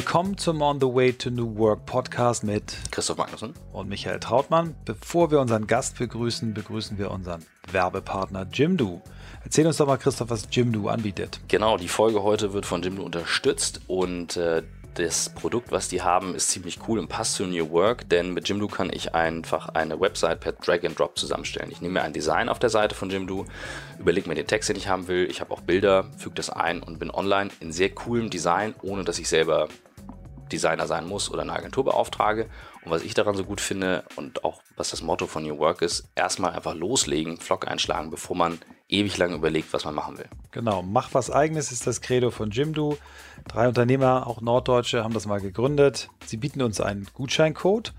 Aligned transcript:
Willkommen 0.00 0.38
zum 0.38 0.62
On 0.62 0.80
the 0.80 0.86
Way 0.86 1.12
to 1.12 1.28
New 1.28 1.58
Work 1.58 1.84
Podcast 1.84 2.42
mit 2.42 2.74
Christoph 2.90 3.18
Magnussen 3.18 3.52
und 3.74 3.86
Michael 3.86 4.18
Trautmann. 4.18 4.74
Bevor 4.86 5.30
wir 5.30 5.40
unseren 5.40 5.66
Gast 5.66 5.98
begrüßen, 5.98 6.54
begrüßen 6.54 6.96
wir 6.96 7.10
unseren 7.10 7.44
Werbepartner 7.70 8.46
Jimdo. 8.50 9.02
Erzähl 9.44 9.66
uns 9.66 9.76
doch 9.76 9.86
mal, 9.86 9.98
Christoph, 9.98 10.30
was 10.30 10.48
Jimdo 10.50 10.88
anbietet. 10.88 11.40
Genau, 11.48 11.76
die 11.76 11.86
Folge 11.86 12.22
heute 12.22 12.54
wird 12.54 12.64
von 12.64 12.82
Jimdo 12.82 13.02
unterstützt 13.02 13.82
und 13.88 14.38
äh, 14.38 14.62
das 14.94 15.28
Produkt, 15.28 15.70
was 15.70 15.88
die 15.88 16.02
haben, 16.02 16.34
ist 16.34 16.50
ziemlich 16.50 16.78
cool 16.88 16.98
und 16.98 17.08
passt 17.08 17.34
zu 17.34 17.44
New 17.44 17.70
Work, 17.70 18.08
denn 18.08 18.32
mit 18.32 18.48
Jimdo 18.48 18.68
kann 18.68 18.90
ich 18.92 19.14
einfach 19.14 19.68
eine 19.68 20.00
Website 20.00 20.40
per 20.40 20.52
Drag 20.52 20.84
and 20.84 20.98
Drop 20.98 21.18
zusammenstellen. 21.18 21.70
Ich 21.70 21.80
nehme 21.80 21.94
mir 21.94 22.02
ein 22.02 22.12
Design 22.12 22.48
auf 22.48 22.58
der 22.58 22.70
Seite 22.70 22.94
von 22.94 23.10
Jimdo, 23.10 23.44
überlege 23.98 24.28
mir 24.28 24.34
den 24.34 24.46
Text, 24.46 24.68
den 24.68 24.76
ich 24.76 24.88
haben 24.88 25.08
will. 25.08 25.28
Ich 25.30 25.40
habe 25.40 25.52
auch 25.52 25.60
Bilder, 25.60 26.06
füge 26.16 26.34
das 26.34 26.50
ein 26.50 26.82
und 26.82 26.98
bin 26.98 27.10
online 27.10 27.50
in 27.60 27.72
sehr 27.72 27.90
coolem 27.90 28.30
Design, 28.30 28.74
ohne 28.82 29.04
dass 29.04 29.18
ich 29.18 29.28
selber 29.28 29.68
Designer 30.52 30.86
sein 30.86 31.06
muss 31.06 31.30
oder 31.30 31.42
eine 31.42 31.52
Agentur 31.52 31.84
beauftrage. 31.84 32.48
Und 32.84 32.90
was 32.90 33.02
ich 33.02 33.14
daran 33.14 33.36
so 33.36 33.44
gut 33.44 33.60
finde 33.60 34.04
und 34.16 34.44
auch 34.44 34.62
was 34.76 34.90
das 34.90 35.02
Motto 35.02 35.26
von 35.26 35.42
New 35.42 35.58
Work 35.58 35.82
ist, 35.82 36.08
erstmal 36.14 36.52
einfach 36.52 36.74
loslegen, 36.74 37.38
Vlog 37.38 37.68
einschlagen, 37.68 38.10
bevor 38.10 38.36
man 38.36 38.58
ewig 38.88 39.16
lang 39.18 39.34
überlegt, 39.34 39.72
was 39.72 39.84
man 39.84 39.94
machen 39.94 40.18
will. 40.18 40.28
Genau, 40.50 40.82
mach 40.82 41.14
was 41.14 41.30
eigenes 41.30 41.72
ist 41.72 41.86
das 41.86 42.00
Credo 42.00 42.30
von 42.30 42.50
Jimdo. 42.50 42.98
Drei 43.48 43.68
Unternehmer, 43.68 44.26
auch 44.26 44.40
Norddeutsche, 44.40 45.04
haben 45.04 45.14
das 45.14 45.26
mal 45.26 45.40
gegründet. 45.40 46.08
Sie 46.26 46.36
bieten 46.36 46.62
uns 46.62 46.80
einen 46.80 47.06
Gutscheincode 47.14 47.92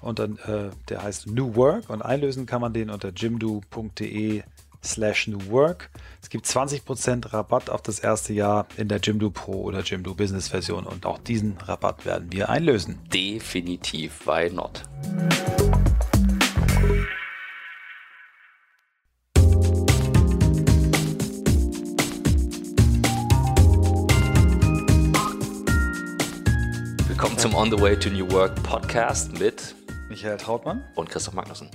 und 0.00 0.18
dann, 0.18 0.38
äh, 0.38 0.70
der 0.88 1.02
heißt 1.02 1.26
New 1.26 1.56
Work 1.56 1.90
und 1.90 2.02
einlösen 2.02 2.46
kann 2.46 2.60
man 2.60 2.72
den 2.72 2.90
unter 2.90 3.10
jimdo.de 3.10 4.42
slash 4.84 5.26
New 5.26 5.50
Work. 5.50 5.90
Es 6.22 6.30
gibt 6.30 6.46
20% 6.46 7.32
Rabatt 7.32 7.70
auf 7.70 7.82
das 7.82 7.98
erste 7.98 8.32
Jahr 8.32 8.66
in 8.76 8.88
der 8.88 8.98
Jimdo 8.98 9.30
Pro 9.30 9.62
oder 9.62 9.80
Jimdo 9.80 10.14
Business 10.14 10.48
Version 10.48 10.84
und 10.84 11.06
auch 11.06 11.18
diesen 11.18 11.56
Rabatt 11.58 12.04
werden 12.06 12.32
wir 12.32 12.48
einlösen. 12.48 12.98
Definitiv, 13.12 14.26
why 14.26 14.50
not? 14.50 14.82
Willkommen 27.06 27.38
zum 27.38 27.54
On 27.54 27.70
the 27.70 27.80
Way 27.80 27.98
to 27.98 28.10
New 28.10 28.30
Work 28.30 28.62
Podcast 28.62 29.38
mit 29.38 29.74
Michael 30.08 30.36
Trautmann 30.38 30.84
und 30.94 31.10
Christoph 31.10 31.34
Magnussen. 31.34 31.68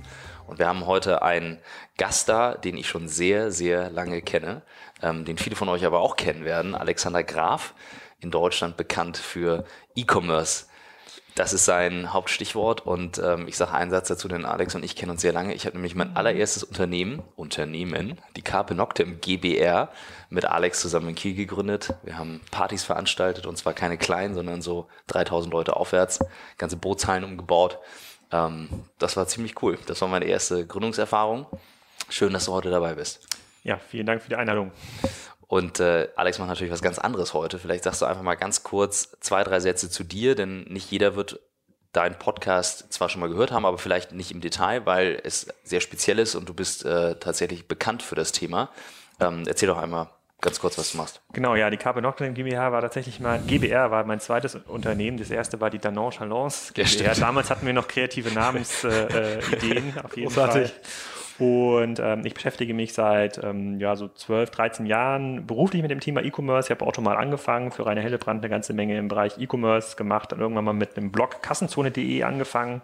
Und 0.48 0.60
wir 0.60 0.68
haben 0.68 0.86
heute 0.86 1.22
einen 1.22 1.60
Gast 1.98 2.30
da, 2.30 2.56
den 2.56 2.78
ich 2.78 2.88
schon 2.88 3.08
sehr, 3.08 3.52
sehr 3.52 3.90
lange 3.90 4.22
kenne, 4.22 4.62
ähm, 5.02 5.26
den 5.26 5.38
viele 5.38 5.56
von 5.56 5.70
euch 5.70 5.86
aber 5.86 6.00
auch 6.00 6.16
kennen 6.16 6.46
werden. 6.46 6.76
Alexander 6.76 7.24
Graf, 7.24 7.74
in 8.20 8.32
Deutschland 8.32 8.78
bekannt 8.78 9.18
für 9.18 9.66
E-Commerce. 9.96 10.66
Das 11.36 11.52
ist 11.52 11.66
sein 11.66 12.14
Hauptstichwort 12.14 12.86
und 12.86 13.18
ähm, 13.18 13.48
ich 13.48 13.58
sage 13.58 13.74
einen 13.74 13.90
Satz 13.90 14.08
dazu, 14.08 14.28
denn 14.28 14.46
Alex 14.46 14.76
und 14.76 14.86
ich 14.86 14.96
kennen 14.96 15.12
uns 15.12 15.22
sehr 15.22 15.34
lange. 15.34 15.56
Ich 15.56 15.66
habe 15.66 15.76
nämlich 15.76 15.96
mein 15.96 16.16
allererstes 16.16 16.64
Unternehmen, 16.64 17.24
Unternehmen, 17.36 18.22
die 18.36 18.44
Carpe 18.44 18.76
Noctem 18.76 19.20
GBR, 19.20 19.90
mit 20.30 20.46
Alex 20.46 20.80
zusammen 20.80 21.10
in 21.10 21.16
Kiel 21.16 21.34
gegründet. 21.34 21.96
Wir 22.04 22.20
haben 22.20 22.42
Partys 22.52 22.84
veranstaltet 22.84 23.48
und 23.48 23.58
zwar 23.58 23.74
keine 23.74 23.98
kleinen, 23.98 24.36
sondern 24.36 24.62
so 24.62 24.88
3000 25.08 25.52
Leute 25.52 25.76
aufwärts, 25.76 26.20
ganze 26.60 26.78
Bootshallen 26.78 27.24
umgebaut 27.24 27.80
ähm, 28.34 28.68
das 28.98 29.16
war 29.16 29.28
ziemlich 29.28 29.62
cool. 29.62 29.78
Das 29.86 30.02
war 30.02 30.08
meine 30.08 30.26
erste 30.26 30.66
Gründungserfahrung. 30.66 31.46
Schön, 32.10 32.34
dass 32.34 32.46
du 32.46 32.52
heute 32.52 32.72
dabei 32.72 32.96
bist. 32.96 33.28
Ja, 33.64 33.78
vielen 33.78 34.06
Dank 34.06 34.22
für 34.22 34.30
die 34.30 34.36
Einladung. 34.36 34.72
Und 35.48 35.80
äh, 35.80 36.10
Alex 36.16 36.40
macht 36.40 36.50
natürlich 36.50 36.74
was 36.74 36.82
ganz 36.82 36.98
anderes 36.98 37.34
heute. 37.34 37.60
Vielleicht 37.60 37.84
sagst 37.84 38.02
du 38.02 38.06
einfach 38.06 38.24
mal 38.24 38.36
ganz 38.36 38.64
kurz 38.64 39.16
zwei, 39.20 39.44
drei 39.44 39.60
Sätze 39.60 39.90
zu 39.90 40.04
dir, 40.04 40.36
denn 40.36 40.64
nicht 40.64 40.90
jeder 40.92 41.16
wird 41.16 41.40
deinen 41.92 42.18
Podcast 42.18 42.92
zwar 42.92 43.08
schon 43.08 43.22
mal 43.22 43.30
gehört 43.30 43.52
haben, 43.52 43.66
aber 43.66 43.78
vielleicht 43.78 44.14
nicht 44.14 44.32
im 44.32 44.42
Detail, 44.42 44.88
weil 44.88 45.22
es 45.24 45.48
sehr 45.64 45.80
speziell 45.80 46.18
ist 46.18 46.34
und 46.34 46.50
du 46.50 46.56
bist 46.56 46.86
äh, 46.86 47.16
tatsächlich 47.20 47.68
bekannt 47.68 48.02
für 48.02 48.16
das 48.16 48.32
Thema. 48.32 48.70
Ähm, 49.20 49.44
erzähl 49.46 49.68
doch 49.68 49.78
einmal 49.78 50.10
ganz 50.44 50.60
kurz, 50.60 50.78
was 50.78 50.92
du 50.92 50.98
machst. 50.98 51.22
Genau, 51.34 51.56
ja, 51.56 51.70
die 51.70 51.78
Carpe 51.78 52.02
Noctem 52.02 52.34
GmbH 52.34 52.72
war 52.72 52.82
tatsächlich 52.82 53.20
mal, 53.20 53.40
GBR 53.40 53.90
war 53.90 54.04
mein 54.04 54.20
zweites 54.20 54.56
Unternehmen. 54.56 55.18
Das 55.18 55.32
erste 55.32 55.60
war 55.60 55.72
die 55.72 55.80
Danone 55.80 56.12
Chalance 56.12 56.74
GmbH. 56.74 57.04
Ja, 57.04 57.14
Damals 57.16 57.50
hatten 57.50 57.66
wir 57.66 57.74
noch 57.74 57.88
kreative 57.88 58.32
Namensideen, 58.34 58.92
äh, 59.12 60.00
äh, 60.00 60.04
auf 60.04 60.16
jeden 60.16 60.28
Großartig. 60.28 60.72
Fall. 60.72 60.82
Und 61.40 62.00
ähm, 62.00 62.26
ich 62.26 62.34
beschäftige 62.34 62.74
mich 62.74 62.94
seit 62.94 63.44
ähm, 63.44 63.80
ja, 63.80 63.96
so 63.96 64.08
12, 64.08 64.52
13 64.52 64.86
Jahren 64.86 65.48
beruflich 65.48 65.82
mit 65.82 65.90
dem 65.90 66.00
Thema 66.00 66.24
E-Commerce. 66.24 66.68
Ich 66.68 66.72
habe 66.72 66.86
auch 66.86 66.94
schon 66.94 67.04
mal 67.04 67.18
angefangen, 67.18 67.72
für 67.72 67.86
Rainer 67.86 68.02
Hellebrand 68.02 68.44
eine 68.44 68.50
ganze 68.50 68.74
Menge 68.74 68.98
im 68.98 69.08
Bereich 69.08 69.38
E-Commerce 69.40 69.96
gemacht, 69.96 70.32
dann 70.32 70.40
irgendwann 70.40 70.66
mal 70.66 70.74
mit 70.74 70.96
einem 70.96 71.12
Blog 71.12 71.42
kassenzone.de 71.42 72.24
angefangen. 72.24 72.82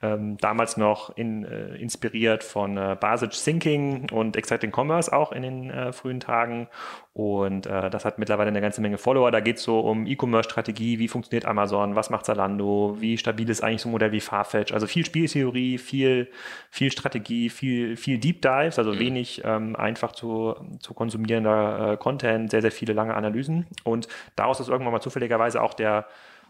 Ähm, 0.00 0.36
damals 0.38 0.76
noch 0.76 1.16
in, 1.16 1.44
äh, 1.44 1.76
inspiriert 1.76 2.44
von 2.44 2.76
äh, 2.76 2.96
Basic 2.98 3.30
Thinking 3.32 4.10
und 4.12 4.36
Exciting 4.36 4.72
Commerce 4.74 5.12
auch 5.12 5.32
in 5.32 5.42
den 5.42 5.70
äh, 5.70 5.92
frühen 5.92 6.20
Tagen. 6.20 6.68
Und 7.18 7.66
äh, 7.66 7.90
das 7.90 8.04
hat 8.04 8.20
mittlerweile 8.20 8.46
eine 8.46 8.60
ganze 8.60 8.80
Menge 8.80 8.96
Follower. 8.96 9.32
Da 9.32 9.40
geht 9.40 9.56
es 9.56 9.64
so 9.64 9.80
um 9.80 10.06
E-Commerce-Strategie, 10.06 11.00
wie 11.00 11.08
funktioniert 11.08 11.46
Amazon, 11.46 11.96
was 11.96 12.10
macht 12.10 12.24
Zalando, 12.26 12.96
wie 13.00 13.18
stabil 13.18 13.50
ist 13.50 13.60
eigentlich 13.60 13.82
so 13.82 13.88
ein 13.88 13.90
Modell 13.90 14.12
wie 14.12 14.20
Farfetch. 14.20 14.72
Also 14.72 14.86
viel 14.86 15.04
Spieltheorie, 15.04 15.78
viel, 15.78 16.30
viel 16.70 16.92
Strategie, 16.92 17.50
viel, 17.50 17.96
viel 17.96 18.18
Deep 18.18 18.40
Dives, 18.40 18.78
also 18.78 18.92
mhm. 18.92 19.00
wenig 19.00 19.42
ähm, 19.44 19.74
einfach 19.74 20.12
zu, 20.12 20.54
zu 20.78 20.94
konsumierender 20.94 21.94
äh, 21.94 21.96
Content, 21.96 22.52
sehr, 22.52 22.62
sehr 22.62 22.70
viele 22.70 22.92
lange 22.92 23.14
Analysen. 23.14 23.66
Und 23.82 24.06
daraus 24.36 24.60
ist 24.60 24.68
irgendwann 24.68 24.92
mal 24.92 25.00
zufälligerweise 25.00 25.60
auch 25.60 25.74
der 25.74 26.06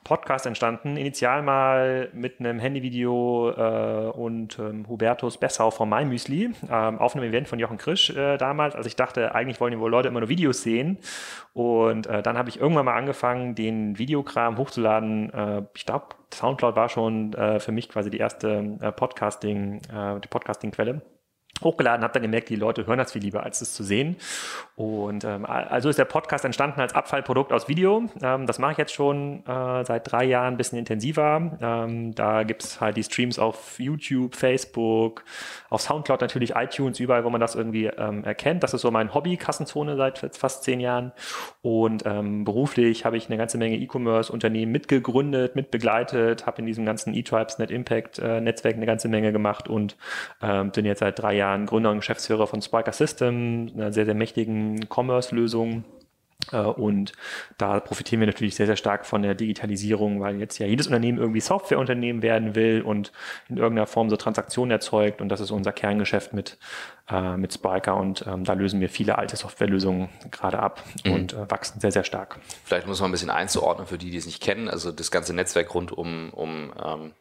Podcast 0.08 0.46
entstanden. 0.46 0.96
Initial 0.96 1.42
mal 1.42 2.08
mit 2.14 2.40
einem 2.40 2.58
Handyvideo 2.58 3.50
äh, 3.50 4.10
und 4.10 4.58
ähm, 4.58 4.88
Hubertus 4.88 5.36
Bessau 5.36 5.70
von 5.70 5.88
MyMüsli 5.90 6.50
ähm, 6.70 6.98
auf 6.98 7.14
einem 7.14 7.28
Event 7.28 7.46
von 7.46 7.58
Jochen 7.58 7.76
Krisch 7.76 8.08
äh, 8.10 8.38
damals. 8.38 8.74
Also 8.74 8.86
ich 8.86 8.96
dachte, 8.96 9.34
eigentlich 9.34 9.60
wollen 9.60 9.72
die 9.72 9.78
wohl 9.78 9.90
Leute 9.90 10.08
immer 10.08 10.20
nur 10.20 10.30
Videos 10.30 10.62
sehen. 10.62 10.96
Und 11.52 12.06
äh, 12.06 12.22
dann 12.22 12.38
habe 12.38 12.48
ich 12.48 12.58
irgendwann 12.58 12.86
mal 12.86 12.96
angefangen, 12.96 13.54
den 13.54 13.98
Videokram 13.98 14.56
hochzuladen. 14.56 15.30
Äh, 15.30 15.62
ich 15.74 15.84
glaube, 15.84 16.06
Soundcloud 16.32 16.74
war 16.74 16.88
schon 16.88 17.34
äh, 17.34 17.60
für 17.60 17.72
mich 17.72 17.90
quasi 17.90 18.08
die 18.08 18.18
erste 18.18 18.78
äh, 18.80 18.90
Podcasting, 18.90 19.82
äh, 19.92 20.20
die 20.20 20.28
Podcasting-Quelle 20.28 21.02
hochgeladen, 21.62 22.02
habe 22.02 22.12
dann 22.12 22.22
gemerkt, 22.22 22.48
die 22.48 22.56
Leute 22.56 22.86
hören 22.86 22.98
das 22.98 23.12
viel 23.12 23.22
lieber, 23.22 23.42
als 23.42 23.60
es 23.60 23.74
zu 23.74 23.82
sehen. 23.82 24.16
Und 24.76 25.24
ähm, 25.24 25.44
also 25.44 25.88
ist 25.88 25.98
der 25.98 26.04
Podcast 26.04 26.44
entstanden 26.44 26.80
als 26.80 26.94
Abfallprodukt 26.94 27.52
aus 27.52 27.68
Video. 27.68 28.08
Ähm, 28.22 28.46
das 28.46 28.58
mache 28.58 28.72
ich 28.72 28.78
jetzt 28.78 28.92
schon 28.92 29.44
äh, 29.46 29.84
seit 29.84 30.10
drei 30.10 30.24
Jahren 30.24 30.54
ein 30.54 30.56
bisschen 30.56 30.78
intensiver. 30.78 31.58
Ähm, 31.60 32.14
da 32.14 32.44
gibt's 32.44 32.80
halt 32.80 32.96
die 32.96 33.02
Streams 33.02 33.38
auf 33.38 33.80
YouTube, 33.80 34.36
Facebook, 34.36 35.24
auf 35.68 35.80
Soundcloud 35.80 36.20
natürlich, 36.20 36.54
iTunes, 36.54 37.00
überall, 37.00 37.24
wo 37.24 37.30
man 37.30 37.40
das 37.40 37.54
irgendwie 37.54 37.86
ähm, 37.86 38.22
erkennt. 38.24 38.62
Das 38.62 38.72
ist 38.72 38.82
so 38.82 38.90
mein 38.90 39.14
Hobby, 39.14 39.36
Kassenzone 39.36 39.96
seit 39.96 40.36
fast 40.36 40.62
zehn 40.62 40.80
Jahren. 40.80 41.12
Und 41.60 42.04
ähm, 42.06 42.44
beruflich 42.44 43.04
habe 43.04 43.16
ich 43.16 43.26
eine 43.26 43.36
ganze 43.36 43.58
Menge 43.58 43.76
E-Commerce-Unternehmen 43.76 44.70
mitgegründet, 44.70 45.56
mitbegleitet, 45.56 46.46
habe 46.46 46.58
in 46.60 46.66
diesem 46.66 46.86
ganzen 46.86 47.14
E-Tribes 47.14 47.58
Net 47.58 47.70
Impact 47.70 48.18
äh, 48.18 48.40
Netzwerk 48.40 48.76
eine 48.76 48.86
ganze 48.86 49.08
Menge 49.08 49.32
gemacht 49.32 49.68
und 49.68 49.96
ähm, 50.40 50.70
bin 50.70 50.84
jetzt 50.84 51.00
seit 51.00 51.18
drei 51.18 51.34
Jahren 51.34 51.47
Jahren 51.48 51.66
Gründer 51.66 51.90
und 51.90 51.98
Geschäftsführer 51.98 52.46
von 52.46 52.62
Spiker 52.62 52.92
System, 52.92 53.70
einer 53.74 53.92
sehr, 53.92 54.04
sehr 54.04 54.14
mächtigen 54.14 54.86
Commerce-Lösung. 54.88 55.84
Äh, 56.52 56.58
und 56.58 57.12
da 57.56 57.80
profitieren 57.80 58.20
wir 58.20 58.26
natürlich 58.26 58.54
sehr, 58.54 58.66
sehr 58.66 58.76
stark 58.76 59.06
von 59.06 59.22
der 59.22 59.34
Digitalisierung, 59.34 60.20
weil 60.20 60.38
jetzt 60.38 60.58
ja 60.58 60.66
jedes 60.66 60.86
Unternehmen 60.86 61.18
irgendwie 61.18 61.40
Softwareunternehmen 61.40 62.22
werden 62.22 62.54
will 62.54 62.82
und 62.82 63.12
in 63.48 63.56
irgendeiner 63.56 63.86
Form 63.86 64.10
so 64.10 64.16
Transaktionen 64.16 64.70
erzeugt. 64.70 65.20
Und 65.20 65.28
das 65.28 65.40
ist 65.40 65.50
unser 65.50 65.72
Kerngeschäft 65.72 66.32
mit, 66.32 66.58
äh, 67.10 67.36
mit 67.36 67.52
Spiker. 67.52 67.96
Und 67.96 68.24
ähm, 68.26 68.44
da 68.44 68.52
lösen 68.52 68.80
wir 68.80 68.88
viele 68.88 69.18
alte 69.18 69.36
Softwarelösungen 69.36 70.08
gerade 70.30 70.58
ab 70.58 70.82
mhm. 71.04 71.12
und 71.12 71.32
äh, 71.32 71.50
wachsen 71.50 71.80
sehr, 71.80 71.92
sehr 71.92 72.04
stark. 72.04 72.38
Vielleicht 72.64 72.86
muss 72.86 73.00
man 73.00 73.08
ein 73.10 73.12
bisschen 73.12 73.30
einzuordnen 73.30 73.86
für 73.86 73.98
die, 73.98 74.10
die 74.10 74.16
es 74.16 74.26
nicht 74.26 74.42
kennen. 74.42 74.68
Also 74.68 74.92
das 74.92 75.10
ganze 75.10 75.34
Netzwerk 75.34 75.74
rund 75.74 75.92
um, 75.92 76.30
um 76.30 76.72
ähm, 76.84 77.12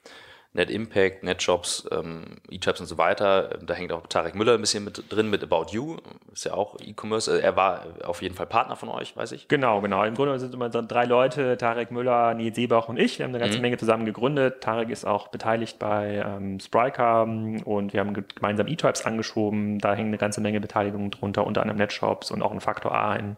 Net 0.57 0.71
Impact, 0.71 1.23
NetJobs, 1.23 1.87
ähm, 1.91 2.23
E-Jobs 2.49 2.81
und 2.81 2.87
so 2.87 2.97
weiter. 2.97 3.59
Da 3.63 3.75
hängt 3.75 3.91
auch 3.91 4.07
Tarek 4.07 4.33
Müller 4.33 4.55
ein 4.55 4.61
bisschen 4.61 4.83
mit 4.83 5.03
drin 5.09 5.29
mit 5.29 5.43
About 5.43 5.67
You. 5.69 5.97
Ist 6.33 6.45
ja 6.45 6.55
auch 6.55 6.77
E-Commerce. 6.81 7.29
Also 7.29 7.43
er 7.43 7.55
war 7.55 7.85
auf 8.03 8.23
jeden 8.23 8.33
Fall 8.33 8.47
Partner 8.47 8.75
von 8.75 8.89
euch, 8.89 9.15
weiß 9.15 9.33
ich. 9.33 9.47
Genau, 9.49 9.81
genau. 9.81 10.03
Im 10.03 10.15
Grunde 10.15 10.39
sind 10.39 10.55
immer 10.55 10.71
so 10.71 10.81
drei 10.81 11.05
Leute, 11.05 11.57
Tarek 11.57 11.91
Müller, 11.91 12.33
Nils 12.33 12.55
Seebach 12.55 12.89
und 12.89 12.97
ich. 12.97 13.19
Wir 13.19 13.25
haben 13.25 13.35
eine 13.35 13.39
ganze 13.39 13.57
mhm. 13.57 13.61
Menge 13.61 13.77
zusammen 13.77 14.05
gegründet. 14.05 14.61
Tarek 14.61 14.89
ist 14.89 15.05
auch 15.05 15.27
beteiligt 15.27 15.77
bei 15.77 16.23
ähm, 16.25 16.59
Spryker 16.59 17.21
und 17.21 17.93
wir 17.93 17.99
haben 17.99 18.13
gemeinsam 18.13 18.67
E-Types 18.67 19.05
angeschoben. 19.05 19.77
Da 19.77 19.93
hängen 19.93 20.09
eine 20.09 20.17
ganze 20.17 20.41
Menge 20.41 20.59
Beteiligungen 20.59 21.11
drunter, 21.11 21.45
unter 21.45 21.61
anderem 21.61 21.77
NetShops 21.77 22.31
und 22.31 22.41
auch 22.41 22.51
ein 22.51 22.61
Faktor 22.61 22.95
A 22.95 23.15
in, 23.15 23.37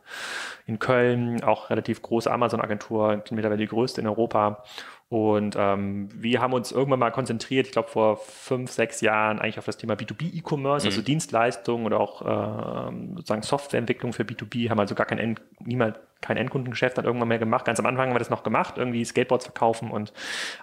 in 0.67 0.79
Köln. 0.79 1.43
Auch 1.43 1.69
relativ 1.69 2.01
große 2.01 2.31
Amazon-Agentur, 2.31 3.23
mittlerweile 3.29 3.57
die 3.57 3.67
größte 3.67 3.99
in 3.99 4.07
Europa. 4.07 4.63
Und 5.09 5.55
ähm, 5.57 6.07
wir 6.13 6.39
haben 6.39 6.53
uns 6.53 6.71
irgendwann 6.71 6.99
mal 6.99 7.09
konzentriert, 7.09 7.65
ich 7.65 7.71
glaube 7.71 7.89
vor 7.89 8.17
fünf, 8.17 8.69
sechs 8.71 9.01
Jahren, 9.01 9.39
eigentlich 9.39 9.57
auf 9.57 9.65
das 9.65 9.77
Thema 9.77 9.95
B2B-E-Commerce, 9.95 10.85
also 10.85 10.87
mhm. 10.87 10.91
also 10.91 11.01
Dienstleistungen 11.01 11.87
oder 11.87 11.99
auch 11.99 12.21
äh, 12.21 13.15
sozusagen 13.15 13.41
Softwareentwicklung 13.41 14.13
für 14.13 14.21
B2B, 14.21 14.69
haben 14.69 14.79
also 14.79 14.93
gar 14.93 15.07
kein 15.07 15.17
End, 15.17 15.41
niemals 15.59 15.97
kein 16.21 16.37
Endkundengeschäft 16.37 16.97
dann 16.97 17.05
irgendwann 17.05 17.29
mehr 17.29 17.39
gemacht. 17.39 17.65
Ganz 17.65 17.79
am 17.79 17.85
Anfang 17.85 18.07
haben 18.07 18.15
wir 18.15 18.19
das 18.19 18.29
noch 18.29 18.43
gemacht, 18.43 18.77
irgendwie 18.77 19.05
Skateboards 19.05 19.45
verkaufen 19.45 19.89
und 19.89 20.11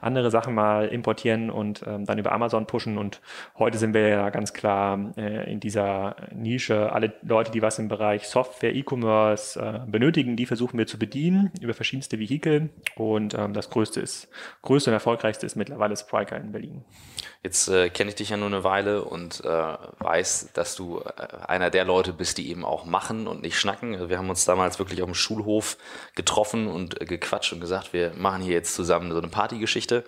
andere 0.01 0.31
Sachen 0.31 0.55
mal 0.55 0.89
importieren 0.89 1.51
und 1.51 1.83
ähm, 1.87 2.05
dann 2.05 2.19
über 2.19 2.33
Amazon 2.33 2.67
pushen. 2.67 2.99
Und 2.99 3.21
heute 3.59 3.79
sind 3.79 3.95
wir 3.95 4.09
ja 4.09 4.31
ganz 4.31 4.53
klar 4.53 5.13
äh, 5.17 5.51
in 5.51 5.61
dieser 5.61 6.17
Nische. 6.33 6.93
Alle 6.93 7.15
Leute, 7.23 7.51
die 7.51 7.63
was 7.63 7.79
im 7.79 7.89
Bereich 7.89 8.29
Software, 8.29 8.75
E-Commerce 8.75 9.59
äh, 9.59 9.91
benötigen, 9.91 10.37
die 10.37 10.47
versuchen 10.47 10.79
wir 10.79 10.87
zu 10.87 10.99
bedienen 10.99 11.51
über 11.61 11.73
verschiedenste 11.73 12.19
Vehikel. 12.19 12.69
Und 12.95 13.35
ähm, 13.35 13.55
das 13.55 13.71
größte 13.71 14.01
ist, 14.01 14.29
größte 14.63 14.91
und 14.91 14.95
erfolgreichste 14.95 15.47
ist 15.47 15.57
mittlerweile 15.57 15.97
Spriker 15.97 16.37
in 16.37 16.53
Berlin. 16.53 16.85
Jetzt 17.43 17.69
äh, 17.69 17.89
kenne 17.89 18.11
ich 18.11 18.17
dich 18.17 18.31
ja 18.31 18.37
nur 18.37 18.49
eine 18.49 18.65
Weile 18.65 19.05
und 19.05 19.45
äh, 19.45 19.49
weiß, 19.49 20.51
dass 20.53 20.75
du 20.75 21.01
äh, 21.01 21.47
einer 21.47 21.71
der 21.71 21.85
Leute 21.85 22.13
bist, 22.13 22.39
die 22.39 22.51
eben 22.51 22.65
auch 22.65 22.85
machen 22.85 23.27
und 23.27 23.41
nicht 23.41 23.59
schnacken. 23.59 24.09
Wir 24.09 24.19
haben 24.19 24.29
uns 24.29 24.45
damals 24.45 24.79
wirklich 24.79 25.01
auf 25.01 25.09
dem 25.09 25.15
Schulhof 25.15 25.46
getroffen 26.15 26.69
und 26.69 27.01
äh, 27.01 27.05
gequatscht 27.05 27.53
und 27.53 27.61
gesagt, 27.61 27.93
wir 27.93 28.13
machen 28.15 28.43
hier 28.43 28.55
jetzt 28.55 28.75
zusammen 28.75 29.13
so 29.13 29.19
eine 29.19 29.29
Partygeschichte. 29.29 30.05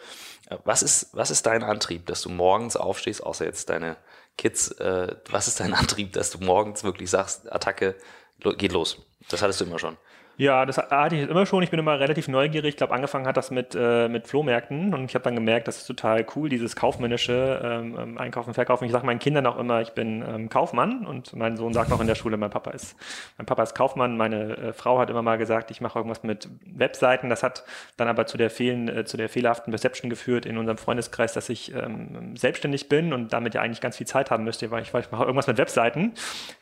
Äh, 0.49 0.56
was 0.64 0.82
ist, 0.82 1.08
was 1.12 1.31
ist 1.31 1.46
dein 1.46 1.62
Antrieb, 1.62 2.06
dass 2.06 2.23
du 2.23 2.31
morgens 2.31 2.76
aufstehst, 2.76 3.23
außer 3.23 3.44
jetzt 3.44 3.70
deine 3.70 3.96
Kids, 4.37 4.70
äh, 4.73 5.14
was 5.31 5.49
ist 5.49 5.61
dein 5.61 5.75
Antrieb, 5.82 6.12
dass 6.12 6.31
du 6.31 6.38
morgens 6.38 6.85
wirklich 6.85 7.11
sagst, 7.11 7.50
Attacke, 7.52 7.96
geht 8.40 8.73
los? 8.73 8.99
Das 9.29 9.43
hattest 9.43 9.61
du 9.61 9.64
immer 9.64 9.79
schon. 9.79 9.96
Ja, 10.40 10.64
das 10.67 10.79
hatte 10.79 11.17
ich 11.17 11.29
immer 11.29 11.46
schon. 11.46 11.64
Ich 11.64 11.70
bin 11.70 11.81
immer 11.81 11.99
relativ 11.99 12.29
neugierig. 12.29 12.69
Ich 12.70 12.76
glaube, 12.76 12.94
angefangen 12.94 13.26
hat 13.26 13.37
das 13.37 13.50
mit, 13.50 13.75
äh, 13.76 14.08
mit 14.08 14.29
Flohmärkten 14.29 14.94
und 14.94 15.06
ich 15.06 15.17
habe 15.17 15.25
dann 15.25 15.35
gemerkt, 15.35 15.67
das 15.67 15.79
ist 15.79 15.87
total 15.87 16.25
cool, 16.37 16.49
dieses 16.49 16.76
kaufmännische 16.76 17.61
ähm, 17.61 17.99
ähm, 17.99 18.19
Einkaufen, 18.19 18.55
Verkaufen. 18.55 18.85
Ich 18.85 18.93
sage 18.93 19.05
meinen 19.05 19.19
Kindern 19.19 19.46
auch 19.46 19.58
immer, 19.58 19.81
ich 19.81 19.94
bin 19.94 20.23
ähm, 20.23 20.49
Kaufmann 20.49 21.05
und 21.06 21.35
mein 21.35 21.56
Sohn 21.56 21.73
sagt 21.73 21.90
auch 21.90 22.00
in 22.00 22.06
der 22.06 22.14
Schule, 22.14 22.37
mein 22.37 22.50
Papa 22.50 22.70
ist, 22.70 22.96
mein 23.37 23.46
Papa 23.46 23.64
ist 23.64 23.75
Kaufmann. 23.75 24.17
Meine 24.17 24.56
äh, 24.56 24.73
Frau 24.73 25.00
hat 25.00 25.11
immer 25.11 25.23
mal 25.23 25.38
gesagt, 25.38 25.73
ich 25.73 25.81
mache 25.81 25.99
irgendwas 25.99 26.23
mit 26.23 26.49
Webseiten. 26.64 27.31
Das 27.31 27.43
hat 27.43 27.64
dann 27.96 28.06
aber 28.06 28.26
zu 28.26 28.38
der, 28.38 28.50
fehlen, 28.50 28.87
äh, 28.87 29.05
zu 29.05 29.17
der 29.17 29.29
fehlerhaften 29.29 29.73
Perception 29.73 30.08
geführt 30.08 30.46
in 30.46 30.56
unserem 30.56 30.79
Freundeskreis, 30.79 31.32
dass 31.32 31.49
ich 31.49 31.75
ähm, 31.75 32.37
selbstständig 32.37 32.88
bin 32.88 33.12
und 33.12 33.32
damit 33.32 33.55
ja 33.55 33.62
eigentlich 33.62 33.81
ganz 33.81 33.96
viel 33.96 34.06
Zeit 34.06 34.31
haben 34.31 34.44
müsste, 34.44 34.70
weil 34.70 34.82
ich, 34.82 34.94
ich 34.94 35.11
mache 35.11 35.25
irgendwas 35.25 35.49
mit 35.49 35.58
Webseiten. 35.58 36.12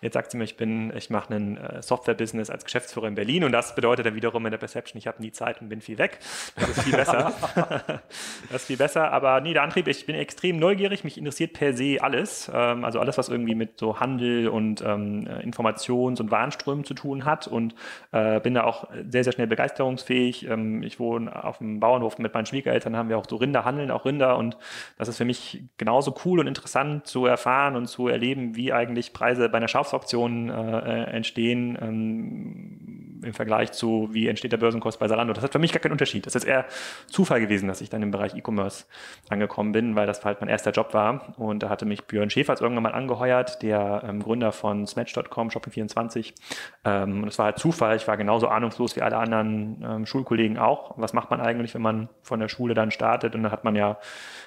Jetzt 0.00 0.14
sagt 0.14 0.30
sie 0.30 0.38
mir, 0.38 0.44
ich 0.44 0.56
ich 0.58 1.10
mache 1.10 1.34
ein 1.34 1.58
äh, 1.58 1.82
Software-Business 1.82 2.48
als 2.48 2.64
Geschäftsführer 2.64 3.08
in 3.08 3.14
Berlin 3.14 3.44
und 3.44 3.52
das 3.52 3.65
bedeutet 3.74 4.06
dann 4.06 4.14
wiederum 4.14 4.44
in 4.46 4.50
der 4.50 4.58
Perception, 4.58 4.98
ich 4.98 5.06
habe 5.06 5.20
nie 5.22 5.32
Zeit 5.32 5.60
und 5.60 5.68
bin 5.68 5.80
viel 5.80 5.98
weg. 5.98 6.18
Das 6.56 6.68
ist 6.68 6.82
viel 6.82 6.96
besser. 6.96 7.32
das 8.50 8.62
ist 8.62 8.66
viel 8.66 8.76
besser. 8.76 9.12
Aber 9.12 9.40
nee, 9.40 9.52
der 9.52 9.62
Antrieb, 9.62 9.88
ich 9.88 10.06
bin 10.06 10.16
extrem 10.16 10.58
neugierig, 10.58 11.04
mich 11.04 11.18
interessiert 11.18 11.52
per 11.52 11.72
se 11.72 11.98
alles. 12.00 12.50
Ähm, 12.52 12.84
also 12.84 13.00
alles, 13.00 13.18
was 13.18 13.28
irgendwie 13.28 13.54
mit 13.54 13.78
so 13.78 14.00
Handel 14.00 14.48
und 14.48 14.82
ähm, 14.82 15.28
Informations- 15.42 16.20
und 16.20 16.30
Warenströmen 16.30 16.84
zu 16.84 16.94
tun 16.94 17.24
hat 17.24 17.46
und 17.46 17.74
äh, 18.12 18.40
bin 18.40 18.54
da 18.54 18.64
auch 18.64 18.88
sehr, 19.08 19.24
sehr 19.24 19.32
schnell 19.32 19.46
begeisterungsfähig. 19.46 20.48
Ähm, 20.48 20.82
ich 20.82 21.00
wohne 21.00 21.44
auf 21.44 21.58
dem 21.58 21.80
Bauernhof 21.80 22.18
mit 22.18 22.34
meinen 22.34 22.46
Schwiegereltern, 22.46 22.96
haben 22.96 23.08
wir 23.08 23.18
auch 23.18 23.26
so 23.28 23.36
Rinder, 23.36 23.64
handeln 23.64 23.90
auch 23.90 24.04
Rinder 24.04 24.36
und 24.36 24.56
das 24.98 25.08
ist 25.08 25.16
für 25.16 25.24
mich 25.24 25.64
genauso 25.76 26.14
cool 26.24 26.40
und 26.40 26.46
interessant 26.46 27.06
zu 27.06 27.26
erfahren 27.26 27.76
und 27.76 27.86
zu 27.86 28.08
erleben, 28.08 28.56
wie 28.56 28.72
eigentlich 28.72 29.12
Preise 29.12 29.48
bei 29.48 29.58
einer 29.58 29.68
Schafsauktion 29.68 30.50
äh, 30.50 31.04
entstehen 31.04 31.78
ähm, 31.80 32.85
im 33.22 33.34
Vergleich 33.34 33.72
zu, 33.72 34.08
wie 34.12 34.28
entsteht 34.28 34.52
der 34.52 34.58
Börsenkurs 34.58 34.96
bei 34.98 35.08
Zalando. 35.08 35.32
Das 35.32 35.44
hat 35.44 35.52
für 35.52 35.58
mich 35.58 35.72
gar 35.72 35.80
keinen 35.80 35.92
Unterschied. 35.92 36.26
Das 36.26 36.34
ist 36.34 36.44
eher 36.44 36.66
Zufall 37.06 37.40
gewesen, 37.40 37.68
dass 37.68 37.80
ich 37.80 37.90
dann 37.90 38.02
im 38.02 38.10
Bereich 38.10 38.34
E-Commerce 38.34 38.86
angekommen 39.28 39.72
bin, 39.72 39.96
weil 39.96 40.06
das 40.06 40.24
halt 40.24 40.40
mein 40.40 40.48
erster 40.48 40.70
Job 40.70 40.94
war. 40.94 41.34
Und 41.38 41.62
da 41.62 41.68
hatte 41.68 41.86
mich 41.86 42.04
Björn 42.04 42.30
Schäfer 42.30 42.60
irgendwann 42.60 42.84
mal 42.84 42.92
angeheuert, 42.92 43.62
der 43.62 44.02
ähm, 44.06 44.22
Gründer 44.22 44.52
von 44.52 44.86
Smatch.com, 44.86 45.48
Shopping24. 45.48 46.34
Ähm, 46.84 47.22
und 47.22 47.28
es 47.28 47.38
war 47.38 47.46
halt 47.46 47.58
Zufall. 47.58 47.96
Ich 47.96 48.08
war 48.08 48.16
genauso 48.16 48.48
ahnungslos 48.48 48.96
wie 48.96 49.02
alle 49.02 49.16
anderen 49.16 49.84
ähm, 49.84 50.06
Schulkollegen 50.06 50.58
auch. 50.58 50.94
Was 50.96 51.12
macht 51.12 51.30
man 51.30 51.40
eigentlich, 51.40 51.74
wenn 51.74 51.82
man 51.82 52.08
von 52.22 52.40
der 52.40 52.48
Schule 52.48 52.74
dann 52.74 52.90
startet? 52.90 53.34
Und 53.34 53.42
dann 53.42 53.52
hat 53.52 53.64
man 53.64 53.76
ja 53.76 53.98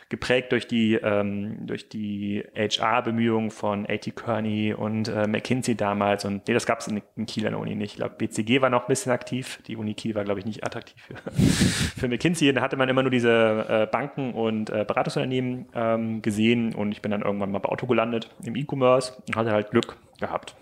geprägt 0.09 0.51
durch 0.51 0.67
die, 0.67 0.95
ähm, 0.95 1.67
durch 1.67 1.87
die 1.87 2.43
HR-Bemühungen 2.55 3.51
von 3.51 3.85
A.T. 3.85 4.11
Kearney 4.11 4.73
und 4.73 5.07
äh, 5.07 5.27
McKinsey 5.27 5.75
damals. 5.75 6.25
Und 6.25 6.47
nee, 6.47 6.53
das 6.55 6.65
gab 6.65 6.79
es 6.79 6.87
in, 6.87 7.01
in 7.15 7.27
Kiel 7.27 7.45
an 7.45 7.53
der 7.53 7.59
Uni 7.59 7.75
nicht. 7.75 7.91
Ich 7.91 7.97
glaube, 7.97 8.15
BCG 8.17 8.61
war 8.61 8.71
noch 8.71 8.81
ein 8.81 8.87
bisschen 8.87 9.11
aktiv. 9.11 9.61
Die 9.67 9.77
Uni 9.77 9.93
Kiel 9.93 10.15
war, 10.15 10.23
glaube 10.23 10.39
ich, 10.39 10.47
nicht 10.47 10.65
attraktiv 10.65 11.01
für, 11.01 11.31
für 11.99 12.07
McKinsey. 12.07 12.51
Da 12.51 12.61
hatte 12.61 12.75
man 12.75 12.89
immer 12.89 13.03
nur 13.03 13.11
diese 13.11 13.65
äh, 13.69 13.85
Banken 13.85 14.33
und 14.33 14.71
äh, 14.71 14.83
Beratungsunternehmen 14.83 15.67
ähm, 15.75 16.21
gesehen. 16.23 16.73
Und 16.73 16.91
ich 16.91 17.03
bin 17.03 17.11
dann 17.11 17.21
irgendwann 17.21 17.51
mal 17.51 17.59
bei 17.59 17.69
Auto 17.69 17.85
gelandet 17.85 18.35
im 18.43 18.55
E-Commerce 18.55 19.13
und 19.27 19.35
hatte 19.35 19.51
halt 19.51 19.69
Glück 19.69 19.95
gehabt. 20.19 20.55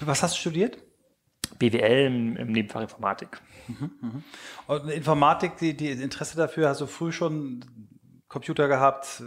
Was 0.00 0.22
hast 0.22 0.34
du 0.34 0.40
studiert? 0.40 0.78
BWL 1.58 2.06
im, 2.06 2.36
im 2.36 2.52
Nebenfach 2.52 2.82
Informatik. 2.82 3.40
Mhm, 3.66 3.90
mh. 4.00 4.22
Und 4.66 4.90
Informatik, 4.90 5.56
die, 5.56 5.74
die 5.74 5.90
Interesse 5.90 6.36
dafür 6.36 6.68
hast 6.68 6.82
du 6.82 6.86
früh 6.86 7.12
schon 7.12 7.64
Computer 8.28 8.68
gehabt, 8.68 9.22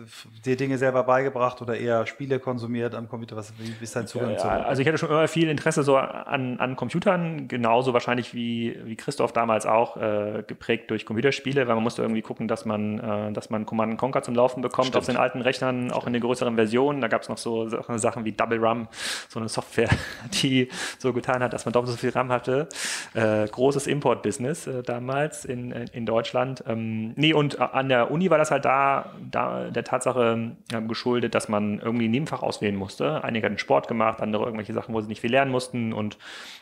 dir 0.45 0.55
Dinge 0.55 0.77
selber 0.77 1.03
beigebracht 1.03 1.59
oder 1.63 1.75
eher 1.75 2.05
Spiele 2.05 2.39
konsumiert 2.39 2.93
am 2.93 3.09
Computer? 3.09 3.35
Was, 3.35 3.51
wie 3.57 3.73
ist 3.83 3.95
dein 3.95 4.05
Zugang 4.05 4.33
ja, 4.33 4.37
zu? 4.37 4.47
Also 4.47 4.83
ich 4.83 4.87
hatte 4.87 4.99
schon 4.99 5.09
immer 5.09 5.27
viel 5.27 5.49
Interesse 5.49 5.81
so 5.81 5.97
an, 5.97 6.59
an 6.59 6.75
Computern, 6.75 7.47
genauso 7.47 7.93
wahrscheinlich 7.93 8.35
wie, 8.35 8.77
wie 8.83 8.95
Christoph 8.95 9.33
damals 9.33 9.65
auch, 9.65 9.97
äh, 9.97 10.43
geprägt 10.45 10.91
durch 10.91 11.07
Computerspiele, 11.07 11.67
weil 11.67 11.73
man 11.73 11.83
musste 11.83 12.03
irgendwie 12.03 12.21
gucken, 12.21 12.47
dass 12.47 12.65
man, 12.65 12.99
äh, 12.99 13.31
dass 13.33 13.49
man 13.49 13.65
Command 13.65 13.97
Conquer 13.97 14.21
zum 14.21 14.35
Laufen 14.35 14.61
bekommt 14.61 14.89
Stimmt. 14.89 14.97
auf 14.99 15.05
den 15.07 15.17
alten 15.17 15.41
Rechnern, 15.41 15.89
auch 15.89 16.05
in 16.05 16.13
den 16.13 16.21
größeren 16.21 16.53
Versionen. 16.53 17.01
Da 17.01 17.07
gab 17.07 17.23
es 17.23 17.29
noch 17.29 17.39
so 17.39 17.69
Sachen 17.69 18.23
wie 18.23 18.33
Double 18.33 18.59
RAM, 18.59 18.87
so 19.29 19.39
eine 19.39 19.49
Software, 19.49 19.89
die 20.43 20.69
so 20.99 21.11
getan 21.11 21.41
hat, 21.41 21.53
dass 21.53 21.65
man 21.65 21.73
doppelt 21.73 21.93
so 21.93 21.97
viel 21.97 22.11
RAM 22.11 22.31
hatte. 22.31 22.69
Äh, 23.15 23.47
großes 23.47 23.87
Import-Business 23.87 24.67
äh, 24.67 24.83
damals 24.83 25.43
in, 25.43 25.71
in 25.71 26.05
Deutschland. 26.05 26.63
Ähm, 26.67 27.13
nee, 27.15 27.33
und 27.33 27.59
an 27.59 27.89
der 27.89 28.11
Uni 28.11 28.29
war 28.29 28.37
das 28.37 28.51
halt 28.51 28.63
da, 28.63 28.90
da 29.29 29.69
der 29.69 29.83
Tatsache 29.83 30.51
geschuldet, 30.87 31.35
dass 31.35 31.49
man 31.49 31.79
irgendwie 31.79 32.07
ein 32.07 32.11
Nebenfach 32.11 32.41
auswählen 32.41 32.75
musste. 32.75 33.23
Einige 33.23 33.45
hatten 33.45 33.57
Sport 33.57 33.87
gemacht, 33.87 34.21
andere 34.21 34.43
irgendwelche 34.43 34.73
Sachen, 34.73 34.93
wo 34.93 35.01
sie 35.01 35.07
nicht 35.07 35.21
viel 35.21 35.31
lernen 35.31 35.51
mussten. 35.51 35.93
Und 35.93 36.17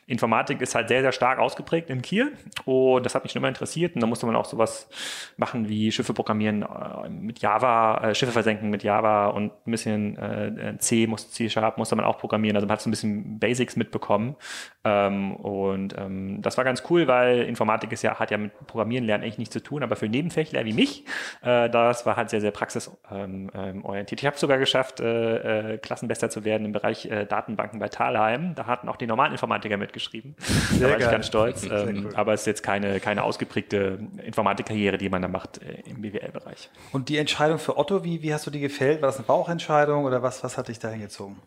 Informatik 0.09 0.59
ist 0.61 0.73
halt 0.73 0.87
sehr, 0.87 1.01
sehr 1.01 1.11
stark 1.11 1.37
ausgeprägt 1.37 1.91
in 1.91 2.01
Kiel. 2.01 2.33
Und 2.65 3.05
das 3.05 3.13
hat 3.13 3.23
mich 3.23 3.31
schon 3.31 3.41
immer 3.41 3.47
interessiert. 3.47 3.93
Und 3.93 4.01
da 4.01 4.07
musste 4.07 4.25
man 4.25 4.35
auch 4.35 4.45
sowas 4.45 4.89
machen 5.37 5.69
wie 5.69 5.91
Schiffe 5.91 6.13
programmieren 6.13 6.63
äh, 6.63 7.09
mit 7.09 7.39
Java, 7.39 8.09
äh, 8.09 8.15
Schiffe 8.15 8.31
versenken 8.31 8.71
mit 8.71 8.81
Java 8.81 9.27
und 9.27 9.51
ein 9.67 9.71
bisschen 9.71 10.17
äh, 10.17 10.77
C, 10.79 11.05
muss, 11.05 11.31
C-Sharp 11.31 11.77
musste 11.77 11.95
man 11.95 12.05
auch 12.05 12.17
programmieren. 12.17 12.55
Also 12.55 12.65
man 12.65 12.73
hat 12.73 12.81
so 12.81 12.89
ein 12.89 12.91
bisschen 12.91 13.37
Basics 13.37 13.75
mitbekommen. 13.75 14.35
Ähm, 14.83 15.35
und 15.35 15.95
ähm, 15.97 16.41
das 16.41 16.57
war 16.57 16.63
ganz 16.63 16.83
cool, 16.89 17.07
weil 17.07 17.43
Informatik 17.43 17.91
ist 17.91 18.01
ja, 18.01 18.19
hat 18.19 18.31
ja 18.31 18.37
mit 18.37 18.51
Programmieren 18.65 19.05
lernen 19.05 19.23
eigentlich 19.23 19.37
nichts 19.37 19.53
zu 19.53 19.61
tun, 19.61 19.83
aber 19.83 19.95
für 19.95 20.09
Nebenfächler 20.09 20.65
wie 20.65 20.73
mich, 20.73 21.05
das 21.41 22.05
war 22.05 22.15
halt 22.19 22.29
sehr, 22.29 22.41
sehr 22.41 22.51
praxisorientiert. 22.51 23.55
Ähm, 23.55 23.83
ich 24.11 24.25
habe 24.25 24.35
es 24.35 24.41
sogar 24.41 24.59
geschafft, 24.59 24.99
äh, 24.99 25.73
äh, 25.73 25.77
Klassenbester 25.79 26.29
zu 26.29 26.43
werden 26.43 26.65
im 26.65 26.71
Bereich 26.71 27.05
äh, 27.05 27.25
Datenbanken 27.25 27.79
bei 27.79 27.89
Thalheim. 27.89 28.53
Da 28.55 28.67
hatten 28.67 28.87
auch 28.89 28.97
die 28.97 29.07
normalen 29.07 29.31
Informatiker 29.31 29.77
mitgeschrieben. 29.77 30.35
Sehr 30.39 30.79
da 30.79 30.83
war 30.85 30.99
geil. 30.99 31.07
ich 31.07 31.11
ganz 31.11 31.27
stolz. 31.27 31.63
Ähm, 31.63 32.05
cool. 32.05 32.15
Aber 32.15 32.33
es 32.33 32.41
ist 32.41 32.47
jetzt 32.47 32.63
keine, 32.63 32.99
keine 32.99 33.23
ausgeprägte 33.23 33.99
Informatikkarriere, 34.23 34.97
die 34.97 35.09
man 35.09 35.21
da 35.21 35.27
macht 35.27 35.61
äh, 35.61 35.81
im 35.89 36.01
BWL-Bereich. 36.01 36.69
Und 36.91 37.09
die 37.09 37.17
Entscheidung 37.17 37.57
für 37.57 37.77
Otto, 37.77 38.03
wie, 38.03 38.21
wie 38.21 38.33
hast 38.33 38.45
du 38.45 38.51
die 38.51 38.59
gefällt? 38.59 39.01
War 39.01 39.07
das 39.07 39.17
eine 39.17 39.25
Bauchentscheidung 39.25 40.05
oder 40.05 40.21
was, 40.21 40.43
was 40.43 40.57
hat 40.57 40.67
dich 40.67 40.79
da 40.79 40.89
hingezogen? 40.89 41.37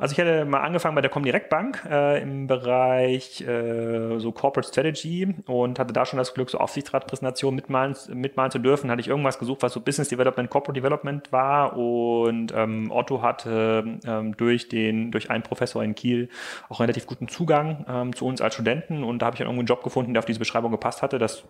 Also 0.00 0.14
ich 0.14 0.18
hatte 0.18 0.46
mal 0.46 0.60
angefangen 0.60 0.94
bei 0.94 1.02
der 1.02 1.10
Comdirect 1.10 1.50
Bank 1.50 1.84
äh, 1.88 2.22
im 2.22 2.46
Bereich 2.46 3.42
äh, 3.42 4.18
so 4.18 4.32
Corporate 4.32 4.66
Strategy 4.66 5.34
und 5.44 5.78
hatte 5.78 5.92
da 5.92 6.06
schon 6.06 6.16
das 6.16 6.32
Glück, 6.32 6.48
so 6.48 6.56
Aufsichtsratpräsentationen 6.56 7.54
mitmalen, 7.54 7.94
mitmalen 8.14 8.50
zu 8.50 8.58
dürfen. 8.58 8.90
Hatte 8.90 9.02
ich 9.02 9.08
irgendwas 9.08 9.38
gesucht, 9.38 9.60
was 9.60 9.74
so 9.74 9.80
Business 9.80 10.08
Development, 10.08 10.48
Corporate 10.48 10.80
Development 10.80 11.30
war 11.32 11.76
und 11.76 12.50
ähm, 12.56 12.90
Otto 12.90 13.20
hatte 13.20 13.98
ähm, 14.06 14.34
durch 14.38 14.70
den 14.70 15.10
durch 15.10 15.30
einen 15.30 15.42
Professor 15.42 15.84
in 15.84 15.94
Kiel 15.94 16.30
auch 16.70 16.80
relativ 16.80 17.06
guten 17.06 17.28
Zugang 17.28 17.84
ähm, 17.86 18.16
zu 18.16 18.24
uns 18.24 18.40
als 18.40 18.54
Studenten 18.54 19.04
und 19.04 19.20
da 19.20 19.26
habe 19.26 19.34
ich 19.34 19.38
dann 19.40 19.48
irgendwo 19.48 19.60
einen 19.60 19.66
Job 19.66 19.84
gefunden, 19.84 20.14
der 20.14 20.20
auf 20.20 20.26
diese 20.26 20.38
Beschreibung 20.38 20.70
gepasst 20.70 21.02
hatte. 21.02 21.18
Das 21.18 21.44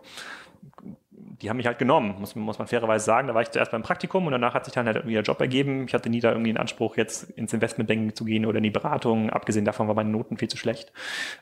die 1.43 1.49
haben 1.49 1.57
mich 1.57 1.67
halt 1.67 1.79
genommen, 1.79 2.17
muss, 2.19 2.35
muss 2.35 2.59
man 2.59 2.69
fairerweise 2.69 3.05
sagen. 3.05 3.29
Da 3.29 3.35
war 3.35 3.43
ich 3.43 3.51
zuerst 3.51 3.73
beim 3.73 3.83
Praktikum 3.83 4.27
und 4.27 4.33
danach 4.33 4.55
hat 4.55 4.65
sich 4.65 4.75
dann 4.75 4.87
halt 4.87 4.97
irgendwie 4.97 5.15
der 5.15 5.23
Job 5.23 5.41
ergeben. 5.41 5.87
Ich 5.87 5.95
hatte 5.95 6.11
nie 6.11 6.21
da 6.21 6.31
irgendwie 6.31 6.51
einen 6.51 6.59
Anspruch, 6.59 6.97
jetzt 6.97 7.31
ins 7.31 7.53
Investmentbanking 7.53 8.15
zu 8.15 8.25
gehen 8.25 8.45
oder 8.45 8.59
in 8.59 8.65
die 8.65 8.71
Beratung. 8.71 9.31
Abgesehen 9.31 9.65
davon 9.65 9.89
waren 9.89 9.97
meine 9.97 10.11
Noten 10.11 10.37
viel 10.37 10.49
zu 10.49 10.57
schlecht 10.57 10.93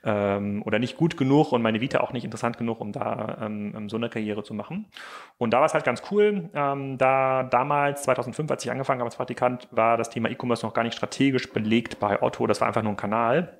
ähm, 0.04 0.62
oder 0.64 0.78
nicht 0.78 0.96
gut 0.96 1.16
genug 1.16 1.52
und 1.52 1.62
meine 1.62 1.80
Vita 1.80 2.00
auch 2.00 2.12
nicht 2.12 2.24
interessant 2.24 2.58
genug, 2.58 2.80
um 2.80 2.92
da 2.92 3.38
ähm, 3.42 3.88
so 3.88 3.96
eine 3.96 4.08
Karriere 4.08 4.44
zu 4.44 4.54
machen. 4.54 4.86
Und 5.36 5.52
da 5.52 5.58
war 5.58 5.66
es 5.66 5.74
halt 5.74 5.84
ganz 5.84 6.02
cool. 6.10 6.48
Ähm, 6.54 6.98
da 6.98 7.42
damals, 7.42 8.02
2005, 8.04 8.50
als 8.50 8.64
ich 8.64 8.70
angefangen 8.70 9.00
habe 9.00 9.08
als 9.08 9.16
Praktikant, 9.16 9.68
war 9.70 9.96
das 9.96 10.10
Thema 10.10 10.30
E-Commerce 10.30 10.64
noch 10.64 10.74
gar 10.74 10.84
nicht 10.84 10.96
strategisch 10.96 11.52
belegt 11.52 11.98
bei 11.98 12.22
Otto. 12.22 12.46
Das 12.46 12.60
war 12.60 12.68
einfach 12.68 12.82
nur 12.82 12.92
ein 12.92 12.96
Kanal. 12.96 13.58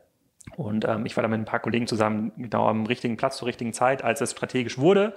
Und 0.57 0.85
ähm, 0.87 1.07
ich 1.07 1.17
war 1.17 1.23
da 1.23 1.29
mit 1.29 1.41
ein 1.41 1.45
paar 1.45 1.61
Kollegen 1.61 1.87
zusammen 1.87 2.33
genau 2.37 2.67
am 2.69 2.87
richtigen 2.87 3.17
Platz 3.17 3.39
zur 3.39 3.49
richtigen 3.49 3.73
Zeit, 3.73 4.05
als 4.05 4.21
es 4.21 4.33
strategisch 4.33 4.79
wurde. 4.79 5.15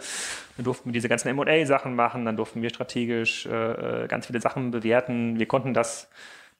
Dann 0.57 0.65
durften 0.65 0.89
wir 0.89 0.93
diese 0.93 1.09
ganzen 1.09 1.29
M&A-Sachen 1.29 1.95
machen, 1.95 2.25
dann 2.25 2.37
durften 2.37 2.61
wir 2.61 2.69
strategisch 2.69 3.45
äh, 3.45 4.03
äh, 4.03 4.07
ganz 4.07 4.27
viele 4.27 4.41
Sachen 4.41 4.71
bewerten. 4.71 5.39
Wir 5.39 5.47
konnten 5.47 5.73
das 5.73 6.09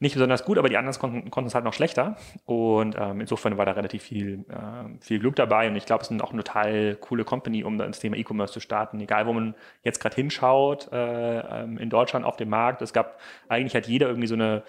nicht 0.01 0.15
besonders 0.15 0.43
gut, 0.43 0.57
aber 0.57 0.67
die 0.67 0.77
anderen 0.77 0.97
konnten, 0.97 1.29
konnten 1.29 1.47
es 1.47 1.53
halt 1.53 1.63
noch 1.63 1.73
schlechter. 1.73 2.17
Und 2.45 2.95
ähm, 2.99 3.21
insofern 3.21 3.57
war 3.57 3.67
da 3.67 3.73
relativ 3.73 4.01
viel, 4.01 4.45
äh, 4.49 4.99
viel 4.99 5.19
Glück 5.19 5.35
dabei. 5.35 5.67
Und 5.67 5.75
ich 5.75 5.85
glaube, 5.85 6.03
es 6.03 6.09
ist 6.09 6.21
auch 6.23 6.33
eine 6.33 6.43
total 6.43 6.95
coole 6.95 7.23
Company, 7.23 7.63
um 7.63 7.77
das 7.77 7.99
Thema 7.99 8.17
E-Commerce 8.17 8.51
zu 8.51 8.59
starten. 8.59 8.99
Egal, 8.99 9.27
wo 9.27 9.33
man 9.33 9.53
jetzt 9.83 9.99
gerade 9.99 10.15
hinschaut, 10.15 10.91
äh, 10.91 11.61
ähm, 11.61 11.77
in 11.77 11.91
Deutschland 11.91 12.25
auf 12.25 12.35
dem 12.35 12.49
Markt. 12.49 12.81
Es 12.81 12.93
gab, 12.93 13.19
eigentlich 13.47 13.75
hat 13.75 13.87
jeder 13.87 14.07
irgendwie 14.07 14.27
so 14.27 14.33
eine 14.33 14.63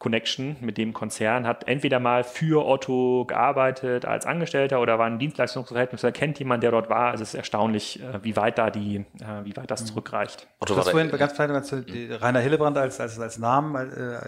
Connection 0.00 0.56
mit 0.62 0.78
dem 0.78 0.94
Konzern, 0.94 1.46
hat 1.46 1.68
entweder 1.68 2.00
mal 2.00 2.24
für 2.24 2.66
Otto 2.66 3.26
gearbeitet 3.26 4.06
als 4.06 4.24
Angestellter 4.24 4.80
oder 4.80 4.98
war 4.98 5.04
ein 5.04 5.18
Dienstleistungsverhältnis 5.18 6.02
oder 6.02 6.10
kennt 6.10 6.38
jemand, 6.38 6.62
der 6.62 6.70
dort 6.70 6.88
war. 6.88 7.10
Also 7.10 7.22
es 7.22 7.28
ist 7.28 7.34
erstaunlich, 7.34 8.02
äh, 8.02 8.24
wie 8.24 8.34
weit 8.34 8.56
da 8.56 8.70
die, 8.70 8.96
äh, 8.96 9.44
wie 9.44 9.54
weit 9.58 9.70
das 9.70 9.82
mhm. 9.82 9.86
zurückreicht. 9.86 10.48
Otto 10.58 10.72
du 10.72 10.80
hast 10.80 10.90
vorhin 10.90 11.10
ganz 11.10 11.34
vielleicht 11.34 12.22
Rainer 12.22 12.40
Hillebrand 12.40 12.78
als, 12.78 12.98
als, 12.98 13.20
als 13.20 13.38
Namen 13.38 13.74
äh, 13.76 14.20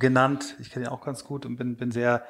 genannt. 0.00 0.56
Ich 0.58 0.70
kenne 0.70 0.86
ihn 0.86 0.90
auch 0.90 1.00
ganz 1.00 1.24
gut 1.24 1.46
und 1.46 1.56
bin, 1.56 1.76
bin 1.76 1.92
sehr 1.92 2.24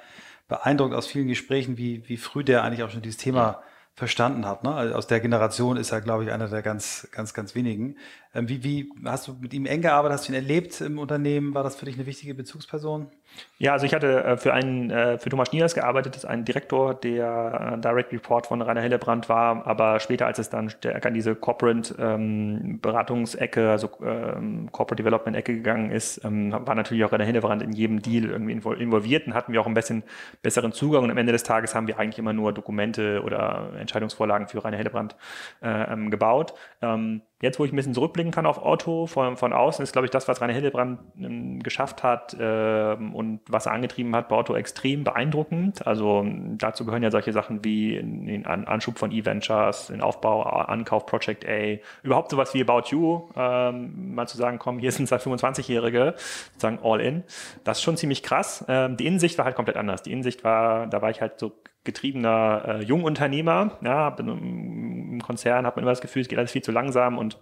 beeindruckt 0.47 0.95
aus 0.95 1.07
vielen 1.07 1.29
Gesprächen, 1.29 1.79
wie, 1.79 2.07
wie 2.07 2.19
früh 2.19 2.45
der 2.45 2.65
eigentlich 2.65 2.83
auch 2.83 2.91
schon 2.91 3.01
dieses 3.01 3.17
Thema 3.17 3.63
verstanden 4.01 4.47
hat. 4.47 4.65
Ne? 4.65 4.75
Also 4.75 4.95
aus 4.95 5.07
der 5.07 5.21
Generation 5.21 5.77
ist 5.77 5.93
er, 5.93 6.01
glaube 6.01 6.25
ich, 6.25 6.33
einer 6.33 6.49
der 6.49 6.63
ganz, 6.63 7.07
ganz, 7.13 7.35
ganz 7.35 7.55
wenigen. 7.55 7.97
Ähm, 8.35 8.49
wie, 8.49 8.65
wie 8.65 8.91
hast 9.05 9.29
du 9.29 9.35
mit 9.35 9.53
ihm 9.53 9.67
eng 9.67 9.83
gearbeitet? 9.83 10.19
Hast 10.19 10.27
du 10.27 10.33
ihn 10.33 10.37
erlebt 10.37 10.81
im 10.81 10.99
Unternehmen? 10.99 11.53
War 11.53 11.63
das 11.63 11.77
für 11.77 11.85
dich 11.85 11.97
eine 11.97 12.07
wichtige 12.07 12.35
Bezugsperson? 12.35 13.11
Ja, 13.59 13.73
also 13.73 13.85
ich 13.85 13.93
hatte 13.93 14.25
äh, 14.25 14.37
für 14.39 14.55
einen, 14.55 14.91
äh, 14.91 15.19
für 15.19 15.29
Thomas 15.29 15.49
Schniers 15.49 15.75
gearbeitet, 15.75 16.15
das 16.15 16.25
ist 16.25 16.31
ein 16.31 16.47
Direktor, 16.47 16.95
der 16.95 17.75
äh, 17.75 17.79
Direct 17.79 18.11
Report 18.11 18.47
von 18.47 18.63
Rainer 18.63 18.81
Hillebrand 18.81 19.29
war, 19.29 19.67
aber 19.67 20.01
später, 20.01 20.25
als 20.27 20.39
es 20.39 20.49
dann 20.49 20.71
stärker 20.71 21.09
an 21.09 21.15
diese 21.15 21.35
Corporate 21.35 21.95
ähm, 21.99 22.81
also 22.83 23.91
ähm, 24.03 24.73
Corporate 24.73 25.03
Development 25.03 25.37
Ecke 25.37 25.55
gegangen 25.55 25.91
ist, 25.91 26.25
ähm, 26.25 26.53
war 26.53 26.75
natürlich 26.75 27.05
auch 27.05 27.13
Rainer 27.13 27.27
Hillebrand 27.27 27.63
in 27.63 27.73
jedem 27.73 28.01
Deal 28.01 28.31
irgendwie 28.31 28.53
involviert 28.53 29.27
und 29.27 29.35
hatten 29.35 29.53
wir 29.53 29.61
auch 29.61 29.67
ein 29.67 29.75
bisschen 29.75 30.05
besseren 30.41 30.73
Zugang 30.73 31.05
und 31.05 31.11
am 31.11 31.19
Ende 31.19 31.33
des 31.33 31.43
Tages 31.43 31.75
haben 31.75 31.87
wir 31.87 31.99
eigentlich 31.99 32.19
immer 32.19 32.33
nur 32.33 32.55
Dokumente 32.55 33.23
oder 33.23 33.73
Entscheidungsvorlagen 33.79 34.49
für 34.49 34.65
Rainer 34.65 34.79
Hillebrand 34.79 35.17
äh, 35.63 35.93
ähm, 35.93 36.11
gebaut. 36.11 36.55
Ähm, 36.81 37.21
Jetzt, 37.43 37.59
wo 37.59 37.65
ich 37.65 37.73
ein 37.73 37.77
bisschen 37.77 37.95
zurückblicken 37.95 38.33
kann 38.33 38.45
auf 38.45 38.63
Otto 38.63 39.07
von, 39.07 39.37
von 39.39 39.55
außen, 39.55 39.83
ist, 39.83 39.93
glaube 39.93 40.07
ich, 40.07 40.11
das, 40.11 40.29
was 40.29 40.43
Rainer 40.43 40.53
Hildebrand 40.53 41.01
ähm, 41.19 41.63
geschafft 41.63 42.03
hat 42.03 42.35
äh, 42.35 42.97
und 42.97 43.41
was 43.49 43.65
er 43.65 43.73
angetrieben 43.73 44.15
hat 44.15 44.29
bei 44.29 44.37
Otto 44.37 44.55
extrem 44.55 45.05
beeindruckend. 45.05 45.87
Also 45.87 46.27
dazu 46.59 46.85
gehören 46.85 47.03
ja 47.03 47.11
solche 47.11 47.33
Sachen 47.33 47.65
wie 47.65 47.95
den 47.97 48.45
Anschub 48.47 48.99
von 48.99 49.11
E-Ventures, 49.11 49.87
den 49.87 50.03
Aufbau, 50.03 50.43
Ankauf 50.43 51.07
Project 51.07 51.47
A, 51.49 51.79
überhaupt 52.03 52.31
sowas 52.31 52.53
wie 52.53 52.63
About 52.63 52.89
You, 52.91 53.29
ähm, 53.35 54.15
mal 54.15 54.29
zu 54.29 54.37
sagen, 54.37 54.59
komm, 54.59 54.79
hier 54.79 54.93
sind 54.93 55.09
zwei 55.09 55.17
25-Jährige, 55.17 56.15
sozusagen 56.53 56.79
all 56.83 57.01
in. 57.01 57.25
Das 57.65 57.79
ist 57.79 57.85
schon 57.85 57.97
ziemlich 57.97 58.23
krass. 58.23 58.67
Ähm, 58.69 58.99
die 58.99 59.07
Innensicht 59.07 59.39
war 59.39 59.47
halt 59.47 59.57
komplett 59.57 59.79
anders. 59.79 60.03
Die 60.03 60.13
Innensicht 60.13 60.45
war, 60.45 60.87
da 60.89 61.01
war 61.01 61.09
ich 61.09 61.23
halt 61.23 61.39
so 61.39 61.53
getriebener 61.85 62.65
äh, 62.67 62.83
Jungunternehmer. 62.83 63.79
Ja, 63.83 64.09
im 64.19 65.21
Konzern 65.23 65.67
hat 65.67 65.77
man 65.77 65.85
immer 65.85 65.93
das 65.93 66.01
Gefühl, 66.01 66.23
es 66.23 66.29
geht 66.29 66.39
alles 66.39 66.53
viel 66.53 66.63
zu 66.63 66.73
langsam 66.73 67.19
und 67.19 67.39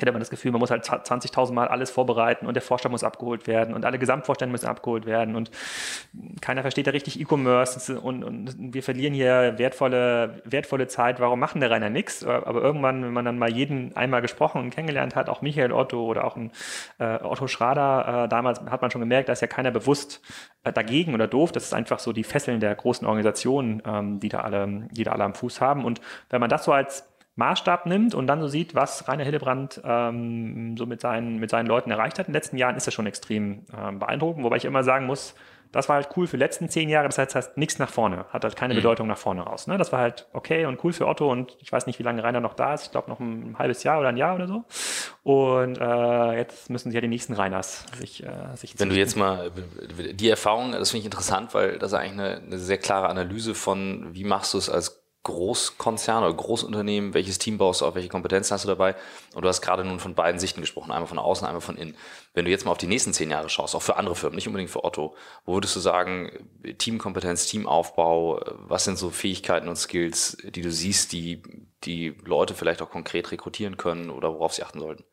hätte 0.00 0.12
man 0.12 0.20
das 0.20 0.30
Gefühl, 0.30 0.52
man 0.52 0.60
muss 0.60 0.70
halt 0.70 0.84
20.000 0.84 1.52
Mal 1.52 1.68
alles 1.68 1.90
vorbereiten 1.90 2.46
und 2.46 2.54
der 2.54 2.62
Vorstand 2.62 2.92
muss 2.92 3.04
abgeholt 3.04 3.46
werden 3.46 3.74
und 3.74 3.84
alle 3.84 3.98
Gesamtvorstände 3.98 4.52
müssen 4.52 4.66
abgeholt 4.66 5.06
werden 5.06 5.36
und 5.36 5.50
keiner 6.40 6.62
versteht 6.62 6.86
da 6.86 6.90
richtig 6.90 7.20
E-Commerce 7.20 7.98
und, 8.00 8.24
und, 8.24 8.54
wir 8.58 8.82
verlieren 8.82 9.14
hier 9.14 9.54
wertvolle, 9.58 10.42
wertvolle 10.44 10.86
Zeit. 10.88 11.20
Warum 11.20 11.40
machen 11.40 11.60
der 11.60 11.70
Rainer 11.70 11.90
nichts? 11.90 12.24
Aber 12.24 12.60
irgendwann, 12.60 13.04
wenn 13.04 13.12
man 13.12 13.24
dann 13.24 13.38
mal 13.38 13.50
jeden 13.50 13.96
einmal 13.96 14.22
gesprochen 14.22 14.60
und 14.60 14.70
kennengelernt 14.70 15.16
hat, 15.16 15.28
auch 15.28 15.42
Michael 15.42 15.72
Otto 15.72 16.04
oder 16.04 16.24
auch 16.24 16.36
ein 16.36 16.50
äh, 16.98 17.18
Otto 17.22 17.46
Schrader, 17.46 18.24
äh, 18.24 18.28
damals 18.28 18.60
hat 18.60 18.82
man 18.82 18.90
schon 18.90 19.00
gemerkt, 19.00 19.28
da 19.28 19.32
ist 19.32 19.40
ja 19.40 19.46
keiner 19.46 19.70
bewusst 19.70 20.20
äh, 20.64 20.72
dagegen 20.72 21.14
oder 21.14 21.26
doof. 21.26 21.52
Das 21.52 21.64
ist 21.64 21.74
einfach 21.74 21.98
so 21.98 22.12
die 22.12 22.24
Fesseln 22.24 22.60
der 22.60 22.74
großen 22.74 23.06
Organisationen, 23.06 23.82
ähm, 23.86 24.20
die 24.20 24.28
da 24.28 24.40
alle, 24.40 24.88
die 24.90 25.04
da 25.04 25.12
alle 25.12 25.24
am 25.24 25.34
Fuß 25.34 25.60
haben. 25.60 25.84
Und 25.84 26.00
wenn 26.28 26.40
man 26.40 26.50
das 26.50 26.64
so 26.64 26.72
als 26.72 27.09
Maßstab 27.36 27.86
nimmt 27.86 28.14
und 28.14 28.26
dann 28.26 28.40
so 28.40 28.48
sieht, 28.48 28.74
was 28.74 29.08
Rainer 29.08 29.24
Hillebrand 29.24 29.80
ähm, 29.84 30.76
so 30.76 30.86
mit 30.86 31.00
seinen, 31.00 31.38
mit 31.38 31.50
seinen 31.50 31.66
Leuten 31.66 31.90
erreicht 31.90 32.18
hat 32.18 32.26
in 32.26 32.32
den 32.32 32.36
letzten 32.36 32.58
Jahren, 32.58 32.76
ist 32.76 32.86
das 32.86 32.94
schon 32.94 33.06
extrem 33.06 33.64
ähm, 33.76 33.98
beeindruckend. 33.98 34.44
Wobei 34.44 34.56
ich 34.56 34.64
immer 34.64 34.82
sagen 34.82 35.06
muss, 35.06 35.34
das 35.72 35.88
war 35.88 35.96
halt 35.96 36.08
cool 36.16 36.26
für 36.26 36.36
die 36.36 36.42
letzten 36.42 36.68
zehn 36.68 36.88
Jahre, 36.88 37.06
das 37.06 37.18
heißt, 37.18 37.34
das 37.34 37.46
heißt 37.46 37.56
nichts 37.56 37.78
nach 37.78 37.90
vorne, 37.90 38.26
hat 38.30 38.42
halt 38.42 38.56
keine 38.56 38.74
mhm. 38.74 38.78
Bedeutung 38.78 39.06
nach 39.06 39.18
vorne 39.18 39.42
raus. 39.42 39.66
Ne? 39.68 39.78
Das 39.78 39.92
war 39.92 40.00
halt 40.00 40.26
okay 40.32 40.66
und 40.66 40.82
cool 40.82 40.92
für 40.92 41.06
Otto 41.06 41.30
und 41.30 41.56
ich 41.60 41.70
weiß 41.70 41.86
nicht, 41.86 41.98
wie 41.98 42.02
lange 42.02 42.22
Rainer 42.24 42.40
noch 42.40 42.54
da 42.54 42.74
ist, 42.74 42.86
ich 42.86 42.90
glaube 42.90 43.08
noch 43.08 43.20
ein 43.20 43.56
halbes 43.58 43.84
Jahr 43.84 44.00
oder 44.00 44.08
ein 44.08 44.16
Jahr 44.16 44.34
oder 44.34 44.48
so. 44.48 44.64
Und 45.22 45.78
äh, 45.78 46.36
jetzt 46.36 46.70
müssen 46.70 46.90
sie 46.90 46.96
ja 46.96 47.00
die 47.00 47.08
nächsten 47.08 47.34
Rainers 47.34 47.86
sich, 47.96 48.24
äh, 48.24 48.56
sich 48.56 48.78
Wenn 48.80 48.88
du 48.88 48.96
jetzt 48.96 49.16
mal 49.16 49.52
die 50.12 50.28
Erfahrung, 50.28 50.72
das 50.72 50.90
finde 50.90 51.00
ich 51.00 51.06
interessant, 51.06 51.54
weil 51.54 51.78
das 51.78 51.92
ist 51.92 51.98
eigentlich 51.98 52.12
eine, 52.12 52.42
eine 52.44 52.58
sehr 52.58 52.78
klare 52.78 53.08
Analyse 53.08 53.54
von, 53.54 54.08
wie 54.12 54.24
machst 54.24 54.54
du 54.54 54.58
es 54.58 54.68
als 54.68 54.99
Großkonzern 55.22 56.24
oder 56.24 56.32
Großunternehmen, 56.32 57.12
welches 57.12 57.38
Team 57.38 57.58
baust 57.58 57.80
du 57.82 57.86
auf, 57.86 57.94
welche 57.94 58.08
Kompetenzen 58.08 58.54
hast 58.54 58.64
du 58.64 58.68
dabei? 58.68 58.96
Und 59.34 59.42
du 59.42 59.48
hast 59.48 59.60
gerade 59.60 59.84
nun 59.84 60.00
von 60.00 60.14
beiden 60.14 60.40
Sichten 60.40 60.62
gesprochen, 60.62 60.90
einmal 60.90 61.08
von 61.08 61.18
außen, 61.18 61.46
einmal 61.46 61.60
von 61.60 61.76
innen. 61.76 61.94
Wenn 62.32 62.46
du 62.46 62.50
jetzt 62.50 62.64
mal 62.64 62.70
auf 62.70 62.78
die 62.78 62.86
nächsten 62.86 63.12
zehn 63.12 63.30
Jahre 63.30 63.50
schaust, 63.50 63.74
auch 63.74 63.82
für 63.82 63.96
andere 63.96 64.16
Firmen, 64.16 64.36
nicht 64.36 64.46
unbedingt 64.46 64.70
für 64.70 64.82
Otto, 64.82 65.14
wo 65.44 65.54
würdest 65.54 65.76
du 65.76 65.80
sagen, 65.80 66.30
Teamkompetenz, 66.78 67.46
Teamaufbau, 67.46 68.40
was 68.66 68.84
sind 68.84 68.96
so 68.96 69.10
Fähigkeiten 69.10 69.68
und 69.68 69.76
Skills, 69.76 70.38
die 70.42 70.62
du 70.62 70.70
siehst, 70.70 71.12
die 71.12 71.42
die 71.84 72.14
Leute 72.24 72.54
vielleicht 72.54 72.80
auch 72.80 72.90
konkret 72.90 73.30
rekrutieren 73.30 73.76
können 73.76 74.10
oder 74.10 74.32
worauf 74.32 74.54
sie 74.54 74.62
achten 74.62 74.80
sollten? 74.80 75.04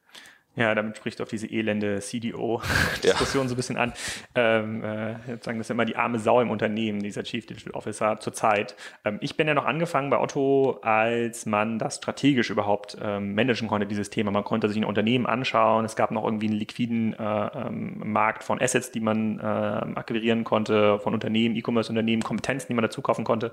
Ja, 0.57 0.73
damit 0.73 0.97
spricht 0.97 1.21
auf 1.21 1.29
diese 1.29 1.45
elende 1.45 1.99
CDO-Diskussion 1.99 3.43
ja. 3.43 3.47
so 3.47 3.53
ein 3.53 3.55
bisschen 3.55 3.77
an. 3.77 3.93
Ähm, 4.33 4.83
äh, 4.83 5.13
sagen, 5.39 5.59
das 5.59 5.67
ist 5.67 5.69
immer 5.69 5.85
die 5.85 5.95
arme 5.95 6.17
Sau 6.17 6.41
im 6.41 6.49
Unternehmen, 6.49 6.99
dieser 7.03 7.23
Chief 7.23 7.45
Digital 7.45 7.73
Officer 7.73 8.19
zurzeit. 8.19 8.75
Ähm, 9.05 9.19
ich 9.21 9.37
bin 9.37 9.47
ja 9.47 9.53
noch 9.53 9.65
angefangen 9.65 10.09
bei 10.09 10.19
Otto, 10.19 10.79
als 10.81 11.45
man 11.45 11.77
das 11.77 11.97
strategisch 11.97 12.49
überhaupt 12.49 12.97
ähm, 12.99 13.35
managen 13.35 13.67
konnte, 13.67 13.85
dieses 13.85 14.09
Thema. 14.09 14.31
Man 14.31 14.43
konnte 14.43 14.67
sich 14.67 14.77
ein 14.77 14.83
Unternehmen 14.85 15.27
anschauen. 15.27 15.85
Es 15.85 15.95
gab 15.95 16.09
noch 16.09 16.25
irgendwie 16.25 16.47
einen 16.47 16.57
liquiden 16.57 17.13
äh, 17.13 17.21
ähm, 17.21 18.01
Markt 18.03 18.43
von 18.43 18.59
Assets, 18.59 18.91
die 18.91 18.99
man 18.99 19.39
äh, 19.39 19.43
akquirieren 19.43 20.43
konnte, 20.43 20.97
von 20.97 21.13
Unternehmen, 21.13 21.55
E-Commerce-Unternehmen, 21.55 22.23
Kompetenzen, 22.23 22.69
die 22.69 22.73
man 22.73 22.81
dazu 22.81 23.03
kaufen 23.03 23.25
konnte. 23.25 23.51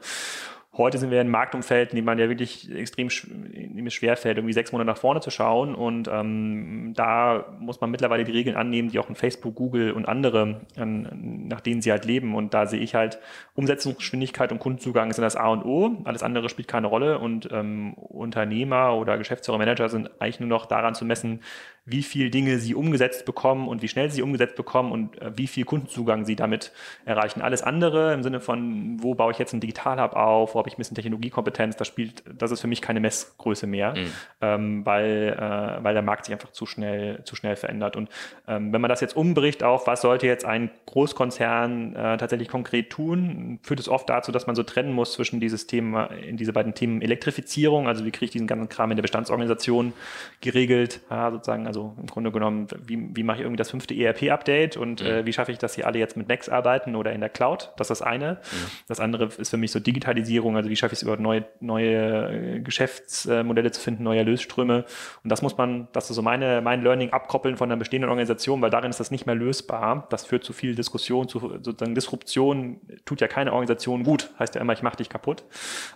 Heute 0.76 0.98
sind 0.98 1.12
wir 1.12 1.20
in 1.20 1.28
Marktumfelden, 1.28 1.90
in 1.90 1.96
dem 1.96 2.04
man 2.04 2.18
ja 2.18 2.28
wirklich 2.28 2.68
extrem 2.74 3.08
schwer 3.08 4.16
fällt, 4.16 4.38
irgendwie 4.38 4.52
sechs 4.52 4.72
Monate 4.72 4.90
nach 4.90 4.98
vorne 4.98 5.20
zu 5.20 5.30
schauen. 5.30 5.72
Und 5.72 6.08
ähm, 6.12 6.94
da 6.96 7.44
muss 7.60 7.80
man 7.80 7.92
mittlerweile 7.92 8.24
die 8.24 8.32
Regeln 8.32 8.56
annehmen, 8.56 8.88
die 8.88 8.98
auch 8.98 9.08
in 9.08 9.14
Facebook, 9.14 9.54
Google 9.54 9.92
und 9.92 10.06
andere, 10.06 10.62
ähm, 10.76 11.46
nach 11.46 11.60
denen 11.60 11.80
sie 11.80 11.92
halt 11.92 12.04
leben. 12.06 12.34
Und 12.34 12.54
da 12.54 12.66
sehe 12.66 12.80
ich 12.80 12.96
halt, 12.96 13.20
Umsetzungsgeschwindigkeit 13.54 14.50
und 14.50 14.58
Kundenzugang 14.58 15.12
sind 15.12 15.22
das 15.22 15.36
A 15.36 15.46
und 15.48 15.64
O. 15.64 16.02
Alles 16.04 16.24
andere 16.24 16.48
spielt 16.48 16.66
keine 16.66 16.88
Rolle. 16.88 17.20
Und 17.20 17.48
ähm, 17.52 17.94
Unternehmer 17.94 18.96
oder 18.96 19.16
Geschäftsführer, 19.16 19.58
Manager 19.58 19.88
sind 19.88 20.10
eigentlich 20.20 20.40
nur 20.40 20.48
noch 20.48 20.66
daran 20.66 20.96
zu 20.96 21.04
messen, 21.04 21.40
wie 21.86 22.02
viel 22.02 22.30
Dinge 22.30 22.58
sie 22.58 22.74
umgesetzt 22.74 23.26
bekommen 23.26 23.68
und 23.68 23.82
wie 23.82 23.88
schnell 23.88 24.10
sie 24.10 24.22
umgesetzt 24.22 24.56
bekommen 24.56 24.90
und 24.90 25.20
äh, 25.20 25.36
wie 25.36 25.46
viel 25.46 25.66
Kundenzugang 25.66 26.24
sie 26.24 26.34
damit 26.34 26.72
erreichen. 27.04 27.42
Alles 27.42 27.62
andere 27.62 28.14
im 28.14 28.22
Sinne 28.22 28.40
von, 28.40 29.02
wo 29.02 29.14
baue 29.14 29.32
ich 29.32 29.38
jetzt 29.38 29.52
einen 29.52 29.60
Digital-Hub 29.60 30.14
auf, 30.14 30.54
wo 30.54 30.58
habe 30.58 30.68
ich 30.68 30.74
ein 30.74 30.78
bisschen 30.78 30.94
Technologiekompetenz, 30.94 31.76
das 31.76 31.86
spielt, 31.86 32.24
das 32.26 32.50
ist 32.50 32.62
für 32.62 32.68
mich 32.68 32.80
keine 32.80 33.00
Messgröße 33.00 33.66
mehr, 33.66 33.94
mhm. 33.94 34.12
ähm, 34.40 34.86
weil, 34.86 35.36
äh, 35.38 35.84
weil 35.84 35.92
der 35.92 36.02
Markt 36.02 36.24
sich 36.24 36.32
einfach 36.32 36.52
zu 36.52 36.64
schnell, 36.64 37.22
zu 37.24 37.36
schnell 37.36 37.56
verändert. 37.56 37.96
Und 37.96 38.08
ähm, 38.48 38.72
wenn 38.72 38.80
man 38.80 38.88
das 38.88 39.02
jetzt 39.02 39.14
umbricht 39.14 39.62
auf, 39.62 39.86
was 39.86 40.00
sollte 40.00 40.26
jetzt 40.26 40.46
ein 40.46 40.70
Großkonzern 40.86 41.96
äh, 41.96 42.16
tatsächlich 42.16 42.48
konkret 42.48 42.88
tun, 42.88 43.58
führt 43.62 43.80
es 43.80 43.90
oft 43.90 44.08
dazu, 44.08 44.32
dass 44.32 44.46
man 44.46 44.56
so 44.56 44.62
trennen 44.62 44.92
muss 44.92 45.12
zwischen 45.12 45.38
dieses 45.38 45.66
Thema, 45.66 46.06
in 46.06 46.38
diese 46.38 46.54
beiden 46.54 46.74
Themen 46.74 47.02
Elektrifizierung, 47.02 47.88
also 47.88 48.06
wie 48.06 48.10
kriege 48.10 48.26
ich 48.26 48.30
diesen 48.30 48.46
ganzen 48.46 48.70
Kram 48.70 48.90
in 48.90 48.96
der 48.96 49.02
Bestandsorganisation 49.02 49.92
geregelt, 50.40 51.00
äh, 51.10 51.30
sozusagen, 51.30 51.66
also 51.66 51.73
im 51.76 52.06
Grunde 52.06 52.30
genommen, 52.30 52.66
wie, 52.86 53.08
wie 53.14 53.22
mache 53.22 53.38
ich 53.38 53.42
irgendwie 53.42 53.58
das 53.58 53.70
fünfte 53.70 53.94
ERP-Update 53.94 54.76
und 54.76 55.02
mhm. 55.02 55.06
äh, 55.06 55.26
wie 55.26 55.32
schaffe 55.32 55.52
ich, 55.52 55.58
dass 55.58 55.74
sie 55.74 55.84
alle 55.84 55.98
jetzt 55.98 56.16
mit 56.16 56.28
Next 56.28 56.50
arbeiten 56.50 56.96
oder 56.96 57.12
in 57.12 57.20
der 57.20 57.30
Cloud? 57.30 57.72
Das 57.76 57.90
ist 57.90 58.00
das 58.00 58.06
eine. 58.06 58.32
Mhm. 58.32 58.70
Das 58.88 59.00
andere 59.00 59.28
ist 59.36 59.50
für 59.50 59.56
mich 59.56 59.70
so 59.70 59.80
Digitalisierung, 59.80 60.56
also 60.56 60.68
wie 60.68 60.76
schaffe 60.76 60.92
ich 60.92 60.98
es 60.98 61.02
überhaupt 61.02 61.22
neue, 61.22 61.44
neue 61.60 62.60
Geschäftsmodelle 62.62 63.70
zu 63.70 63.80
finden, 63.80 64.02
neue 64.02 64.22
Lösströme. 64.22 64.84
Und 65.22 65.30
das 65.30 65.42
muss 65.42 65.56
man, 65.56 65.88
das 65.92 66.10
ist 66.10 66.16
so 66.16 66.22
meine, 66.22 66.60
mein 66.60 66.82
Learning 66.82 67.10
abkoppeln 67.10 67.56
von 67.56 67.70
einer 67.70 67.78
bestehenden 67.78 68.10
Organisation, 68.10 68.60
weil 68.62 68.70
darin 68.70 68.90
ist 68.90 69.00
das 69.00 69.10
nicht 69.10 69.26
mehr 69.26 69.34
lösbar. 69.34 70.06
Das 70.10 70.24
führt 70.24 70.44
zu 70.44 70.52
viel 70.52 70.74
Diskussion, 70.74 71.28
zu 71.28 71.38
sozusagen 71.62 71.94
Disruption, 71.94 72.80
tut 73.04 73.20
ja 73.20 73.28
keine 73.28 73.52
Organisation 73.52 74.02
gut. 74.04 74.30
Heißt 74.38 74.54
ja 74.54 74.60
immer, 74.60 74.72
ich 74.72 74.82
mache 74.82 74.96
dich 74.96 75.08
kaputt 75.08 75.44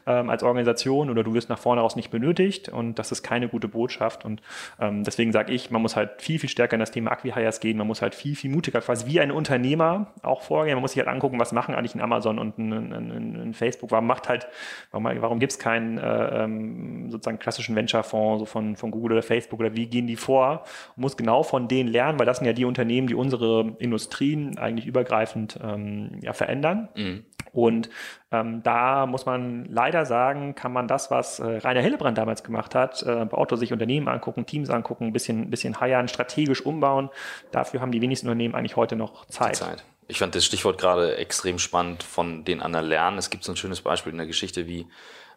ähm, 0.07 0.31
als 0.31 0.43
Organisation 0.43 1.11
oder 1.11 1.25
du 1.25 1.35
wirst 1.35 1.49
nach 1.49 1.59
vorne 1.59 1.81
raus 1.81 1.97
nicht 1.97 2.11
benötigt 2.11 2.69
und 2.69 2.99
das 2.99 3.13
ist 3.13 3.23
keine 3.23 3.49
gute 3.49 3.69
Botschaft. 3.69 4.25
Und 4.25 4.43
ähm, 4.81 5.05
deswegen 5.05 5.33
sage 5.33 5.53
ich, 5.53 5.68
man 5.71 5.83
muss 5.83 5.97
halt 5.97 6.21
viel, 6.23 6.39
viel 6.39 6.49
stärker 6.49 6.75
in 6.75 6.81
das 6.81 6.91
Thema 6.91 7.13
Acquihires 7.13 7.61
gehen. 7.61 7.79
Man 7.79 7.87
muss 7.87 8.03
halt 8.03 8.15
viel, 8.15 8.37
viel 8.37 8.51
mutiger 8.51 8.81
quasi 8.81 9.07
wie 9.07 9.21
ein 9.21 9.31
Unternehmer 9.31 10.13
auch 10.23 10.43
vorgehen. 10.43 10.75
Man 10.75 10.83
muss 10.83 10.93
sich 10.93 11.01
halt 11.01 11.09
angucken, 11.09 11.39
was 11.39 11.53
machen 11.53 11.75
eigentlich 11.75 11.95
ein 11.95 12.01
Amazon 12.01 12.39
und 12.39 12.59
ein, 12.59 12.73
ein, 12.73 13.37
ein 13.43 13.55
Facebook. 13.55 13.91
Man 13.91 14.07
macht 14.07 14.29
halt 14.29 14.47
warum, 14.91 15.05
warum 15.21 15.39
gibt 15.39 15.53
es 15.53 15.59
keinen 15.59 15.99
äh, 15.99 16.45
ähm, 16.45 17.11
sozusagen 17.11 17.39
klassischen 17.39 17.77
Venture-Fonds 17.77 18.41
so 18.41 18.47
von, 18.47 18.77
von 18.77 18.91
Google 18.91 19.13
oder 19.13 19.23
Facebook 19.23 19.61
oder 19.61 19.75
wie 19.75 19.87
gehen 19.87 20.07
die 20.07 20.17
vor? 20.17 20.65
Man 20.97 21.03
muss 21.03 21.17
genau 21.17 21.43
von 21.43 21.69
denen 21.69 21.89
lernen, 21.89 22.19
weil 22.19 22.27
das 22.27 22.39
sind 22.39 22.47
ja 22.47 22.53
die 22.53 22.65
Unternehmen, 22.65 23.07
die 23.07 23.15
unsere 23.15 23.77
Industrien 23.79 24.59
eigentlich 24.59 24.87
übergreifend 24.87 25.59
ähm, 25.63 26.19
ja, 26.23 26.33
verändern. 26.33 26.89
Mhm. 26.97 27.25
Und 27.53 27.89
ähm, 28.31 28.63
da 28.63 29.07
muss 29.07 29.25
man 29.25 29.65
leider 29.67 30.05
sagen, 30.05 30.55
kann 30.55 30.73
man 30.73 30.87
das, 30.87 31.11
was 31.11 31.39
äh, 31.39 31.45
Rainer 31.45 31.81
Hillebrand 31.81 32.19
damals 32.19 32.43
gemacht 32.43 32.75
hat, 32.75 33.03
äh, 33.03 33.25
bei 33.25 33.39
Otto 33.39 33.57
sich 33.57 33.73
Unternehmen 33.73 34.07
angucken, 34.09 34.45
Teams 34.45 34.69
angucken, 34.69 35.07
ein 35.07 35.13
bisschen, 35.13 35.49
bisschen 35.51 35.81
heiern, 35.81 36.09
strategisch 36.09 36.65
umbauen. 36.65 37.09
Dafür 37.53 37.81
haben 37.81 37.91
die 37.91 38.03
wenigsten 38.03 38.27
Unternehmen 38.29 38.55
eigentlich 38.55 38.77
heute 38.77 38.97
noch 38.97 39.25
Zeit. 39.27 39.57
Zeit. 39.57 39.85
Ich 40.09 40.19
fand 40.19 40.35
das 40.35 40.45
Stichwort 40.45 40.79
gerade 40.79 41.17
extrem 41.17 41.59
spannend 41.59 42.03
von 42.03 42.45
den 42.45 42.61
anderen 42.61 42.87
lernen. 42.87 43.19
Es 43.19 43.31
gibt 43.31 43.45
so 43.45 43.53
ein 43.53 43.57
schönes 43.57 43.81
Beispiel 43.81 44.13
in 44.13 44.19
der 44.19 44.27
Geschichte, 44.27 44.67
wie 44.67 44.87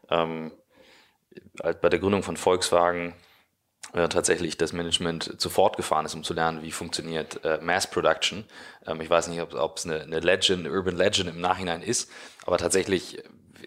ähm, 0.09 0.51
bei 1.81 1.89
der 1.89 1.99
Gründung 1.99 2.23
von 2.23 2.35
Volkswagen 2.35 3.13
äh, 3.93 4.07
tatsächlich 4.07 4.57
das 4.57 4.73
Management 4.73 5.39
zu 5.39 5.49
fortgefahren 5.49 6.05
ist, 6.05 6.15
um 6.15 6.23
zu 6.23 6.33
lernen, 6.33 6.61
wie 6.63 6.71
funktioniert 6.71 7.43
äh, 7.43 7.59
Mass 7.61 7.87
Production. 7.87 8.45
Ähm, 8.85 9.01
ich 9.01 9.09
weiß 9.09 9.27
nicht, 9.27 9.41
ob 9.41 9.77
es 9.77 9.85
eine, 9.85 10.01
eine 10.01 10.19
Legend, 10.19 10.65
eine 10.65 10.75
Urban 10.75 10.95
Legend 10.95 11.29
im 11.29 11.41
Nachhinein 11.41 11.81
ist, 11.81 12.09
aber 12.45 12.57
tatsächlich 12.57 13.21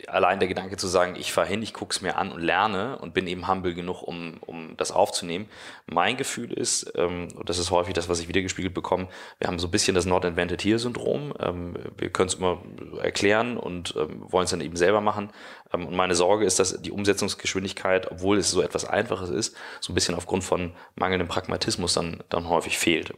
allein 0.06 0.38
der 0.38 0.48
Gedanke 0.48 0.76
zu 0.76 0.86
sagen, 0.86 1.16
ich 1.16 1.32
fahre 1.32 1.48
hin, 1.48 1.62
ich 1.62 1.72
gucke 1.74 1.92
es 1.92 2.02
mir 2.02 2.16
an 2.16 2.32
und 2.32 2.40
lerne 2.40 2.98
und 2.98 3.14
bin 3.14 3.26
eben 3.26 3.48
humble 3.48 3.74
genug, 3.74 4.02
um, 4.02 4.38
um 4.40 4.76
das 4.76 4.92
aufzunehmen. 4.92 5.48
Mein 5.86 6.16
Gefühl 6.16 6.52
ist, 6.52 6.92
ähm, 6.96 7.28
und 7.36 7.48
das 7.48 7.58
ist 7.58 7.70
häufig 7.70 7.94
das, 7.94 8.08
was 8.08 8.20
ich 8.20 8.28
wiedergespiegelt 8.28 8.74
bekomme, 8.74 9.08
wir 9.38 9.48
haben 9.48 9.58
so 9.58 9.68
ein 9.68 9.70
bisschen 9.70 9.94
das 9.94 10.06
Not 10.06 10.24
Invented 10.24 10.62
Here 10.62 10.78
Syndrom. 10.78 11.34
Ähm, 11.40 11.74
wir 11.96 12.10
können 12.10 12.28
es 12.28 12.34
immer 12.34 12.62
erklären 13.02 13.56
und 13.56 13.94
ähm, 13.96 14.24
wollen 14.30 14.44
es 14.44 14.50
dann 14.50 14.60
eben 14.60 14.76
selber 14.76 15.00
machen. 15.00 15.30
Ähm, 15.72 15.86
und 15.86 15.96
meine 15.96 16.14
Sorge 16.14 16.44
ist, 16.44 16.58
dass 16.58 16.80
die 16.80 16.90
Umsetzungsgeschwindigkeit, 16.90 18.10
obwohl 18.10 18.38
es 18.38 18.50
so 18.50 18.62
etwas 18.62 18.84
Einfaches 18.84 19.30
ist, 19.30 19.56
so 19.80 19.92
ein 19.92 19.94
bisschen 19.94 20.14
aufgrund 20.14 20.44
von 20.44 20.72
mangelndem 20.94 21.28
Pragmatismus 21.28 21.94
dann, 21.94 22.22
dann 22.28 22.48
häufig 22.48 22.78
fehlt. 22.78 23.12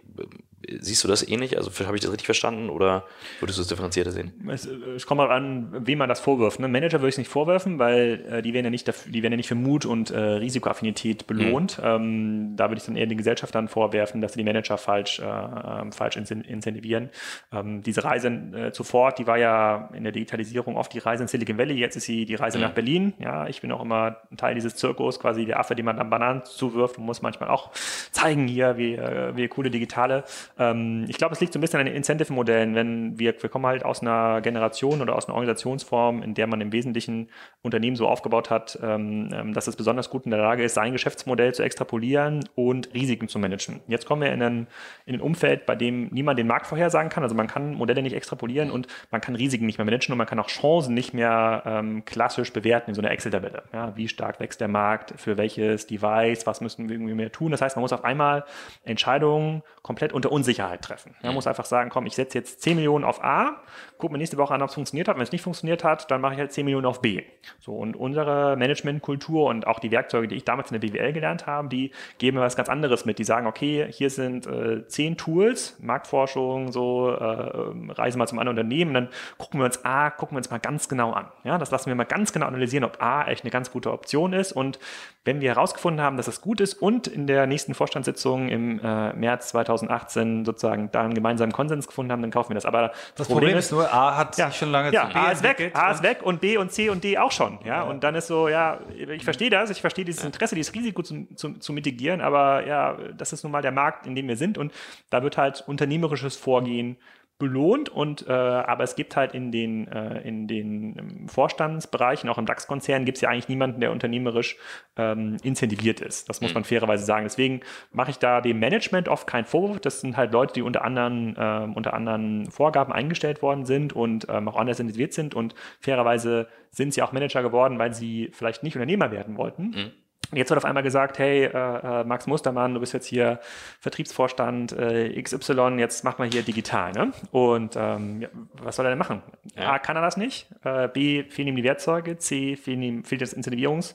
Siehst 0.80 1.04
du 1.04 1.08
das 1.08 1.26
ähnlich? 1.26 1.56
Also 1.56 1.70
habe 1.86 1.96
ich 1.96 2.02
das 2.02 2.10
richtig 2.10 2.26
verstanden 2.26 2.70
oder 2.70 3.04
würdest 3.40 3.58
du 3.58 3.62
es 3.62 3.68
differenzierter 3.68 4.10
sehen? 4.10 4.32
Es, 4.48 4.66
es 4.66 5.06
kommt 5.06 5.18
mal 5.18 5.30
an, 5.30 5.86
wem 5.86 5.98
man 5.98 6.08
das 6.08 6.20
vorwirft. 6.20 6.58
Ne? 6.60 6.68
Manager 6.68 6.98
würde 6.98 7.08
ich 7.08 7.14
es 7.14 7.18
nicht 7.18 7.30
vorwerfen, 7.30 7.78
weil 7.78 8.24
äh, 8.30 8.42
die 8.42 8.52
werden 8.52 8.64
ja 8.64 8.70
nicht 8.70 8.88
dafür, 8.88 9.12
die 9.12 9.22
werden 9.22 9.32
ja 9.32 9.36
nicht 9.36 9.48
für 9.48 9.54
Mut 9.54 9.86
und 9.86 10.10
äh, 10.10 10.18
Risikoaffinität 10.18 11.26
belohnt. 11.26 11.78
Mhm. 11.78 11.84
Ähm, 11.84 12.56
da 12.56 12.68
würde 12.68 12.78
ich 12.78 12.86
dann 12.86 12.96
eher 12.96 13.06
den 13.06 13.18
Gesellschaftern 13.18 13.68
vorwerfen, 13.68 14.20
dass 14.20 14.32
sie 14.32 14.38
die 14.38 14.44
Manager 14.44 14.78
falsch, 14.78 15.20
äh, 15.20 15.24
ähm, 15.24 15.92
falsch 15.92 16.16
incentivieren. 16.16 17.10
Ähm, 17.52 17.82
diese 17.82 18.02
Reise 18.04 18.28
äh, 18.28 18.72
zuvor, 18.72 19.12
die 19.12 19.26
war 19.26 19.38
ja 19.38 19.90
in 19.94 20.02
der 20.02 20.12
Digitalisierung 20.12 20.76
oft 20.76 20.92
die 20.92 20.98
Reise 20.98 21.22
in 21.22 21.28
Silicon 21.28 21.58
Valley, 21.58 21.74
jetzt 21.74 21.96
ist 21.96 22.06
sie 22.06 22.24
die 22.24 22.34
Reise 22.34 22.58
mhm. 22.58 22.64
nach 22.64 22.72
Berlin. 22.72 23.14
Ja, 23.18 23.46
ich 23.46 23.60
bin 23.60 23.70
auch 23.72 23.82
immer 23.82 24.16
ein 24.30 24.36
Teil 24.36 24.54
dieses 24.54 24.74
Zirkus, 24.74 25.20
quasi 25.20 25.44
der 25.44 25.60
Affe, 25.60 25.76
den 25.76 25.84
man 25.84 25.96
dann 25.96 26.10
Bananen 26.10 26.44
zuwirft 26.44 26.98
und 26.98 27.04
muss 27.04 27.22
manchmal 27.22 27.50
auch 27.50 27.70
zeigen 28.10 28.48
hier, 28.48 28.76
wie, 28.76 28.94
äh, 28.94 29.36
wie 29.36 29.46
coole 29.48 29.70
Digitale. 29.70 30.24
Ähm, 30.58 31.04
ich 31.08 31.18
glaube, 31.18 31.34
es 31.34 31.40
liegt 31.40 31.52
so 31.52 31.58
ein 31.58 31.60
bisschen 31.60 31.80
an 31.80 31.86
den 31.86 31.94
Incentive-Modellen, 31.94 32.74
wenn 32.74 33.18
wir, 33.18 33.34
wir 33.40 33.50
kommen 33.50 33.66
halt 33.66 33.84
aus 33.84 34.00
einer 34.00 34.40
Generation 34.40 35.02
oder 35.02 35.16
aus 35.16 35.26
einer 35.26 35.34
Organisationsform, 35.34 36.22
in 36.22 36.34
der 36.34 36.46
man 36.46 36.60
im 36.60 36.72
Wesentlichen 36.72 37.28
Unternehmen 37.62 37.96
so 37.96 38.08
aufgebaut 38.08 38.50
hat, 38.50 38.78
ähm, 38.82 39.30
ähm, 39.32 39.52
dass 39.52 39.66
es 39.66 39.76
besonders 39.76 40.10
gut 40.10 40.24
in 40.24 40.30
der 40.30 40.40
Lage 40.40 40.64
ist, 40.64 40.74
sein 40.74 40.92
Geschäftsmodell 40.92 41.54
zu 41.54 41.62
extrapolieren 41.62 42.48
und 42.54 42.92
Risiken 42.94 43.28
zu 43.28 43.38
managen. 43.38 43.80
Jetzt 43.88 44.06
kommen 44.06 44.22
wir 44.22 44.32
in 44.32 44.42
ein, 44.42 44.66
in 45.04 45.14
ein 45.14 45.20
Umfeld, 45.20 45.66
bei 45.66 45.76
dem 45.76 46.08
niemand 46.08 46.38
den 46.38 46.46
Markt 46.46 46.66
vorhersagen 46.66 47.10
kann. 47.10 47.22
Also 47.22 47.34
man 47.34 47.48
kann 47.48 47.74
Modelle 47.74 48.02
nicht 48.02 48.14
extrapolieren 48.14 48.70
und 48.70 48.86
man 49.10 49.20
kann 49.20 49.34
Risiken 49.34 49.66
nicht 49.66 49.78
mehr 49.78 49.84
managen 49.84 50.12
und 50.12 50.18
man 50.18 50.26
kann 50.26 50.38
auch 50.38 50.48
Chancen 50.48 50.94
nicht 50.94 51.12
mehr 51.12 51.62
ähm, 51.66 52.04
klassisch 52.04 52.52
bewerten 52.52 52.90
in 52.90 52.94
so 52.94 53.02
einer 53.02 53.10
Excel-Tabelle. 53.10 53.64
Ja, 53.72 53.96
wie 53.96 54.08
stark 54.08 54.40
wächst 54.40 54.60
der 54.60 54.68
Markt, 54.68 55.14
für 55.16 55.36
welches 55.36 55.86
Device, 55.86 56.46
was 56.46 56.60
müssen 56.60 56.88
wir 56.88 56.96
irgendwie 56.96 57.14
mehr 57.14 57.32
tun. 57.32 57.50
Das 57.50 57.60
heißt, 57.60 57.76
man 57.76 57.82
muss 57.82 57.92
auf 57.92 58.04
einmal 58.04 58.44
Entscheidungen 58.84 59.62
komplett 59.82 60.12
unter 60.12 60.32
Unsicherheit 60.46 60.82
treffen. 60.82 61.14
Man 61.22 61.34
muss 61.34 61.48
einfach 61.48 61.64
sagen, 61.64 61.90
komm, 61.90 62.06
ich 62.06 62.14
setze 62.14 62.38
jetzt 62.38 62.62
10 62.62 62.76
Millionen 62.76 63.04
auf 63.04 63.22
A, 63.24 63.62
gucke 63.98 64.12
mir 64.12 64.18
nächste 64.18 64.36
Woche 64.36 64.54
an, 64.54 64.62
ob 64.62 64.68
es 64.68 64.74
funktioniert 64.74 65.08
hat. 65.08 65.16
Wenn 65.16 65.24
es 65.24 65.32
nicht 65.32 65.42
funktioniert 65.42 65.82
hat, 65.82 66.08
dann 66.10 66.20
mache 66.20 66.34
ich 66.34 66.38
halt 66.38 66.52
10 66.52 66.64
Millionen 66.64 66.86
auf 66.86 67.00
B. 67.00 67.24
So, 67.58 67.74
und 67.74 67.96
unsere 67.96 68.56
Managementkultur 68.56 69.46
und 69.46 69.66
auch 69.66 69.80
die 69.80 69.90
Werkzeuge, 69.90 70.28
die 70.28 70.36
ich 70.36 70.44
damals 70.44 70.70
in 70.70 70.80
der 70.80 70.88
BWL 70.88 71.12
gelernt 71.12 71.46
habe, 71.46 71.68
die 71.68 71.90
geben 72.18 72.36
mir 72.36 72.44
was 72.44 72.54
ganz 72.54 72.68
anderes 72.68 73.04
mit. 73.04 73.18
Die 73.18 73.24
sagen, 73.24 73.48
okay, 73.48 73.88
hier 73.90 74.08
sind 74.10 74.46
äh, 74.46 74.86
10 74.86 75.16
Tools, 75.16 75.76
Marktforschung, 75.80 76.70
so, 76.70 77.10
äh, 77.10 77.92
reisen 77.92 78.18
mal 78.18 78.28
zum 78.28 78.38
anderen 78.38 78.56
Unternehmen, 78.56 78.94
dann 78.94 79.08
gucken 79.38 79.58
wir 79.58 79.64
uns 79.64 79.84
A, 79.84 80.10
gucken 80.10 80.36
wir 80.36 80.38
uns 80.38 80.50
mal 80.50 80.58
ganz 80.58 80.88
genau 80.88 81.10
an. 81.12 81.26
Ja, 81.42 81.58
das 81.58 81.72
lassen 81.72 81.86
wir 81.88 81.96
mal 81.96 82.04
ganz 82.04 82.32
genau 82.32 82.46
analysieren, 82.46 82.84
ob 82.84 83.02
A 83.02 83.26
echt 83.26 83.42
eine 83.42 83.50
ganz 83.50 83.72
gute 83.72 83.92
Option 83.92 84.32
ist. 84.32 84.52
Und 84.52 84.78
wenn 85.24 85.40
wir 85.40 85.50
herausgefunden 85.50 86.00
haben, 86.00 86.16
dass 86.16 86.28
es 86.28 86.40
gut 86.40 86.60
ist 86.60 86.74
und 86.74 87.08
in 87.08 87.26
der 87.26 87.46
nächsten 87.46 87.74
Vorstandssitzung 87.74 88.48
im 88.48 88.78
äh, 88.78 89.12
März 89.14 89.48
2018 89.48 90.35
sozusagen 90.44 90.90
da 90.92 91.02
einen 91.02 91.14
gemeinsamen 91.14 91.52
Konsens 91.52 91.86
gefunden 91.86 92.12
haben, 92.12 92.22
dann 92.22 92.30
kaufen 92.30 92.50
wir 92.50 92.54
das. 92.54 92.66
Aber 92.66 92.92
das, 93.16 93.26
Problem, 93.26 93.48
Problem, 93.48 93.58
ist 93.58 93.72
nur, 93.72 93.92
A 93.92 94.16
hat 94.16 94.36
ja, 94.36 94.50
schon 94.50 94.70
lange 94.70 94.92
ja, 94.92 95.08
zu 95.08 95.12
B 95.12 95.18
A 95.18 95.30
ist 95.30 95.42
weg, 95.42 95.70
A 95.74 95.92
ist 95.92 96.02
weg 96.02 96.18
und 96.22 96.40
B 96.40 96.58
und 96.58 96.72
C 96.72 96.90
und 96.90 97.02
D 97.04 97.18
auch 97.18 97.32
schon. 97.32 97.58
Ja, 97.64 97.76
ja. 97.76 97.82
und 97.84 98.04
dann 98.04 98.14
ist 98.14 98.26
so, 98.26 98.48
ja, 98.48 98.80
ich 98.94 99.24
verstehe 99.24 99.50
das, 99.50 99.70
ich 99.70 99.80
verstehe 99.80 100.04
dieses 100.04 100.24
Interesse, 100.24 100.54
dieses 100.54 100.74
Risiko 100.74 101.02
zu, 101.02 101.26
zu, 101.34 101.54
zu 101.54 101.72
mitigieren, 101.72 102.20
aber 102.20 102.66
ja, 102.66 102.96
das 103.16 103.32
ist 103.32 103.42
nun 103.42 103.52
mal 103.52 103.62
der 103.62 103.72
Markt, 103.72 104.06
in 104.06 104.14
dem 104.14 104.28
wir 104.28 104.36
sind 104.36 104.58
und 104.58 104.72
da 105.10 105.22
wird 105.22 105.36
halt 105.36 105.64
unternehmerisches 105.66 106.36
Vorgehen 106.36 106.96
belohnt 107.38 107.90
und 107.90 108.26
äh, 108.26 108.32
aber 108.32 108.84
es 108.84 108.96
gibt 108.96 109.14
halt 109.14 109.34
in 109.34 109.52
den 109.52 109.88
äh, 109.88 110.20
in 110.26 110.48
den 110.48 110.98
ähm, 110.98 111.28
Vorstandsbereichen 111.28 112.30
auch 112.30 112.38
im 112.38 112.46
DAX-Konzern 112.46 113.04
gibt 113.04 113.18
es 113.18 113.22
ja 113.22 113.28
eigentlich 113.28 113.48
niemanden, 113.48 113.80
der 113.80 113.92
unternehmerisch 113.92 114.56
ähm, 114.96 115.36
incentiviert 115.42 116.00
ist. 116.00 116.30
Das 116.30 116.40
muss 116.40 116.52
mhm. 116.52 116.54
man 116.54 116.64
fairerweise 116.64 117.04
sagen. 117.04 117.24
Deswegen 117.24 117.60
mache 117.92 118.10
ich 118.10 118.18
da 118.18 118.40
dem 118.40 118.58
Management 118.58 119.08
oft 119.08 119.26
keinen 119.26 119.44
Vorwurf. 119.44 119.80
Das 119.80 120.00
sind 120.00 120.16
halt 120.16 120.32
Leute, 120.32 120.54
die 120.54 120.62
unter 120.62 120.82
anderen 120.82 121.36
äh, 121.36 121.68
unter 121.74 121.92
anderen 121.92 122.50
Vorgaben 122.50 122.92
eingestellt 122.92 123.42
worden 123.42 123.66
sind 123.66 123.92
und 123.92 124.26
ähm, 124.30 124.48
auch 124.48 124.56
anders 124.56 124.80
incentiviert 124.80 125.12
sind 125.12 125.34
und 125.34 125.54
fairerweise 125.80 126.48
sind 126.70 126.94
sie 126.94 127.02
auch 127.02 127.12
Manager 127.12 127.42
geworden, 127.42 127.78
weil 127.78 127.92
sie 127.92 128.30
vielleicht 128.32 128.62
nicht 128.62 128.76
Unternehmer 128.76 129.10
werden 129.10 129.36
wollten. 129.36 129.62
Mhm 129.62 129.92
Jetzt 130.32 130.50
wird 130.50 130.58
auf 130.58 130.64
einmal 130.64 130.82
gesagt, 130.82 131.18
hey, 131.18 131.44
äh, 131.44 131.48
äh, 131.48 132.04
Max 132.04 132.26
Mustermann, 132.26 132.74
du 132.74 132.80
bist 132.80 132.92
jetzt 132.92 133.06
hier 133.06 133.40
Vertriebsvorstand 133.80 134.72
äh, 134.72 135.22
XY, 135.22 135.76
jetzt 135.78 136.04
mach 136.04 136.18
mal 136.18 136.28
hier 136.28 136.42
digital. 136.42 136.92
Ne? 136.92 137.12
Und 137.30 137.76
ähm, 137.76 138.22
ja, 138.22 138.28
was 138.62 138.76
soll 138.76 138.86
er 138.86 138.90
denn 138.90 138.98
machen? 138.98 139.22
Ja. 139.54 139.72
A, 139.72 139.78
kann 139.78 139.96
er 139.96 140.02
das 140.02 140.16
nicht. 140.16 140.48
Äh, 140.64 140.88
B, 140.88 141.24
fehlen 141.24 141.48
ihm 141.48 141.56
die 141.56 141.64
Werkzeuge. 141.64 142.18
C, 142.18 142.56
fehlen 142.56 142.82
ihm, 142.82 143.04
fehlt 143.04 143.22
das 143.22 143.36
Incentivierungs- 143.36 143.94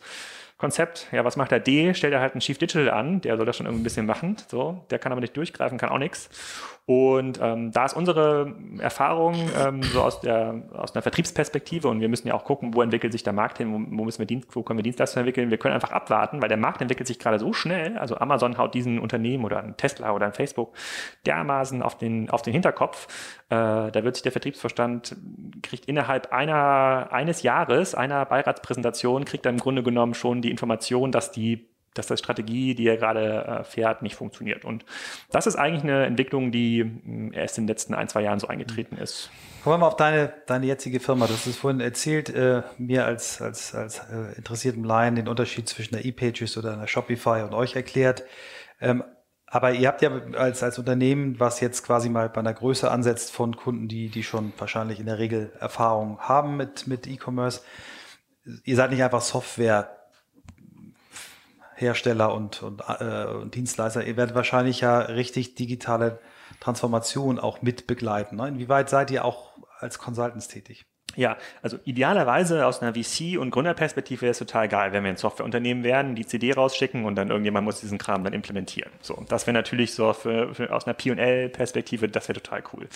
Konzept. 0.61 1.07
Ja, 1.11 1.25
was 1.25 1.37
macht 1.37 1.49
der 1.49 1.59
D? 1.59 1.95
Stellt 1.95 2.13
er 2.13 2.21
halt 2.21 2.33
einen 2.33 2.39
Chief 2.39 2.57
Digital 2.57 2.91
an, 2.91 3.19
der 3.19 3.35
soll 3.35 3.47
das 3.47 3.57
schon 3.57 3.65
irgendwie 3.65 3.81
ein 3.81 3.83
bisschen 3.83 4.05
machen. 4.05 4.37
So, 4.47 4.85
der 4.91 4.99
kann 4.99 5.11
aber 5.11 5.19
nicht 5.19 5.35
durchgreifen, 5.35 5.79
kann 5.79 5.89
auch 5.89 5.97
nichts. 5.97 6.29
Und 6.87 7.39
ähm, 7.41 7.71
da 7.71 7.85
ist 7.85 7.93
unsere 7.93 8.55
Erfahrung 8.79 9.35
ähm, 9.57 9.83
so 9.83 10.01
aus 10.01 10.19
der 10.19 10.63
aus 10.73 10.95
einer 10.95 11.03
Vertriebsperspektive 11.03 11.87
und 11.87 12.01
wir 12.01 12.09
müssen 12.09 12.27
ja 12.27 12.33
auch 12.33 12.43
gucken, 12.43 12.73
wo 12.73 12.81
entwickelt 12.81 13.13
sich 13.13 13.21
der 13.21 13.33
Markt 13.33 13.59
hin, 13.59 13.71
wo, 13.71 13.99
wo 13.99 14.03
müssen 14.03 14.19
wir 14.19 14.25
Dienst, 14.25 14.47
wo 14.55 14.63
können 14.63 14.79
wir 14.79 14.83
Dienstleistungen 14.83 15.25
entwickeln. 15.25 15.51
Wir 15.51 15.57
können 15.59 15.75
einfach 15.75 15.91
abwarten, 15.91 16.41
weil 16.41 16.49
der 16.49 16.57
Markt 16.57 16.81
entwickelt 16.81 17.07
sich 17.07 17.19
gerade 17.19 17.37
so 17.37 17.53
schnell. 17.53 17.97
Also 17.99 18.17
Amazon 18.17 18.57
haut 18.57 18.73
diesen 18.73 18.97
Unternehmen 18.97 19.45
oder 19.45 19.59
ein 19.59 19.77
Tesla 19.77 20.11
oder 20.11 20.25
ein 20.25 20.33
Facebook 20.33 20.75
dermaßen 21.27 21.83
auf 21.83 21.97
den 21.97 22.31
auf 22.31 22.41
den 22.41 22.51
Hinterkopf. 22.51 23.07
Äh, 23.49 23.55
da 23.91 24.03
wird 24.03 24.15
sich 24.15 24.23
der 24.23 24.31
Vertriebsverstand 24.31 25.15
kriegt 25.61 25.85
innerhalb 25.85 26.33
einer 26.33 27.09
eines 27.11 27.43
Jahres 27.43 27.93
einer 27.93 28.25
Beiratspräsentation 28.25 29.23
kriegt 29.25 29.45
er 29.45 29.51
im 29.51 29.59
Grunde 29.59 29.83
genommen 29.83 30.15
schon 30.15 30.41
die 30.41 30.49
Information, 30.49 31.11
dass 31.11 31.31
die 31.31 31.70
dass 31.93 32.08
die 32.08 32.17
Strategie, 32.17 32.73
die 32.75 32.88
er 32.88 32.97
gerade 32.97 33.45
äh, 33.45 33.63
fährt, 33.63 34.01
nicht 34.01 34.15
funktioniert. 34.15 34.63
Und 34.63 34.86
das 35.30 35.47
ist 35.47 35.56
eigentlich 35.56 35.84
eine 35.84 36.06
Entwicklung, 36.06 36.51
die 36.51 36.84
mh, 36.84 37.01
hm, 37.04 37.34
erst 37.34 37.58
in 37.58 37.65
den 37.65 37.67
letzten 37.69 37.93
ein, 37.93 38.08
zwei 38.08 38.21
Jahren 38.21 38.39
so 38.39 38.47
eingetreten 38.47 38.97
ist. 38.97 39.30
Kommen 39.63 39.75
wir 39.75 39.77
mal 39.80 39.88
auf 39.88 39.97
deine, 39.97 40.34
deine 40.47 40.65
jetzige 40.65 40.99
Firma. 40.99 41.27
Du 41.27 41.34
hast 41.34 41.45
es 41.45 41.58
vorhin 41.58 41.82
erzählt, 41.82 42.30
äh, 42.30 42.63
mir 42.77 43.06
als, 43.06 43.41
als, 43.41 43.75
als 43.75 43.99
äh, 43.99 44.36
interessierten 44.38 44.84
Laien 44.84 45.15
den 45.15 45.27
Unterschied 45.27 45.67
zwischen 45.67 45.93
der 45.93 46.06
ePages 46.06 46.58
oder 46.58 46.73
einer 46.73 46.88
Shopify 46.88 47.43
und 47.43 47.54
euch 47.54 47.75
erklärt. 47.75 48.23
Ähm, 48.80 49.04
aber 49.45 49.73
ihr 49.73 49.89
habt 49.89 50.01
ja 50.01 50.12
als, 50.38 50.63
als 50.63 50.80
Unternehmen, 50.80 51.38
was 51.39 51.60
jetzt 51.60 51.84
quasi 51.84 52.08
mal 52.10 52.30
bei 52.30 52.39
einer 52.39 52.54
Größe 52.54 52.89
ansetzt 52.89 53.34
von 53.34 53.58
Kunden, 53.58 53.89
die, 53.89 54.08
die 54.08 54.23
schon 54.23 54.54
wahrscheinlich 54.58 55.01
in 55.01 55.08
der 55.08 55.19
Regel 55.19 55.51
Erfahrung 55.60 56.19
haben 56.19 56.56
mit, 56.56 56.88
mit 56.88 57.06
E-Commerce, 57.06 57.62
ihr 58.63 58.75
seid 58.77 58.91
nicht 58.91 59.04
einfach 59.04 59.21
Software 59.21 60.00
Hersteller 61.81 62.33
und, 62.33 62.63
und, 62.63 62.81
äh, 62.87 63.25
und 63.25 63.55
Dienstleister, 63.55 64.05
ihr 64.05 64.17
werdet 64.17 64.35
wahrscheinlich 64.35 64.81
ja 64.81 64.99
richtig 64.99 65.55
digitale 65.55 66.19
Transformation 66.59 67.39
auch 67.39 67.61
mit 67.61 67.87
begleiten. 67.87 68.35
Ne? 68.35 68.47
Inwieweit 68.47 68.89
seid 68.89 69.11
ihr 69.11 69.25
auch 69.25 69.53
als 69.79 69.97
Consultants 69.97 70.47
tätig? 70.47 70.85
Ja, 71.15 71.38
also 71.62 71.78
idealerweise 71.84 72.65
aus 72.65 72.82
einer 72.82 72.93
VC- 72.93 73.38
und 73.38 73.52
Gründerperspektive 73.52 74.21
wäre 74.21 74.32
es 74.32 74.39
total 74.39 74.67
geil, 74.67 74.93
wenn 74.93 75.04
wir 75.04 75.10
ein 75.10 75.17
Softwareunternehmen 75.17 75.84
werden, 75.84 76.15
die 76.15 76.26
CD 76.26 76.54
rausschicken 76.54 77.06
und 77.06 77.15
dann 77.15 77.30
irgendjemand 77.30 77.65
muss 77.65 77.82
diesen 77.82 77.97
Kram 77.97 78.24
dann 78.24 78.34
implementieren. 78.34 78.91
So, 79.02 79.24
das 79.28 79.45
wäre 79.45 79.54
natürlich 79.54 79.93
so 79.93 80.13
für, 80.13 80.54
für, 80.54 80.74
aus 80.74 80.86
einer 80.86 80.93
P&L-Perspektive, 80.93 82.08
das 82.08 82.28
wäre 82.30 82.41
total 82.41 82.63
cool. 82.74 82.88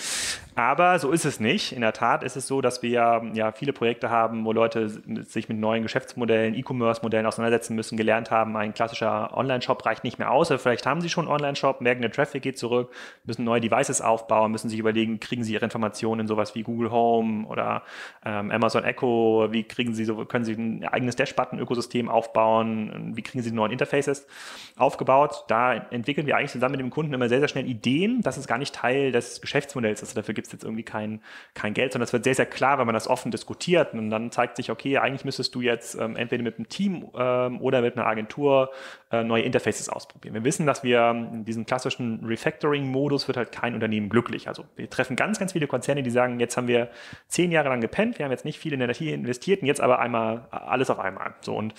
Aber 0.56 0.99
so 0.99 1.12
ist 1.12 1.25
es 1.25 1.39
nicht. 1.39 1.73
In 1.73 1.82
der 1.82 1.93
Tat 1.93 2.23
ist 2.23 2.36
es 2.36 2.47
so, 2.47 2.62
dass 2.62 2.82
wir 2.82 3.21
ja 3.34 3.51
viele 3.51 3.73
Projekte 3.73 4.10
haben, 4.10 4.45
wo 4.45 4.54
Leute 4.54 4.89
sich 4.89 5.49
mit 5.49 5.58
neuen 5.58 5.84
Geschäftsmodellen, 5.84 6.56
E-Commerce-Modellen 6.56 7.25
auseinandersetzen 7.25 7.75
müssen, 7.75 7.97
gelernt 7.97 8.32
haben, 8.32 8.56
ein 8.56 8.73
klassischer 8.73 9.36
Online-Shop 9.36 9.86
reicht 9.86 10.04
nicht 10.04 10.19
mehr 10.19 10.32
aus. 10.32 10.49
Oder 10.51 10.60
vielleicht 10.60 10.86
haben 10.86 11.01
sie 11.01 11.10
schon 11.10 11.25
einen 11.25 11.34
Online-Shop, 11.34 11.82
merken, 11.82 12.01
der 12.01 12.12
Traffic 12.12 12.43
geht 12.43 12.58
zurück, 12.58 12.91
müssen 13.25 13.43
neue 13.43 13.62
Devices 13.62 14.01
aufbauen, 14.01 14.51
müssen 14.51 14.69
sich 14.69 14.80
überlegen, 14.80 15.19
kriegen 15.19 15.43
sie 15.43 15.54
ihre 15.54 15.65
Informationen 15.65 16.21
in 16.21 16.28
sowas 16.28 16.56
wie 16.56 16.63
Google 16.63 16.91
Home 16.91 17.45
oder 17.47 17.84
ähm, 18.25 18.51
Amazon 18.51 18.83
Echo, 18.83 19.47
wie 19.51 19.63
kriegen 19.63 19.93
Sie 19.93 20.05
so, 20.05 20.25
können 20.25 20.45
Sie 20.45 20.53
ein 20.53 20.85
eigenes 20.85 21.15
Dash-Button-Ökosystem 21.15 22.09
aufbauen, 22.09 23.11
wie 23.15 23.21
kriegen 23.21 23.43
Sie 23.43 23.49
die 23.49 23.55
neuen 23.55 23.71
Interfaces 23.71 24.27
aufgebaut. 24.77 25.45
Da 25.47 25.73
entwickeln 25.73 26.27
wir 26.27 26.37
eigentlich 26.37 26.51
zusammen 26.51 26.73
mit 26.73 26.81
dem 26.81 26.89
Kunden 26.89 27.13
immer 27.13 27.29
sehr, 27.29 27.39
sehr 27.39 27.47
schnell 27.47 27.67
Ideen. 27.67 28.21
Das 28.21 28.37
ist 28.37 28.47
gar 28.47 28.57
nicht 28.57 28.75
Teil 28.75 29.11
des 29.11 29.41
Geschäftsmodells. 29.41 30.01
Also 30.01 30.15
dafür 30.15 30.33
gibt 30.33 30.47
es 30.47 30.53
jetzt 30.53 30.63
irgendwie 30.63 30.83
kein, 30.83 31.21
kein 31.53 31.73
Geld, 31.73 31.93
sondern 31.93 32.05
es 32.05 32.13
wird 32.13 32.23
sehr, 32.23 32.35
sehr 32.35 32.45
klar, 32.45 32.77
wenn 32.79 32.85
man 32.85 32.93
das 32.93 33.07
offen 33.07 33.31
diskutiert. 33.31 33.93
Und 33.93 34.09
dann 34.09 34.31
zeigt 34.31 34.57
sich, 34.57 34.71
okay, 34.71 34.97
eigentlich 34.97 35.25
müsstest 35.25 35.55
du 35.55 35.61
jetzt 35.61 35.95
ähm, 35.95 36.15
entweder 36.15 36.43
mit 36.43 36.57
einem 36.57 36.69
Team 36.69 37.07
ähm, 37.17 37.61
oder 37.61 37.81
mit 37.81 37.97
einer 37.97 38.07
Agentur 38.07 38.71
äh, 39.11 39.23
neue 39.23 39.43
Interfaces 39.43 39.89
ausprobieren. 39.89 40.33
Wir 40.33 40.43
wissen, 40.43 40.65
dass 40.65 40.83
wir 40.83 41.09
in 41.11 41.45
diesem 41.45 41.65
klassischen 41.65 42.25
Refactoring-Modus 42.25 43.27
wird 43.27 43.37
halt 43.37 43.51
kein 43.51 43.73
Unternehmen 43.73 44.09
glücklich. 44.09 44.47
Also 44.47 44.65
wir 44.75 44.89
treffen 44.89 45.15
ganz, 45.15 45.39
ganz 45.39 45.53
viele 45.53 45.67
Konzerne, 45.67 46.03
die 46.03 46.09
sagen, 46.09 46.39
jetzt 46.39 46.57
haben 46.57 46.67
wir 46.67 46.89
zehn 47.27 47.51
Jahre 47.51 47.69
lang 47.69 47.81
gepennt, 47.95 48.19
wir 48.19 48.25
haben 48.25 48.31
jetzt 48.31 48.43
nicht 48.43 48.60
viel 48.60 48.73
in 48.73 48.81
Energie 48.81 49.12
investiert 49.12 49.62
und 49.62 49.67
jetzt 49.67 49.79
aber 49.79 49.99
einmal 49.99 50.47
alles 50.51 50.89
auf 50.89 50.99
einmal. 50.99 51.34
So 51.41 51.55
und 51.55 51.73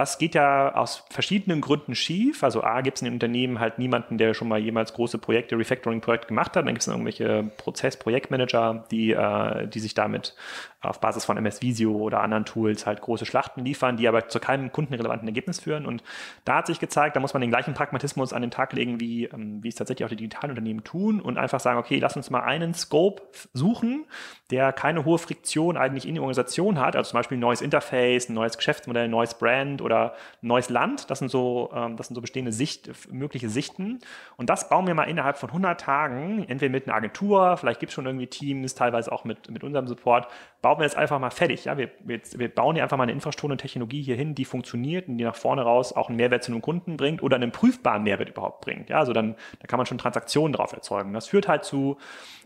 das 0.00 0.16
geht 0.16 0.34
ja 0.34 0.74
aus 0.74 1.04
verschiedenen 1.10 1.60
Gründen 1.60 1.94
schief. 1.94 2.42
Also 2.42 2.62
A, 2.64 2.80
gibt 2.80 2.96
es 2.96 3.02
in 3.02 3.06
den 3.06 3.14
Unternehmen 3.14 3.60
halt 3.60 3.78
niemanden, 3.78 4.16
der 4.16 4.32
schon 4.32 4.48
mal 4.48 4.58
jemals 4.58 4.94
große 4.94 5.18
Projekte, 5.18 5.58
Refactoring-Projekte 5.58 6.28
gemacht 6.28 6.56
hat. 6.56 6.64
Dann 6.64 6.72
gibt 6.72 6.80
es 6.80 6.88
irgendwelche 6.88 7.50
Prozess-Projektmanager, 7.58 8.86
die, 8.90 9.12
äh, 9.12 9.68
die 9.68 9.78
sich 9.78 9.92
damit 9.92 10.34
auf 10.80 11.00
Basis 11.00 11.26
von 11.26 11.36
MS 11.36 11.60
Visio 11.60 11.92
oder 11.92 12.22
anderen 12.22 12.46
Tools 12.46 12.86
halt 12.86 13.02
große 13.02 13.26
Schlachten 13.26 13.62
liefern, 13.62 13.98
die 13.98 14.08
aber 14.08 14.28
zu 14.28 14.40
keinem 14.40 14.72
kundenrelevanten 14.72 15.28
Ergebnis 15.28 15.60
führen. 15.60 15.84
Und 15.84 16.02
da 16.46 16.56
hat 16.56 16.68
sich 16.68 16.80
gezeigt, 16.80 17.14
da 17.14 17.20
muss 17.20 17.34
man 17.34 17.42
den 17.42 17.50
gleichen 17.50 17.74
Pragmatismus 17.74 18.32
an 18.32 18.40
den 18.40 18.50
Tag 18.50 18.72
legen, 18.72 19.00
wie, 19.00 19.24
ähm, 19.26 19.62
wie 19.62 19.68
es 19.68 19.74
tatsächlich 19.74 20.06
auch 20.06 20.10
die 20.10 20.16
digitalen 20.16 20.52
Unternehmen 20.52 20.82
tun 20.82 21.20
und 21.20 21.36
einfach 21.36 21.60
sagen, 21.60 21.78
okay, 21.78 21.98
lass 21.98 22.16
uns 22.16 22.30
mal 22.30 22.40
einen 22.40 22.72
Scope 22.72 23.22
suchen, 23.52 24.06
der 24.50 24.72
keine 24.72 25.04
hohe 25.04 25.18
Friktion 25.18 25.59
eigentlich 25.68 26.06
in 26.06 26.14
die 26.14 26.20
Organisation 26.20 26.78
hat, 26.78 26.96
also 26.96 27.10
zum 27.10 27.18
Beispiel 27.18 27.36
ein 27.36 27.40
neues 27.40 27.60
Interface, 27.60 28.28
ein 28.28 28.34
neues 28.34 28.56
Geschäftsmodell, 28.56 29.04
ein 29.04 29.10
neues 29.10 29.34
Brand 29.34 29.82
oder 29.82 30.14
ein 30.42 30.48
neues 30.48 30.68
Land. 30.68 31.10
Das 31.10 31.18
sind 31.18 31.30
so, 31.30 31.70
ähm, 31.74 31.96
das 31.96 32.08
sind 32.08 32.14
so 32.14 32.20
bestehende 32.20 32.52
Sicht, 32.52 32.90
mögliche 33.12 33.48
Sichten. 33.48 34.00
Und 34.36 34.50
das 34.50 34.68
bauen 34.68 34.86
wir 34.86 34.94
mal 34.94 35.04
innerhalb 35.04 35.36
von 35.36 35.50
100 35.50 35.80
Tagen, 35.80 36.44
entweder 36.48 36.72
mit 36.72 36.86
einer 36.86 36.96
Agentur, 36.96 37.56
vielleicht 37.56 37.80
gibt 37.80 37.90
es 37.90 37.94
schon 37.94 38.06
irgendwie 38.06 38.26
Teams, 38.26 38.74
teilweise 38.74 39.12
auch 39.12 39.24
mit, 39.24 39.50
mit 39.50 39.64
unserem 39.64 39.86
Support, 39.86 40.28
bauen 40.62 40.78
wir 40.78 40.84
jetzt 40.84 40.96
einfach 40.96 41.18
mal 41.18 41.30
fertig. 41.30 41.64
Ja? 41.64 41.76
Wir, 41.76 41.90
wir, 42.00 42.20
wir 42.36 42.48
bauen 42.48 42.74
hier 42.74 42.82
einfach 42.82 42.96
mal 42.96 43.04
eine 43.04 43.12
Infrastruktur 43.12 43.50
und 43.50 43.58
Technologie 43.58 44.02
hier 44.02 44.16
hin, 44.16 44.34
die 44.34 44.44
funktioniert 44.44 45.08
und 45.08 45.18
die 45.18 45.24
nach 45.24 45.36
vorne 45.36 45.62
raus 45.62 45.92
auch 45.92 46.08
einen 46.08 46.16
Mehrwert 46.16 46.44
zu 46.44 46.52
einem 46.52 46.62
Kunden 46.62 46.96
bringt 46.96 47.22
oder 47.22 47.36
einen 47.36 47.52
prüfbaren 47.52 48.02
Mehrwert 48.02 48.30
überhaupt 48.30 48.60
bringt. 48.60 48.90
Ja? 48.90 48.98
Also 48.98 49.12
dann 49.12 49.36
da 49.58 49.66
kann 49.66 49.78
man 49.78 49.86
schon 49.86 49.98
Transaktionen 49.98 50.52
drauf 50.52 50.72
erzeugen. 50.72 51.12
Das 51.12 51.28
führt 51.28 51.48
halt 51.48 51.64
zu, 51.64 51.96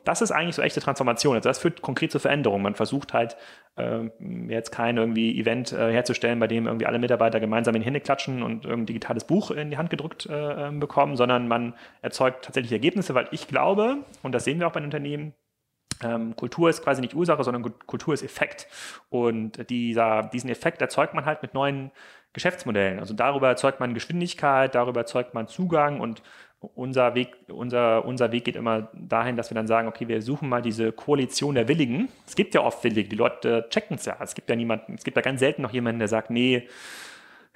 das 0.05 0.23
ist 0.23 0.31
eigentlich 0.31 0.55
so 0.55 0.63
echte 0.63 0.81
Transformation. 0.81 1.37
Also 1.37 1.49
das 1.49 1.59
führt 1.59 1.83
konkret 1.83 2.13
zu 2.13 2.19
Veränderungen. 2.19 2.63
Man 2.63 2.75
versucht 2.75 3.13
halt 3.13 3.37
äh, 3.77 4.09
jetzt 4.49 4.71
kein 4.71 4.97
irgendwie 4.97 5.39
Event 5.41 5.73
äh, 5.73 5.93
herzustellen, 5.93 6.39
bei 6.39 6.47
dem 6.47 6.67
irgendwie 6.67 6.87
alle 6.87 6.99
Mitarbeiter 6.99 7.41
gemeinsam 7.41 7.75
in 7.75 7.83
die 7.83 7.87
Hände 7.87 8.01
klatschen 8.01 8.43
und 8.43 8.67
ein 8.67 8.87
digitales 8.87 9.25
Buch 9.25 9.51
in 9.51 9.71
die 9.71 9.79
Hand 9.79 9.91
gedrückt 9.91 10.27
äh, 10.27 10.71
bekommen, 10.73 11.17
sondern 11.17 11.49
man 11.49 11.75
erzeugt 12.03 12.45
tatsächlich 12.45 12.73
Ergebnisse, 12.73 13.15
weil 13.15 13.29
ich 13.31 13.49
glaube, 13.49 13.99
und 14.23 14.33
das 14.33 14.45
sehen 14.45 14.61
wir 14.61 14.67
auch 14.67 14.73
bei 14.73 14.81
den 14.81 14.87
Unternehmen, 14.87 15.35
ähm, 16.03 16.35
Kultur 16.37 16.71
ist 16.71 16.83
quasi 16.83 17.01
nicht 17.01 17.15
Ursache, 17.15 17.45
sondern 17.45 17.79
Kultur 17.87 18.15
ist 18.15 18.23
Effekt. 18.23 18.67
Und 19.11 19.71
dieser, 19.71 20.25
diesen 20.25 20.51
Effekt 20.51 20.83
erzeugt 20.83 21.15
man 21.15 21.25
halt 21.25 21.43
mit 21.43 21.55
neuen 21.55 21.93
Geschäftsmodellen. 22.33 22.99
Also 22.99 23.15
darüber 23.15 23.49
erzeugt 23.49 23.81
man 23.81 23.95
Geschwindigkeit, 23.95 24.75
darüber 24.75 25.01
erzeugt 25.01 25.35
man 25.35 25.47
Zugang 25.47 26.01
und 26.01 26.23
unser 26.75 27.15
Weg, 27.15 27.37
unser, 27.49 28.05
unser 28.05 28.33
Weg 28.33 28.45
geht 28.45 28.57
immer 28.57 28.89
dahin, 28.93 29.37
dass 29.37 29.51
wir 29.51 29.55
dann 29.55 29.67
sagen, 29.67 29.89
okay, 29.89 30.09
wir 30.09 30.23
suchen 30.23 30.49
mal 30.49 30.63
diese 30.63 30.93
Koalition 30.93 31.55
der 31.55 31.69
Willigen. 31.69 32.09
Es 32.27 32.35
gibt 32.37 32.55
ja 32.55 32.63
oft 32.63 32.83
Willige, 32.85 33.09
die 33.09 33.17
Leute 33.17 33.67
checken 33.71 33.97
es 33.97 34.05
ja. 34.05 34.17
Es 34.21 34.35
gibt 34.35 34.49
ja 34.51 34.57
niemanden, 34.57 34.95
es 34.95 35.05
gibt 35.05 35.17
ja 35.17 35.23
ganz 35.23 35.41
selten 35.41 35.63
noch 35.63 35.73
jemanden, 35.73 35.99
der 35.99 36.09
sagt, 36.09 36.31
nee, 36.31 36.69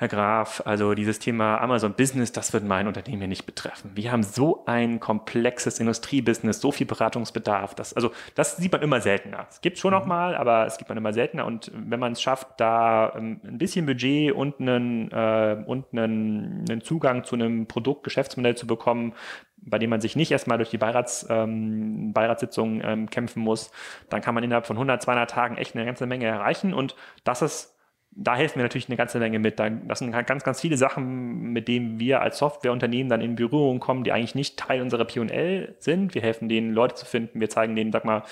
Herr 0.00 0.06
Graf, 0.06 0.62
also 0.64 0.94
dieses 0.94 1.18
Thema 1.18 1.61
Amazon 1.61 1.92
Business, 1.92 2.30
das 2.30 2.52
wird 2.52 2.62
mein 2.62 2.87
Unternehmen 2.87 3.18
hier 3.18 3.26
nicht 3.26 3.46
betreffen. 3.46 3.90
Wir 3.96 4.12
haben 4.12 4.22
so 4.22 4.62
ein 4.64 5.00
komplexes 5.00 5.80
Industriebusiness, 5.80 6.61
so 6.61 6.70
viel 6.70 6.87
Beratungsbedarf. 6.87 7.74
Das, 7.74 7.94
also 7.94 8.12
das 8.37 8.56
sieht 8.58 8.70
man 8.70 8.80
immer 8.82 9.00
seltener. 9.00 9.48
Es 9.50 9.61
gibt 9.61 9.76
schon 9.76 9.92
mhm. 9.92 9.98
noch 9.98 10.06
mal, 10.06 10.37
aber 10.37 10.66
es 10.66 10.78
gibt 10.78 10.88
man 10.88 10.98
immer 10.98 11.12
seltener. 11.12 11.46
Und 11.46 11.72
wenn 11.74 11.98
man 11.98 12.12
es 12.12 12.22
schafft, 12.22 12.46
da 12.58 13.12
ähm, 13.16 13.40
ein 13.42 13.58
bisschen 13.58 13.87
Budget 13.87 14.30
und 14.30 14.61
einen, 14.61 15.11
äh, 15.11 15.64
und 15.66 15.87
einen, 15.90 16.64
einen 16.70 16.80
Zugang 16.80 17.24
zu 17.24 17.34
einem 17.34 17.66
Produkt, 17.66 18.04
Geschäftsmodell 18.04 18.54
zu 18.54 18.68
bekommen, 18.68 19.14
bei 19.56 19.80
dem 19.80 19.90
man 19.90 20.00
sich 20.00 20.14
nicht 20.14 20.30
erstmal 20.30 20.58
durch 20.58 20.70
die 20.70 20.78
Beirats, 20.78 21.26
ähm, 21.28 22.12
Beiratssitzung 22.12 22.82
ähm, 22.84 23.11
kämpfen 23.11 23.42
muss, 23.42 23.72
dann 24.11 24.20
kann 24.20 24.37
man 24.37 24.44
innerhalb 24.44 24.66
von 24.66 24.76
100, 24.76 25.02
200 25.02 25.28
Tagen 25.28 25.56
echt 25.56 25.74
eine 25.74 25.84
ganze 25.84 26.06
Menge 26.06 26.26
erreichen. 26.26 26.72
Und 26.72 26.94
das 27.24 27.42
ist 27.42 27.74
da 28.20 28.35
helfen 28.35 28.57
wir 28.57 28.64
natürlich 28.64 28.88
eine 28.88 28.96
ganze 28.96 29.20
Menge 29.20 29.38
mit. 29.38 29.61
Das 29.61 30.00
sind 30.00 30.11
ganz, 30.11 30.42
ganz 30.42 30.61
viele 30.61 30.76
Sachen, 30.76 31.52
mit 31.52 31.68
denen 31.68 32.00
wir 32.00 32.20
als 32.20 32.38
Softwareunternehmen 32.38 33.09
dann 33.09 33.20
in 33.20 33.37
Berührung 33.37 33.78
kommen, 33.78 34.02
die 34.02 34.11
eigentlich 34.11 34.35
nicht 34.35 34.59
Teil 34.59 34.83
unserer 34.83 35.04
P&L 35.04 35.76
sind. 35.78 36.16
Wir 36.16 36.22
helfen 36.22 36.48
denen, 36.48 36.72
Leute 36.72 36.96
zu 36.96 37.07
finden. 37.07 37.38
Wir 37.38 37.48
zeigen 37.48 37.76
denen, 37.76 37.92
sag 37.92 38.04
mal, 38.04 38.24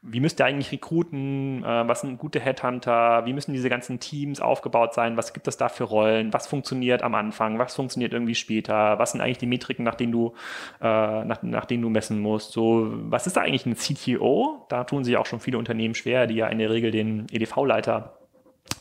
wie 0.00 0.20
müsst 0.20 0.40
ihr 0.40 0.46
eigentlich 0.46 0.72
rekruten? 0.72 1.62
Äh, 1.62 1.86
was 1.86 2.00
sind 2.00 2.16
gute 2.16 2.40
Headhunter? 2.40 3.26
Wie 3.26 3.34
müssen 3.34 3.52
diese 3.52 3.68
ganzen 3.68 4.00
Teams 4.00 4.40
aufgebaut 4.40 4.94
sein? 4.94 5.18
Was 5.18 5.34
gibt 5.34 5.46
es 5.46 5.58
da 5.58 5.68
für 5.68 5.84
Rollen? 5.84 6.32
Was 6.32 6.46
funktioniert 6.46 7.02
am 7.02 7.14
Anfang? 7.14 7.58
Was 7.58 7.74
funktioniert 7.74 8.14
irgendwie 8.14 8.34
später? 8.34 8.98
Was 8.98 9.12
sind 9.12 9.20
eigentlich 9.20 9.38
die 9.38 9.46
Metriken, 9.46 9.84
nach 9.84 9.94
denen 9.94 10.12
du, 10.12 10.32
äh, 10.80 11.24
nach, 11.24 11.42
nach 11.42 11.66
denen 11.66 11.82
du 11.82 11.90
messen 11.90 12.18
musst? 12.18 12.52
So, 12.52 12.88
was 13.10 13.26
ist 13.26 13.36
da 13.36 13.42
eigentlich 13.42 13.66
ein 13.66 13.76
CTO? 13.76 14.64
Da 14.70 14.84
tun 14.84 15.04
sich 15.04 15.18
auch 15.18 15.26
schon 15.26 15.40
viele 15.40 15.58
Unternehmen 15.58 15.94
schwer, 15.94 16.26
die 16.26 16.36
ja 16.36 16.46
in 16.46 16.58
der 16.58 16.70
Regel 16.70 16.90
den 16.90 17.26
EDV-Leiter 17.30 18.23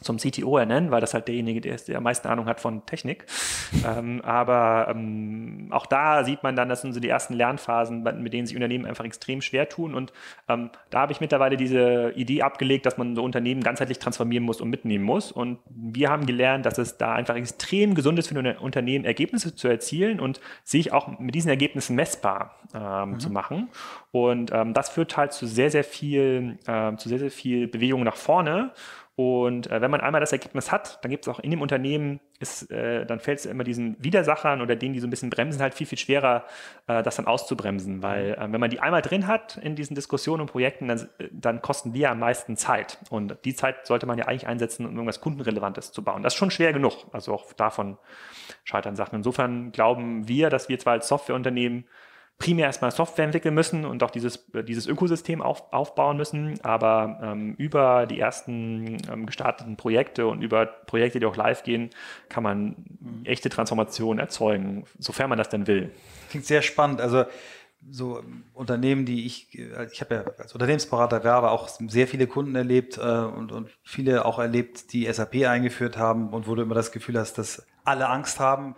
zum 0.04 0.18
CTO 0.18 0.58
ernennen, 0.58 0.92
weil 0.92 1.02
das 1.02 1.14
halt 1.14 1.28
derjenige 1.28 1.62
der 1.62 1.76
ist, 1.76 1.88
der 1.88 1.98
am 1.98 2.04
meisten 2.04 2.28
Ahnung 2.28 2.46
hat 2.46 2.60
von 2.60 2.86
Technik. 2.86 3.26
ähm, 3.88 4.22
aber 4.22 4.88
ähm, 4.90 5.68
auch 5.72 5.86
da 5.86 6.24
sieht 6.24 6.44
man 6.44 6.56
dann, 6.56 6.70
das 6.70 6.82
sind 6.82 6.94
so 6.94 7.00
die 7.00 7.10
ersten 7.10 7.34
Lernphasen, 7.34 8.04
mit 8.22 8.34
denen 8.34 8.46
sich 8.46 8.56
Unternehmen 8.56 8.86
einfach 8.86 9.06
extrem 9.06 9.42
schwer 9.42 9.70
tun. 9.70 9.96
Und 9.96 10.14
ähm, 10.48 10.70
da 10.90 11.02
habe 11.02 11.12
ich 11.12 11.22
mittlerweile 11.22 11.58
diese 11.58 12.12
Idee 12.16 12.42
abgelegt, 12.42 12.86
dass 12.86 12.98
man 12.98 13.16
so 13.16 13.24
Unternehmen 13.24 13.62
ganzheitlich 13.62 14.00
transformieren 14.00 14.44
muss 14.44 14.62
und 14.62 14.70
mitnehmen 14.70 15.04
muss. 15.04 15.32
Und 15.32 15.60
wir 15.70 16.10
haben 16.10 16.26
gelernt, 16.26 16.66
dass 16.66 16.78
es 16.78 16.98
da 16.98 17.14
einfach 17.14 17.36
extrem 17.36 17.96
gesund 17.96 18.20
ist 18.20 18.28
für 18.28 18.38
ein 18.38 18.58
Unternehmen, 18.58 19.06
Ergebnisse 19.06 19.56
zu 19.56 19.68
erzielen 19.68 20.20
und 20.20 20.40
sich 20.64 20.92
auch 20.92 21.20
mit 21.20 21.36
diesen 21.36 21.50
Ergebnissen 21.50 21.96
messbar 21.96 22.56
ähm, 22.74 23.12
mhm. 23.12 23.20
zu 23.20 23.30
machen. 23.30 23.70
Und 24.12 24.52
ähm, 24.52 24.74
das 24.74 24.90
führt 24.90 25.18
halt 25.18 25.34
zu 25.34 25.48
sehr, 25.48 25.72
sehr 25.72 25.84
viel, 25.84 26.58
äh, 26.68 26.96
zu 26.98 27.10
sehr, 27.10 27.20
sehr 27.20 27.32
viel 27.32 27.68
Bewegung 27.68 28.04
nach 28.04 28.16
vorne. 28.16 28.72
Und 29.16 29.70
äh, 29.70 29.80
wenn 29.80 29.92
man 29.92 30.02
einmal 30.02 30.22
das 30.22 30.32
Ergebnis 30.32 30.72
hat, 30.72 30.98
dann 31.04 31.12
gibt 31.12 31.28
es 31.28 31.32
auch 31.32 31.40
in 31.40 31.52
dem 31.52 31.62
Unternehmen, 31.62 32.20
ist, 32.40 32.72
äh, 32.72 33.06
dann 33.06 33.20
fällt 33.20 33.40
es 33.40 33.46
immer 33.46 33.64
diesen 33.64 33.96
Widersachern 34.04 34.60
oder 34.60 34.76
denen, 34.76 34.96
die 34.96 35.00
so 35.00 35.06
ein 35.06 35.12
bisschen 35.12 35.30
bremsen, 35.30 35.62
halt 35.62 35.76
viel, 35.76 35.86
viel 35.86 36.00
schwerer, 36.00 36.46
äh, 36.88 37.04
das 37.04 37.18
dann 37.18 37.28
auszubremsen. 37.28 38.02
Weil 38.02 38.34
äh, 38.34 38.52
wenn 38.52 38.60
man 38.60 38.72
die 38.72 38.80
einmal 38.80 39.04
drin 39.04 39.28
hat 39.28 39.58
in 39.58 39.76
diesen 39.76 39.94
Diskussionen 39.94 40.42
und 40.42 40.48
Projekten, 40.52 40.88
dann, 40.88 41.08
dann 41.32 41.62
kosten 41.62 41.94
die 41.94 42.00
ja 42.00 42.12
am 42.12 42.20
meisten 42.20 42.58
Zeit. 42.58 42.98
Und 43.12 43.38
die 43.46 43.54
Zeit 43.54 43.86
sollte 43.86 44.08
man 44.08 44.18
ja 44.18 44.26
eigentlich 44.26 44.48
einsetzen, 44.48 44.88
um 44.88 44.94
irgendwas 44.94 45.22
Kundenrelevantes 45.22 45.92
zu 45.92 46.04
bauen. 46.04 46.24
Das 46.24 46.34
ist 46.34 46.40
schon 46.40 46.50
schwer 46.50 46.74
genug. 46.74 47.06
Also 47.12 47.36
auch 47.36 47.54
davon 47.54 48.00
scheitern 48.64 48.96
Sachen. 48.96 49.18
Insofern 49.18 49.72
glauben 49.72 50.28
wir, 50.28 50.50
dass 50.50 50.70
wir 50.70 50.80
zwar 50.80 50.94
als 50.94 51.08
Softwareunternehmen 51.08 51.86
primär 52.44 52.66
erstmal 52.66 52.92
Software 52.92 53.24
entwickeln 53.24 53.56
müssen 53.56 53.86
und 53.86 54.04
auch 54.04 54.12
dieses, 54.12 54.46
dieses 54.68 54.86
Ökosystem 54.86 55.42
auf, 55.42 55.72
aufbauen 55.72 56.18
müssen, 56.18 56.60
aber 56.62 57.20
ähm, 57.24 57.56
über 57.58 58.06
die 58.06 58.20
ersten 58.20 58.98
ähm, 59.10 59.26
gestarteten 59.26 59.78
Projekte 59.78 60.28
und 60.28 60.42
über 60.42 60.66
Projekte, 60.66 61.22
die 61.22 61.26
auch 61.26 61.38
live 61.38 61.64
gehen, 61.64 61.92
kann 62.28 62.44
man 62.44 62.76
echte 63.24 63.48
Transformation 63.48 64.20
erzeugen, 64.20 64.84
sofern 65.00 65.30
man 65.30 65.38
das 65.38 65.48
denn 65.48 65.68
will. 65.68 65.92
Klingt 66.32 66.46
sehr 66.46 66.62
spannend. 66.62 67.00
Also 67.00 67.24
so 67.90 68.22
Unternehmen, 68.54 69.06
die 69.06 69.26
ich, 69.26 69.58
ich 69.92 70.02
habe 70.02 70.16
ja 70.16 70.24
als 70.38 70.52
Unternehmensberater 70.52 71.24
Werbe 71.24 71.50
auch 71.50 71.70
sehr 71.70 72.08
viele 72.10 72.28
Kunden 72.28 72.56
erlebt 72.56 72.98
äh, 72.98 73.02
und, 73.02 73.54
und 73.54 73.70
viele 73.84 74.26
auch 74.26 74.40
erlebt, 74.40 74.92
die 74.92 75.12
SAP 75.12 75.48
eingeführt 75.48 75.98
haben 75.98 76.34
und 76.34 76.46
wo 76.46 76.56
du 76.56 76.62
immer 76.62 76.76
das 76.76 76.92
Gefühl 76.92 77.18
hast, 77.18 77.38
dass 77.38 77.66
alle 77.86 78.10
Angst 78.10 78.42
haben, 78.42 78.76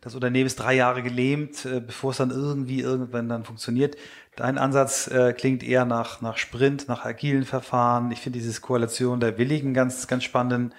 das 0.00 0.14
Unternehmen 0.14 0.46
ist 0.46 0.56
drei 0.56 0.74
Jahre 0.74 1.02
gelähmt, 1.02 1.64
äh, 1.64 1.80
bevor 1.80 2.10
es 2.10 2.18
dann 2.18 2.30
irgendwie 2.30 2.80
irgendwann 2.80 3.28
dann 3.28 3.44
funktioniert. 3.44 3.96
Dein 4.36 4.58
Ansatz 4.58 5.08
äh, 5.08 5.32
klingt 5.32 5.62
eher 5.62 5.84
nach, 5.84 6.20
nach 6.20 6.36
Sprint, 6.36 6.88
nach 6.88 7.04
agilen 7.04 7.44
Verfahren. 7.44 8.10
Ich 8.10 8.20
finde 8.20 8.38
dieses 8.38 8.60
Koalition 8.60 9.20
der 9.20 9.38
Willigen 9.38 9.74
ganz, 9.74 10.06
ganz 10.06 10.24
spannenden 10.24 10.74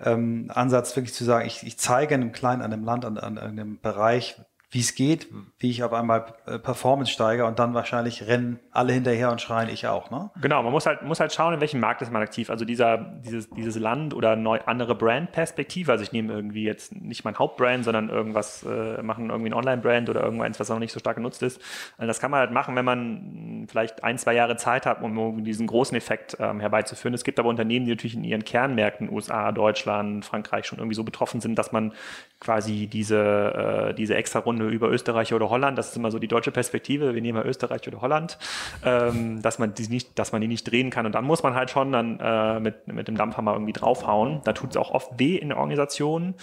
ähm, 0.00 0.50
Ansatz, 0.54 0.94
wirklich 0.96 1.14
zu 1.14 1.24
sagen, 1.24 1.46
ich, 1.46 1.62
ich 1.64 1.78
zeige 1.78 2.14
einem 2.14 2.32
Kleinen, 2.32 2.62
einem 2.62 2.84
Land, 2.84 3.04
an, 3.04 3.18
an 3.18 3.38
einem 3.38 3.80
Bereich, 3.80 4.36
wie 4.72 4.80
es 4.80 4.94
geht, 4.94 5.28
wie 5.58 5.68
ich 5.68 5.84
auf 5.84 5.92
einmal 5.92 6.32
äh, 6.46 6.58
Performance 6.58 7.12
steige 7.12 7.44
und 7.44 7.58
dann 7.58 7.74
wahrscheinlich 7.74 8.26
rennen 8.26 8.58
alle 8.70 8.94
hinterher 8.94 9.30
und 9.30 9.38
schreien 9.38 9.68
ich 9.68 9.86
auch. 9.86 10.10
Ne? 10.10 10.30
Genau, 10.40 10.62
man 10.62 10.72
muss 10.72 10.86
halt, 10.86 11.02
muss 11.02 11.20
halt 11.20 11.30
schauen, 11.34 11.52
in 11.52 11.60
welchem 11.60 11.78
Markt 11.78 12.00
ist 12.00 12.10
man 12.10 12.22
aktiv. 12.22 12.48
Also 12.48 12.64
dieser, 12.64 12.96
dieses, 12.96 13.50
dieses 13.50 13.76
Land 13.76 14.14
oder 14.14 14.34
neu, 14.34 14.60
andere 14.64 14.94
Brand-Perspektive. 14.94 15.92
Also 15.92 16.04
ich 16.04 16.12
nehme 16.12 16.32
irgendwie 16.32 16.64
jetzt 16.64 16.96
nicht 16.96 17.22
mein 17.22 17.38
Hauptbrand, 17.38 17.84
sondern 17.84 18.08
irgendwas, 18.08 18.62
äh, 18.62 19.02
machen 19.02 19.28
irgendwie 19.28 19.50
ein 19.50 19.54
Online-Brand 19.54 20.08
oder 20.08 20.22
irgendwas, 20.22 20.58
was 20.58 20.70
noch 20.70 20.78
nicht 20.78 20.92
so 20.92 21.00
stark 21.00 21.16
genutzt 21.16 21.42
ist. 21.42 21.60
Also 21.98 22.06
das 22.06 22.18
kann 22.18 22.30
man 22.30 22.40
halt 22.40 22.52
machen, 22.52 22.74
wenn 22.74 22.86
man 22.86 23.66
vielleicht 23.68 24.02
ein, 24.02 24.16
zwei 24.16 24.32
Jahre 24.32 24.56
Zeit 24.56 24.86
hat, 24.86 25.02
um 25.02 25.44
diesen 25.44 25.66
großen 25.66 25.94
Effekt 25.98 26.38
ähm, 26.40 26.60
herbeizuführen. 26.60 27.12
Es 27.12 27.24
gibt 27.24 27.38
aber 27.38 27.50
Unternehmen, 27.50 27.84
die 27.84 27.92
natürlich 27.92 28.14
in 28.16 28.24
ihren 28.24 28.42
Kernmärkten, 28.42 29.12
USA, 29.12 29.52
Deutschland, 29.52 30.24
Frankreich 30.24 30.64
schon 30.64 30.78
irgendwie 30.78 30.94
so 30.94 31.04
betroffen 31.04 31.42
sind, 31.42 31.58
dass 31.58 31.72
man 31.72 31.92
quasi 32.40 32.86
diese, 32.86 33.90
äh, 33.90 33.94
diese 33.94 34.14
extra 34.14 34.38
Runde 34.38 34.61
über 34.68 34.90
Österreich 34.90 35.32
oder 35.34 35.50
Holland, 35.50 35.78
das 35.78 35.90
ist 35.90 35.96
immer 35.96 36.10
so 36.10 36.18
die 36.18 36.28
deutsche 36.28 36.50
Perspektive, 36.50 37.14
wir 37.14 37.22
nehmen 37.22 37.38
mal 37.38 37.46
Österreich 37.46 37.86
oder 37.86 38.00
Holland, 38.00 38.38
ähm, 38.84 39.42
dass 39.42 39.58
man 39.58 39.74
die 39.74 39.88
nicht, 39.88 40.18
dass 40.18 40.32
man 40.32 40.40
die 40.40 40.48
nicht 40.48 40.70
drehen 40.70 40.90
kann. 40.90 41.06
Und 41.06 41.14
dann 41.14 41.24
muss 41.24 41.42
man 41.42 41.54
halt 41.54 41.70
schon 41.70 41.92
dann 41.92 42.18
äh, 42.20 42.60
mit, 42.60 42.86
mit 42.88 43.08
dem 43.08 43.16
Dampfhammer 43.16 43.52
irgendwie 43.52 43.72
draufhauen. 43.72 44.40
Da 44.44 44.52
tut 44.52 44.70
es 44.70 44.76
auch 44.76 44.90
oft 44.90 45.18
weh 45.18 45.36
in 45.36 45.48
der 45.48 45.58
Organisation. 45.58 46.34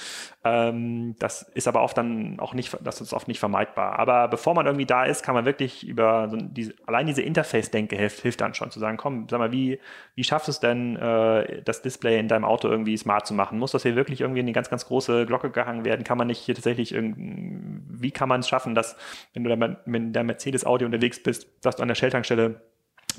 Ähm, 0.43 1.15
das 1.19 1.43
ist 1.43 1.67
aber 1.67 1.81
oft 1.83 1.97
dann 1.97 2.39
auch 2.39 2.53
nicht, 2.53 2.77
das 2.81 3.01
ist 3.01 3.13
oft 3.13 3.27
nicht 3.27 3.39
vermeidbar. 3.39 3.99
Aber 3.99 4.27
bevor 4.27 4.53
man 4.53 4.65
irgendwie 4.65 4.85
da 4.85 5.03
ist, 5.05 5.23
kann 5.23 5.35
man 5.35 5.45
wirklich 5.45 5.87
über 5.87 6.29
so 6.29 6.37
diese, 6.37 6.73
allein 6.85 7.07
diese 7.07 7.21
Interface-Denke 7.21 7.95
hilft, 7.95 8.21
hilft 8.21 8.41
dann 8.41 8.53
schon 8.53 8.71
zu 8.71 8.79
sagen, 8.79 8.97
komm, 8.97 9.27
sag 9.29 9.39
mal, 9.39 9.51
wie, 9.51 9.79
wie 10.19 10.25
schaffst 10.25 10.49
du 10.49 10.51
es 10.51 10.59
denn, 10.59 10.97
äh, 10.97 11.61
das 11.63 11.81
Display 11.81 12.19
in 12.19 12.27
deinem 12.27 12.43
Auto 12.43 12.67
irgendwie 12.67 12.97
smart 12.97 13.25
zu 13.25 13.33
machen? 13.33 13.57
Muss 13.57 13.71
das 13.71 13.83
hier 13.83 13.95
wirklich 13.95 14.19
irgendwie 14.19 14.41
in 14.41 14.47
eine 14.47 14.51
ganz, 14.51 14.69
ganz 14.69 14.85
große 14.85 15.25
Glocke 15.25 15.49
gehangen 15.49 15.85
werden? 15.85 16.03
Kann 16.03 16.17
man 16.17 16.27
nicht 16.27 16.39
hier 16.39 16.55
tatsächlich 16.55 16.93
irgendwie, 16.93 17.79
wie 17.87 18.11
kann 18.11 18.27
man 18.27 18.41
es 18.41 18.49
schaffen, 18.49 18.75
dass, 18.75 18.97
wenn 19.33 19.45
du 19.45 19.55
da 19.55 19.77
mit 19.85 20.13
der 20.13 20.25
Mercedes-Audio 20.25 20.87
unterwegs 20.87 21.23
bist, 21.23 21.47
dass 21.61 21.77
du 21.77 21.83
an 21.83 21.87
der 21.87 21.95
Shell-Tankstelle 21.95 22.59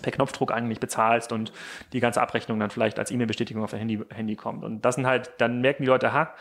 per 0.02 0.12
Knopfdruck 0.12 0.52
eigentlich 0.52 0.78
bezahlst 0.78 1.32
und 1.32 1.54
die 1.94 2.00
ganze 2.00 2.20
Abrechnung 2.20 2.60
dann 2.60 2.68
vielleicht 2.68 2.98
als 2.98 3.10
E-Mail-Bestätigung 3.10 3.64
auf 3.64 3.70
dein 3.70 3.80
Handy, 3.80 4.00
Handy 4.12 4.36
kommt. 4.36 4.62
Und 4.62 4.84
das 4.84 4.96
sind 4.96 5.06
halt, 5.06 5.30
dann 5.38 5.62
merken 5.62 5.84
die 5.84 5.88
Leute, 5.88 6.12
ha, 6.12 6.34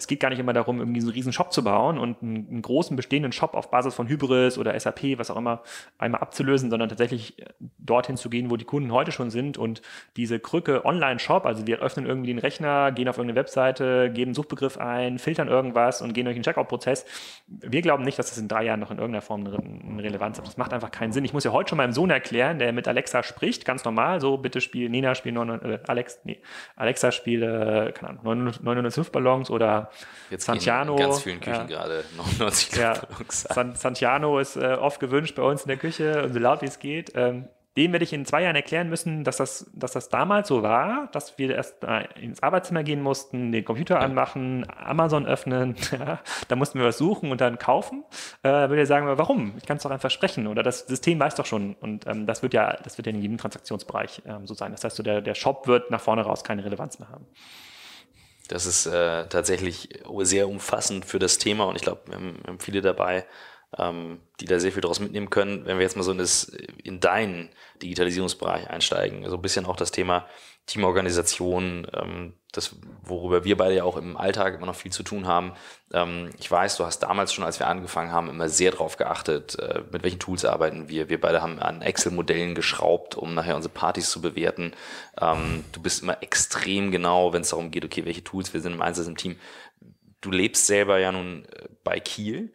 es 0.00 0.06
geht 0.06 0.20
gar 0.20 0.30
nicht 0.30 0.38
immer 0.38 0.52
darum, 0.54 0.78
irgendwie 0.78 1.00
so 1.00 1.08
einen 1.08 1.14
riesen 1.14 1.32
Shop 1.32 1.52
zu 1.52 1.62
bauen 1.62 1.98
und 1.98 2.22
einen, 2.22 2.48
einen, 2.48 2.62
großen 2.62 2.96
bestehenden 2.96 3.32
Shop 3.32 3.54
auf 3.54 3.70
Basis 3.70 3.94
von 3.94 4.08
Hybris 4.08 4.56
oder 4.56 4.78
SAP, 4.78 5.18
was 5.18 5.30
auch 5.30 5.36
immer, 5.36 5.62
einmal 5.98 6.22
abzulösen, 6.22 6.70
sondern 6.70 6.88
tatsächlich 6.88 7.38
äh, 7.38 7.44
dorthin 7.78 8.16
zu 8.16 8.30
gehen, 8.30 8.50
wo 8.50 8.56
die 8.56 8.64
Kunden 8.64 8.92
heute 8.92 9.12
schon 9.12 9.30
sind 9.30 9.58
und 9.58 9.82
diese 10.16 10.40
Krücke 10.40 10.84
Online-Shop, 10.84 11.44
also 11.44 11.66
wir 11.66 11.80
öffnen 11.80 12.06
irgendwie 12.06 12.32
den 12.32 12.38
Rechner, 12.38 12.92
gehen 12.92 13.08
auf 13.08 13.18
irgendeine 13.18 13.38
Webseite, 13.38 14.10
geben 14.10 14.30
einen 14.30 14.34
Suchbegriff 14.34 14.78
ein, 14.78 15.18
filtern 15.18 15.48
irgendwas 15.48 16.00
und 16.00 16.14
gehen 16.14 16.24
durch 16.24 16.36
den 16.36 16.42
Checkout-Prozess. 16.42 17.04
Wir 17.46 17.82
glauben 17.82 18.02
nicht, 18.04 18.18
dass 18.18 18.30
das 18.30 18.38
in 18.38 18.48
drei 18.48 18.64
Jahren 18.64 18.80
noch 18.80 18.90
in 18.90 18.98
irgendeiner 18.98 19.22
Form 19.22 19.46
eine 19.46 20.02
Relevanz 20.02 20.38
hat. 20.38 20.46
Das 20.46 20.56
macht 20.56 20.72
einfach 20.72 20.90
keinen 20.90 21.12
Sinn. 21.12 21.24
Ich 21.24 21.32
muss 21.32 21.44
ja 21.44 21.52
heute 21.52 21.70
schon 21.70 21.76
meinem 21.78 21.92
Sohn 21.92 22.10
erklären, 22.10 22.58
der 22.58 22.72
mit 22.72 22.88
Alexa 22.88 23.22
spricht, 23.22 23.64
ganz 23.64 23.84
normal, 23.84 24.20
so 24.20 24.38
bitte 24.38 24.60
spiel, 24.60 24.88
Nina 24.88 25.14
spiel 25.14 25.32
900, 25.32 25.64
äh, 25.64 25.78
Alex, 25.86 26.20
nee, 26.24 26.40
Alexa 26.76 27.12
spiel, 27.12 27.42
äh, 27.42 27.92
keine 27.92 28.20
Ahnung, 28.20 28.54
905 28.62 29.12
Ballons 29.12 29.50
oder 29.50 29.89
Jetzt 30.30 30.44
Santiano. 30.44 30.94
In 30.94 31.00
ganz 31.00 31.22
vielen 31.22 31.40
Küchen 31.40 31.54
ja. 31.68 31.76
gerade 31.78 32.04
99 32.16 32.76
ja. 32.76 32.94
San, 33.28 33.74
Santiano 33.74 34.38
ist 34.38 34.56
äh, 34.56 34.76
oft 34.80 35.00
gewünscht 35.00 35.36
bei 35.36 35.42
uns 35.42 35.62
in 35.62 35.68
der 35.68 35.76
Küche 35.76 36.22
und 36.24 36.32
so 36.32 36.38
laut 36.38 36.62
wie 36.62 36.66
es 36.66 36.78
geht. 36.78 37.12
Ähm, 37.14 37.48
dem 37.76 37.92
werde 37.92 38.04
ich 38.04 38.12
in 38.12 38.26
zwei 38.26 38.42
Jahren 38.42 38.56
erklären 38.56 38.88
müssen, 38.88 39.22
dass 39.22 39.36
das, 39.36 39.70
dass 39.72 39.92
das 39.92 40.08
damals 40.08 40.48
so 40.48 40.62
war, 40.62 41.08
dass 41.12 41.38
wir 41.38 41.54
erst 41.54 41.84
äh, 41.84 42.02
ins 42.20 42.42
Arbeitszimmer 42.42 42.82
gehen 42.82 43.00
mussten, 43.00 43.52
den 43.52 43.64
Computer 43.64 43.94
ja. 43.94 44.00
anmachen, 44.00 44.66
Amazon 44.76 45.24
öffnen, 45.24 45.76
ja, 45.92 46.18
da 46.48 46.56
mussten 46.56 46.80
wir 46.80 46.86
was 46.86 46.98
suchen 46.98 47.30
und 47.30 47.40
dann 47.40 47.58
kaufen. 47.58 48.02
Äh, 48.42 48.50
würde 48.50 48.80
er 48.80 48.86
sagen, 48.86 49.06
warum? 49.06 49.54
Ich 49.56 49.66
kann 49.66 49.76
es 49.76 49.84
doch 49.84 49.90
einfach 49.92 50.10
sprechen 50.10 50.48
oder 50.48 50.64
das 50.64 50.80
System 50.80 51.20
weiß 51.20 51.36
doch 51.36 51.46
schon. 51.46 51.74
Und 51.74 52.08
ähm, 52.08 52.26
das 52.26 52.42
wird 52.42 52.54
ja, 52.54 52.76
das 52.82 52.98
wird 52.98 53.06
ja 53.06 53.12
in 53.12 53.22
jedem 53.22 53.38
Transaktionsbereich 53.38 54.22
ähm, 54.26 54.48
so 54.48 54.54
sein. 54.54 54.72
Das 54.72 54.82
heißt, 54.82 54.96
so 54.96 55.04
der, 55.04 55.20
der 55.20 55.34
Shop 55.34 55.68
wird 55.68 55.92
nach 55.92 56.00
vorne 56.00 56.22
raus 56.22 56.42
keine 56.42 56.64
Relevanz 56.64 56.98
mehr 56.98 57.08
haben. 57.08 57.26
Das 58.50 58.66
ist 58.66 58.86
äh, 58.86 59.28
tatsächlich 59.28 59.88
sehr 60.22 60.48
umfassend 60.48 61.04
für 61.04 61.20
das 61.20 61.38
Thema 61.38 61.64
und 61.64 61.76
ich 61.76 61.82
glaube, 61.82 62.00
wir, 62.06 62.18
wir 62.18 62.42
haben, 62.48 62.58
viele 62.58 62.80
dabei, 62.80 63.24
ähm, 63.78 64.20
die 64.40 64.46
da 64.46 64.58
sehr 64.58 64.72
viel 64.72 64.80
daraus 64.80 64.98
mitnehmen 64.98 65.30
können. 65.30 65.66
Wenn 65.66 65.78
wir 65.78 65.84
jetzt 65.84 65.96
mal 65.96 66.02
so 66.02 66.10
in, 66.10 66.18
das, 66.18 66.50
in 66.82 66.98
deinen 66.98 67.50
Digitalisierungsbereich 67.80 68.68
einsteigen, 68.68 69.28
so 69.30 69.36
ein 69.36 69.42
bisschen 69.42 69.66
auch 69.66 69.76
das 69.76 69.92
Thema 69.92 70.26
Teamorganisation, 70.70 71.84
ähm, 71.92 72.34
das, 72.52 72.76
worüber 73.02 73.44
wir 73.44 73.56
beide 73.56 73.74
ja 73.74 73.84
auch 73.84 73.96
im 73.96 74.16
Alltag 74.16 74.54
immer 74.54 74.66
noch 74.66 74.76
viel 74.76 74.92
zu 74.92 75.02
tun 75.02 75.26
haben. 75.26 75.52
Ähm, 75.92 76.30
ich 76.38 76.48
weiß, 76.48 76.76
du 76.76 76.84
hast 76.84 77.00
damals 77.00 77.32
schon, 77.32 77.44
als 77.44 77.58
wir 77.58 77.66
angefangen 77.66 78.12
haben, 78.12 78.28
immer 78.28 78.48
sehr 78.48 78.70
darauf 78.70 78.96
geachtet, 78.96 79.58
äh, 79.58 79.82
mit 79.90 80.04
welchen 80.04 80.20
Tools 80.20 80.44
arbeiten 80.44 80.88
wir. 80.88 81.08
Wir 81.08 81.20
beide 81.20 81.42
haben 81.42 81.58
an 81.58 81.82
Excel-Modellen 81.82 82.54
geschraubt, 82.54 83.16
um 83.16 83.34
nachher 83.34 83.56
unsere 83.56 83.74
Partys 83.74 84.10
zu 84.10 84.20
bewerten. 84.20 84.72
Ähm, 85.20 85.64
du 85.72 85.82
bist 85.82 86.04
immer 86.04 86.22
extrem 86.22 86.92
genau, 86.92 87.32
wenn 87.32 87.42
es 87.42 87.50
darum 87.50 87.72
geht, 87.72 87.84
okay, 87.84 88.04
welche 88.04 88.22
Tools 88.22 88.54
wir 88.54 88.60
sind 88.60 88.74
im 88.74 88.82
Einsatz 88.82 89.08
im 89.08 89.16
Team. 89.16 89.36
Du 90.20 90.30
lebst 90.30 90.66
selber 90.66 90.98
ja 90.98 91.10
nun 91.10 91.46
äh, 91.46 91.68
bei 91.82 91.98
Kiel 91.98 92.52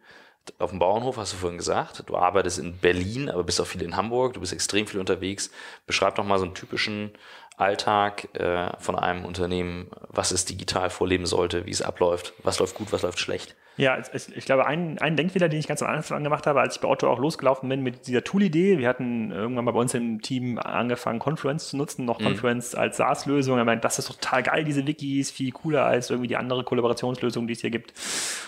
auf 0.59 0.69
dem 0.69 0.79
Bauernhof, 0.79 1.17
hast 1.17 1.33
du 1.33 1.37
vorhin 1.37 1.57
gesagt. 1.57 2.03
Du 2.07 2.15
arbeitest 2.15 2.59
in 2.59 2.77
Berlin, 2.77 3.29
aber 3.29 3.43
bist 3.43 3.59
auch 3.59 3.67
viel 3.67 3.81
in 3.81 3.95
Hamburg. 3.95 4.33
Du 4.33 4.39
bist 4.39 4.53
extrem 4.53 4.87
viel 4.87 4.99
unterwegs. 4.99 5.51
Beschreib 5.85 6.15
doch 6.15 6.23
mal 6.23 6.37
so 6.37 6.45
einen 6.45 6.53
typischen 6.53 7.11
Alltag 7.57 8.27
äh, 8.33 8.69
von 8.79 8.95
einem 8.95 9.25
Unternehmen, 9.25 9.87
was 10.09 10.31
es 10.31 10.45
digital 10.45 10.89
vorleben 10.89 11.25
sollte, 11.25 11.65
wie 11.65 11.71
es 11.71 11.81
abläuft, 11.81 12.33
was 12.43 12.59
läuft 12.59 12.75
gut, 12.75 12.91
was 12.91 13.03
läuft 13.03 13.19
schlecht. 13.19 13.55
Ja, 13.77 13.97
ich, 13.99 14.35
ich 14.35 14.45
glaube, 14.45 14.65
ein, 14.65 14.99
ein 14.99 15.17
Denkfehler, 15.17 15.49
den 15.49 15.59
ich 15.59 15.67
ganz 15.67 15.83
am 15.83 15.89
Anfang 15.89 16.23
gemacht 16.23 16.47
habe, 16.47 16.61
als 16.61 16.75
ich 16.75 16.81
bei 16.81 16.87
Otto 16.87 17.09
auch 17.09 17.19
losgelaufen 17.19 17.67
bin 17.67 17.81
mit 17.81 18.07
dieser 18.07 18.23
Tool-Idee, 18.23 18.77
wir 18.77 18.87
hatten 18.87 19.31
irgendwann 19.31 19.65
mal 19.65 19.71
bei 19.71 19.79
uns 19.79 19.93
im 19.93 20.21
Team 20.21 20.57
angefangen, 20.59 21.19
Confluence 21.19 21.69
zu 21.69 21.77
nutzen, 21.77 22.05
noch 22.05 22.19
mhm. 22.19 22.25
Confluence 22.25 22.73
als 22.73 22.97
SaaS-Lösung. 22.97 23.57
Er 23.57 23.65
meint, 23.65 23.83
das 23.83 23.99
ist 23.99 24.07
total 24.07 24.43
geil, 24.43 24.63
diese 24.63 24.87
Wikis, 24.87 25.29
viel 25.29 25.51
cooler 25.51 25.85
als 25.85 26.09
irgendwie 26.09 26.29
die 26.29 26.37
andere 26.37 26.63
Kollaborationslösung, 26.63 27.47
die 27.47 27.53
es 27.53 27.61
hier 27.61 27.69
gibt. 27.69 27.93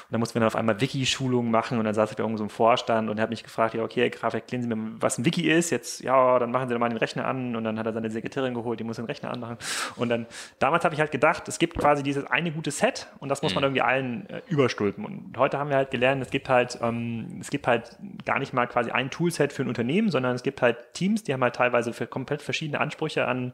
Und 0.07 0.13
dann 0.13 0.21
mussten 0.21 0.35
wir 0.35 0.39
dann 0.39 0.47
auf 0.47 0.55
einmal 0.55 0.79
Wiki-Schulungen 0.79 1.51
machen 1.51 1.79
und 1.79 1.83
dann 1.83 1.93
saß 1.93 2.11
ich 2.11 2.15
bei 2.15 2.23
irgendeinem 2.23 2.47
so 2.47 2.55
Vorstand 2.55 3.09
und 3.09 3.17
er 3.17 3.23
hat 3.23 3.29
mich 3.29 3.43
gefragt, 3.43 3.73
ja, 3.73 3.83
okay, 3.83 4.09
Graf, 4.09 4.33
erklären 4.33 4.61
Sie 4.61 4.69
mir, 4.69 4.77
was 5.01 5.17
ein 5.17 5.25
Wiki 5.25 5.49
ist. 5.51 5.69
Jetzt, 5.69 6.01
ja, 6.01 6.39
dann 6.39 6.49
machen 6.51 6.69
Sie 6.69 6.73
doch 6.73 6.79
mal 6.79 6.87
den 6.87 6.97
Rechner 6.97 7.25
an 7.25 7.57
und 7.57 7.65
dann 7.65 7.77
hat 7.77 7.85
er 7.85 7.91
seine 7.91 8.09
Sekretärin 8.09 8.53
geholt, 8.53 8.79
die 8.79 8.85
muss 8.85 8.95
den 8.95 9.03
Rechner 9.03 9.31
anmachen. 9.31 9.57
Und 9.97 10.07
dann, 10.07 10.25
damals 10.59 10.85
habe 10.85 10.95
ich 10.95 11.01
halt 11.01 11.11
gedacht, 11.11 11.49
es 11.49 11.59
gibt 11.59 11.77
quasi 11.77 12.03
dieses 12.03 12.25
eine 12.25 12.51
gute 12.51 12.71
Set 12.71 13.07
und 13.19 13.27
das 13.27 13.41
muss 13.41 13.53
man 13.53 13.63
mhm. 13.63 13.65
irgendwie 13.65 13.81
allen 13.81 14.29
äh, 14.29 14.41
überstülpen. 14.47 15.03
Und 15.03 15.37
heute 15.37 15.59
haben 15.59 15.69
wir 15.69 15.75
halt 15.75 15.91
gelernt, 15.91 16.21
es 16.21 16.29
gibt 16.29 16.47
halt, 16.47 16.79
ähm, 16.81 17.39
es 17.41 17.49
gibt 17.49 17.67
halt 17.67 17.97
gar 18.23 18.39
nicht 18.39 18.53
mal 18.53 18.65
quasi 18.65 18.91
ein 18.91 19.09
Toolset 19.09 19.51
für 19.51 19.63
ein 19.63 19.67
Unternehmen, 19.67 20.09
sondern 20.09 20.35
es 20.35 20.43
gibt 20.43 20.61
halt 20.61 20.93
Teams, 20.93 21.23
die 21.23 21.33
haben 21.33 21.43
halt 21.43 21.55
teilweise 21.55 21.91
für 21.91 22.07
komplett 22.07 22.41
verschiedene 22.41 22.79
Ansprüche 22.79 23.27
an, 23.27 23.53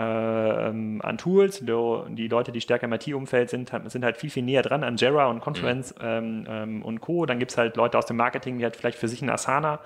an 0.00 1.18
Tools. 1.18 1.60
Die 1.60 2.28
Leute, 2.28 2.52
die 2.52 2.60
stärker 2.60 2.84
im 2.84 2.92
IT-Umfeld 2.92 3.50
sind, 3.50 3.72
sind 3.86 4.04
halt 4.04 4.16
viel, 4.16 4.30
viel 4.30 4.42
näher 4.42 4.62
dran 4.62 4.84
an 4.84 4.96
Jira 4.96 5.26
und 5.26 5.40
Confluence 5.40 5.94
mhm. 5.96 6.04
ähm, 6.04 6.46
ähm, 6.48 6.82
und 6.82 7.00
Co. 7.00 7.26
Dann 7.26 7.38
gibt 7.38 7.52
es 7.52 7.58
halt 7.58 7.76
Leute 7.76 7.98
aus 7.98 8.06
dem 8.06 8.16
Marketing, 8.16 8.58
die 8.58 8.64
halt 8.64 8.76
vielleicht 8.76 8.98
für 8.98 9.08
sich 9.08 9.22
ein 9.22 9.30
Asana 9.30 9.80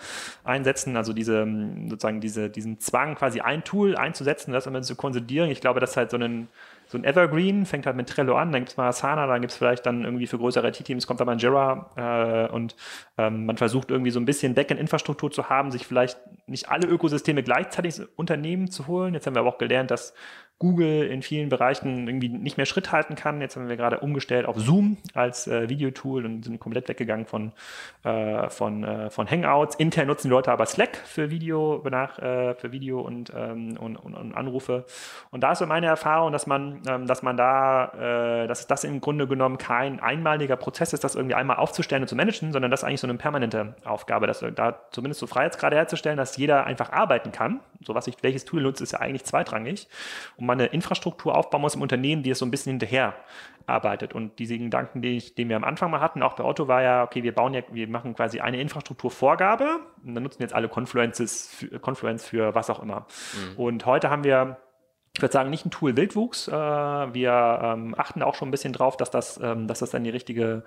einsetzen, 0.44 0.96
also 0.96 1.12
diese, 1.12 1.46
sozusagen 1.88 2.20
diese, 2.20 2.50
diesen 2.50 2.80
Zwang, 2.80 3.14
quasi 3.14 3.40
ein 3.40 3.64
Tool 3.64 3.96
einzusetzen, 3.96 4.52
das 4.52 4.66
immer 4.66 4.82
zu 4.82 4.96
konsolidieren. 4.96 5.50
Ich 5.50 5.60
glaube, 5.60 5.80
das 5.80 5.90
ist 5.90 5.96
halt 5.96 6.10
so 6.10 6.16
ein 6.16 6.48
so 6.94 6.98
ein 6.98 7.04
Evergreen, 7.04 7.66
fängt 7.66 7.86
halt 7.86 7.96
mit 7.96 8.08
Trello 8.08 8.36
an, 8.36 8.52
dann 8.52 8.60
gibt 8.60 8.70
es 8.70 8.76
mal 8.76 8.86
Asana, 8.86 9.26
dann 9.26 9.40
gibt 9.40 9.50
es 9.50 9.58
vielleicht 9.58 9.84
dann 9.84 10.04
irgendwie 10.04 10.28
für 10.28 10.38
größere 10.38 10.68
IT-Teams 10.68 11.08
kommt 11.08 11.18
da 11.18 11.24
mal 11.24 11.32
ein 11.32 11.38
Jira 11.38 11.90
äh, 11.96 12.52
und 12.52 12.76
ähm, 13.18 13.46
man 13.46 13.56
versucht 13.56 13.90
irgendwie 13.90 14.12
so 14.12 14.20
ein 14.20 14.24
bisschen 14.24 14.54
Backend-Infrastruktur 14.54 15.32
zu 15.32 15.48
haben, 15.48 15.72
sich 15.72 15.86
vielleicht 15.86 16.18
nicht 16.46 16.68
alle 16.68 16.86
Ökosysteme 16.86 17.42
gleichzeitig 17.42 18.00
Unternehmen 18.16 18.70
zu 18.70 18.86
holen. 18.86 19.12
Jetzt 19.12 19.26
haben 19.26 19.34
wir 19.34 19.40
aber 19.40 19.48
auch 19.48 19.58
gelernt, 19.58 19.90
dass 19.90 20.14
Google 20.58 21.08
in 21.08 21.22
vielen 21.22 21.48
Bereichen 21.48 22.06
irgendwie 22.06 22.28
nicht 22.28 22.56
mehr 22.56 22.66
Schritt 22.66 22.92
halten 22.92 23.16
kann. 23.16 23.40
Jetzt 23.40 23.56
haben 23.56 23.68
wir 23.68 23.76
gerade 23.76 24.00
umgestellt 24.00 24.46
auf 24.46 24.56
Zoom 24.58 24.98
als 25.12 25.48
äh, 25.48 25.68
Videotool 25.68 26.24
und 26.24 26.44
sind 26.44 26.60
komplett 26.60 26.88
weggegangen 26.88 27.26
von, 27.26 27.52
äh, 28.04 28.48
von, 28.50 28.84
äh, 28.84 29.10
von 29.10 29.28
Hangouts. 29.28 29.74
Intern 29.74 30.06
nutzen 30.06 30.28
die 30.28 30.30
Leute 30.30 30.52
aber 30.52 30.66
Slack 30.66 30.96
für 30.96 31.30
Video, 31.30 31.82
nach, 31.90 32.18
äh, 32.20 32.54
für 32.54 32.70
Video 32.70 33.00
und, 33.00 33.32
ähm, 33.36 33.76
und, 33.78 33.96
und, 33.96 34.14
und, 34.14 34.34
Anrufe. 34.34 34.84
Und 35.32 35.42
da 35.42 35.52
ist 35.52 35.58
so 35.58 35.66
meine 35.66 35.86
Erfahrung, 35.86 36.32
dass 36.32 36.46
man, 36.46 36.80
ähm, 36.88 37.06
dass 37.08 37.22
man 37.22 37.36
da, 37.36 38.44
äh, 38.44 38.46
dass 38.46 38.68
das 38.68 38.84
im 38.84 39.00
Grunde 39.00 39.26
genommen 39.26 39.58
kein 39.58 39.98
einmaliger 39.98 40.56
Prozess 40.56 40.92
ist, 40.92 41.02
das 41.02 41.16
irgendwie 41.16 41.34
einmal 41.34 41.56
aufzustellen 41.56 42.04
und 42.04 42.08
zu 42.08 42.16
managen, 42.16 42.52
sondern 42.52 42.70
das 42.70 42.80
ist 42.80 42.84
eigentlich 42.84 43.00
so 43.00 43.08
eine 43.08 43.18
permanente 43.18 43.74
Aufgabe, 43.84 44.28
dass 44.28 44.44
da 44.54 44.78
zumindest 44.92 45.20
so 45.20 45.26
Freiheitsgrade 45.26 45.74
herzustellen, 45.74 46.16
dass 46.16 46.36
jeder 46.36 46.64
einfach 46.64 46.92
arbeiten 46.92 47.32
kann. 47.32 47.60
so 47.84 47.94
was 47.94 48.06
ich, 48.06 48.16
welches 48.22 48.44
Tool 48.44 48.62
nutze, 48.62 48.84
ist 48.84 48.92
ja 48.92 49.00
eigentlich 49.00 49.24
zweitrangig. 49.24 49.88
Und 50.36 50.43
man 50.44 50.60
eine 50.60 50.68
Infrastruktur 50.68 51.34
aufbauen 51.36 51.60
muss 51.60 51.74
im 51.74 51.82
Unternehmen, 51.82 52.22
die 52.22 52.30
es 52.30 52.38
so 52.38 52.46
ein 52.46 52.50
bisschen 52.50 52.72
hinterher 52.72 53.14
arbeitet. 53.66 54.12
Und 54.12 54.38
diese 54.38 54.58
Gedanken, 54.58 55.02
die, 55.02 55.16
ich, 55.16 55.34
den 55.34 55.48
wir 55.48 55.56
am 55.56 55.64
Anfang 55.64 55.90
mal 55.90 56.00
hatten, 56.00 56.22
auch 56.22 56.34
bei 56.34 56.44
Otto, 56.44 56.68
war 56.68 56.82
ja, 56.82 57.02
okay, 57.02 57.22
wir 57.22 57.34
bauen 57.34 57.54
ja, 57.54 57.62
wir 57.70 57.88
machen 57.88 58.14
quasi 58.14 58.40
eine 58.40 58.60
Infrastrukturvorgabe 58.60 59.80
und 60.04 60.14
dann 60.14 60.22
nutzen 60.22 60.42
jetzt 60.42 60.54
alle 60.54 60.68
Confluences, 60.68 61.54
für, 61.54 61.78
Confluence 61.78 62.26
für 62.26 62.54
was 62.54 62.70
auch 62.70 62.82
immer. 62.82 63.06
Mhm. 63.54 63.58
Und 63.58 63.86
heute 63.86 64.10
haben 64.10 64.24
wir 64.24 64.58
ich 65.16 65.22
würde 65.22 65.32
sagen, 65.32 65.48
nicht 65.48 65.64
ein 65.64 65.70
Tool 65.70 65.96
Wildwuchs. 65.96 66.48
Äh, 66.48 66.52
wir 66.52 67.60
ähm, 67.62 67.94
achten 67.96 68.20
auch 68.22 68.34
schon 68.34 68.48
ein 68.48 68.50
bisschen 68.50 68.72
drauf, 68.72 68.96
dass 68.96 69.12
das, 69.12 69.38
ähm, 69.40 69.68
dass 69.68 69.78
das 69.78 69.90
dann 69.90 70.02
die 70.02 70.10
richtige, 70.10 70.64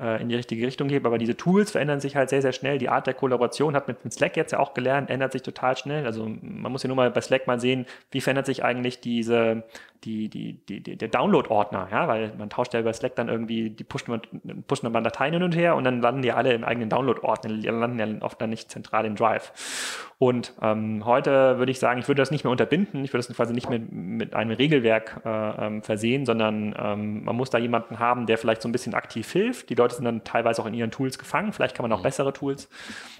äh, 0.00 0.22
in 0.22 0.30
die 0.30 0.36
richtige 0.36 0.66
Richtung 0.66 0.88
geht. 0.88 1.04
Aber 1.04 1.18
diese 1.18 1.36
Tools 1.36 1.72
verändern 1.72 2.00
sich 2.00 2.16
halt 2.16 2.30
sehr, 2.30 2.40
sehr 2.40 2.52
schnell. 2.52 2.78
Die 2.78 2.88
Art 2.88 3.06
der 3.06 3.12
Kollaboration 3.12 3.76
hat 3.76 3.88
mit, 3.88 4.02
mit 4.02 4.14
Slack 4.14 4.38
jetzt 4.38 4.52
ja 4.52 4.58
auch 4.58 4.72
gelernt, 4.72 5.10
ändert 5.10 5.32
sich 5.32 5.42
total 5.42 5.76
schnell. 5.76 6.06
Also 6.06 6.26
man 6.40 6.72
muss 6.72 6.82
ja 6.82 6.88
nur 6.88 6.96
mal 6.96 7.10
bei 7.10 7.20
Slack 7.20 7.46
mal 7.46 7.60
sehen, 7.60 7.84
wie 8.10 8.22
verändert 8.22 8.46
sich 8.46 8.64
eigentlich 8.64 9.00
diese, 9.00 9.64
die, 10.04 10.28
die, 10.28 10.54
die, 10.66 10.82
die 10.82 10.96
der 10.96 11.08
Download-Ordner, 11.08 11.88
ja, 11.90 12.08
weil 12.08 12.32
man 12.38 12.48
tauscht 12.48 12.72
ja 12.72 12.80
über 12.80 12.92
Slack 12.92 13.16
dann 13.16 13.28
irgendwie, 13.28 13.70
die 13.70 13.84
pushen, 13.84 14.20
pushen 14.66 14.92
dann 14.92 15.04
Dateien 15.04 15.34
hin 15.34 15.42
und 15.42 15.54
her 15.54 15.76
und 15.76 15.84
dann 15.84 16.00
landen 16.00 16.22
die 16.22 16.32
alle 16.32 16.52
im 16.54 16.64
eigenen 16.64 16.88
Download-Ordner, 16.88 17.54
die 17.54 17.66
landen 17.66 17.98
ja 17.98 18.22
oft 18.22 18.40
dann 18.40 18.50
nicht 18.50 18.70
zentral 18.70 19.04
im 19.04 19.16
Drive. 19.16 20.10
Und 20.18 20.54
ähm, 20.62 21.04
heute 21.04 21.58
würde 21.58 21.72
ich 21.72 21.78
sagen, 21.78 22.00
ich 22.00 22.08
würde 22.08 22.20
das 22.20 22.30
nicht 22.30 22.44
mehr 22.44 22.50
unterbinden, 22.50 23.04
ich 23.04 23.12
würde 23.12 23.26
das 23.26 23.36
quasi 23.36 23.52
nicht 23.52 23.68
mehr 23.68 23.78
mit 23.78 24.34
einem 24.34 24.52
Regelwerk 24.52 25.20
äh, 25.24 25.66
ähm, 25.66 25.82
versehen, 25.82 26.24
sondern 26.26 26.74
ähm, 26.78 27.24
man 27.24 27.36
muss 27.36 27.50
da 27.50 27.58
jemanden 27.58 27.98
haben, 27.98 28.26
der 28.26 28.38
vielleicht 28.38 28.62
so 28.62 28.68
ein 28.68 28.72
bisschen 28.72 28.94
aktiv 28.94 29.30
hilft. 29.30 29.70
Die 29.70 29.74
Leute 29.74 29.94
sind 29.94 30.04
dann 30.04 30.24
teilweise 30.24 30.62
auch 30.62 30.66
in 30.66 30.74
ihren 30.74 30.90
Tools 30.90 31.18
gefangen, 31.18 31.52
vielleicht 31.52 31.74
kann 31.74 31.84
man 31.84 31.92
auch 31.92 32.00
mhm. 32.00 32.04
bessere 32.04 32.32
Tools 32.32 32.68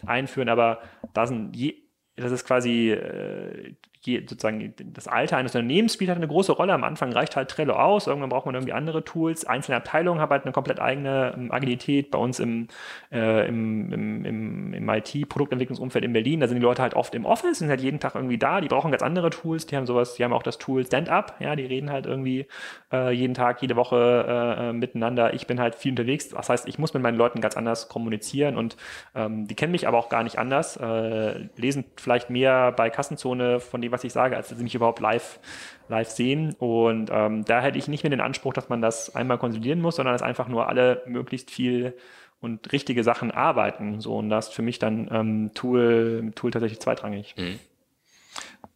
einführen, 0.06 0.48
aber 0.48 0.80
da 1.12 1.26
sind 1.26 1.56
je, 1.56 1.74
das 2.16 2.32
ist 2.32 2.44
quasi 2.44 2.90
äh, 2.90 3.74
sozusagen 4.04 4.74
das 4.94 5.08
Alter 5.08 5.36
eines 5.36 5.54
Unternehmens 5.54 5.94
spielt 5.94 6.08
halt 6.08 6.16
eine 6.16 6.28
große 6.28 6.52
Rolle. 6.52 6.72
Am 6.72 6.84
Anfang 6.84 7.12
reicht 7.12 7.36
halt 7.36 7.50
Trello 7.50 7.74
aus, 7.74 8.06
irgendwann 8.06 8.30
braucht 8.30 8.46
man 8.46 8.54
irgendwie 8.54 8.72
andere 8.72 9.04
Tools. 9.04 9.44
Einzelne 9.44 9.76
Abteilungen 9.76 10.20
haben 10.20 10.30
halt 10.30 10.44
eine 10.44 10.52
komplett 10.52 10.80
eigene 10.80 11.34
ähm, 11.36 11.52
Agilität. 11.52 12.10
Bei 12.10 12.18
uns 12.18 12.40
im, 12.40 12.68
äh, 13.12 13.46
im, 13.46 13.92
im, 13.92 14.24
im, 14.24 14.72
im 14.72 14.88
IT-Produktentwicklungsumfeld 14.88 16.04
in 16.04 16.14
Berlin, 16.14 16.40
da 16.40 16.48
sind 16.48 16.56
die 16.56 16.62
Leute 16.62 16.80
halt 16.80 16.94
oft 16.94 17.14
im 17.14 17.26
Office, 17.26 17.58
sind 17.58 17.68
halt 17.68 17.82
jeden 17.82 18.00
Tag 18.00 18.14
irgendwie 18.14 18.38
da, 18.38 18.62
die 18.62 18.68
brauchen 18.68 18.90
ganz 18.90 19.02
andere 19.02 19.28
Tools, 19.28 19.66
die 19.66 19.76
haben 19.76 19.86
sowas, 19.86 20.14
die 20.14 20.24
haben 20.24 20.32
auch 20.32 20.42
das 20.42 20.56
Tool 20.56 20.86
Stand-Up, 20.86 21.36
ja, 21.38 21.54
die 21.54 21.66
reden 21.66 21.90
halt 21.90 22.06
irgendwie 22.06 22.46
äh, 22.90 23.12
jeden 23.12 23.34
Tag, 23.34 23.60
jede 23.60 23.76
Woche 23.76 24.24
äh, 24.26 24.70
äh 24.70 24.72
miteinander. 24.72 25.34
Ich 25.34 25.46
bin 25.46 25.60
halt 25.60 25.74
viel 25.74 25.92
unterwegs, 25.92 26.30
das 26.30 26.48
heißt, 26.48 26.68
ich 26.68 26.78
muss 26.78 26.94
mit 26.94 27.02
meinen 27.02 27.18
Leuten 27.18 27.42
ganz 27.42 27.56
anders 27.56 27.88
kommunizieren 27.88 28.56
und 28.56 28.78
ähm, 29.14 29.46
die 29.46 29.54
kennen 29.54 29.72
mich 29.72 29.86
aber 29.86 29.98
auch 29.98 30.08
gar 30.08 30.22
nicht 30.22 30.38
anders, 30.38 30.78
äh, 30.78 31.48
lesen 31.56 31.84
vielleicht 31.96 32.30
mehr 32.30 32.72
bei 32.72 32.88
Kassenzone 32.88 33.60
von 33.60 33.82
dem 33.82 33.89
was 33.90 34.04
ich 34.04 34.12
sage, 34.12 34.36
als 34.36 34.48
dass 34.48 34.58
sie 34.58 34.64
mich 34.64 34.74
überhaupt 34.74 35.00
live, 35.00 35.40
live 35.88 36.08
sehen. 36.08 36.54
Und 36.58 37.10
ähm, 37.12 37.44
da 37.44 37.60
hätte 37.60 37.78
ich 37.78 37.88
nicht 37.88 38.02
mehr 38.04 38.10
den 38.10 38.20
Anspruch, 38.20 38.52
dass 38.52 38.68
man 38.68 38.80
das 38.80 39.14
einmal 39.14 39.38
konsolidieren 39.38 39.80
muss, 39.80 39.96
sondern 39.96 40.14
dass 40.14 40.22
einfach 40.22 40.48
nur 40.48 40.68
alle 40.68 41.02
möglichst 41.06 41.50
viel 41.50 41.96
und 42.40 42.72
richtige 42.72 43.04
Sachen 43.04 43.30
arbeiten. 43.30 44.00
So, 44.00 44.16
und 44.16 44.30
das 44.30 44.48
ist 44.48 44.54
für 44.54 44.62
mich 44.62 44.78
dann 44.78 45.08
ähm, 45.12 45.50
Tool, 45.54 46.32
Tool 46.34 46.50
tatsächlich 46.50 46.80
zweitrangig. 46.80 47.34
Mhm. 47.36 47.58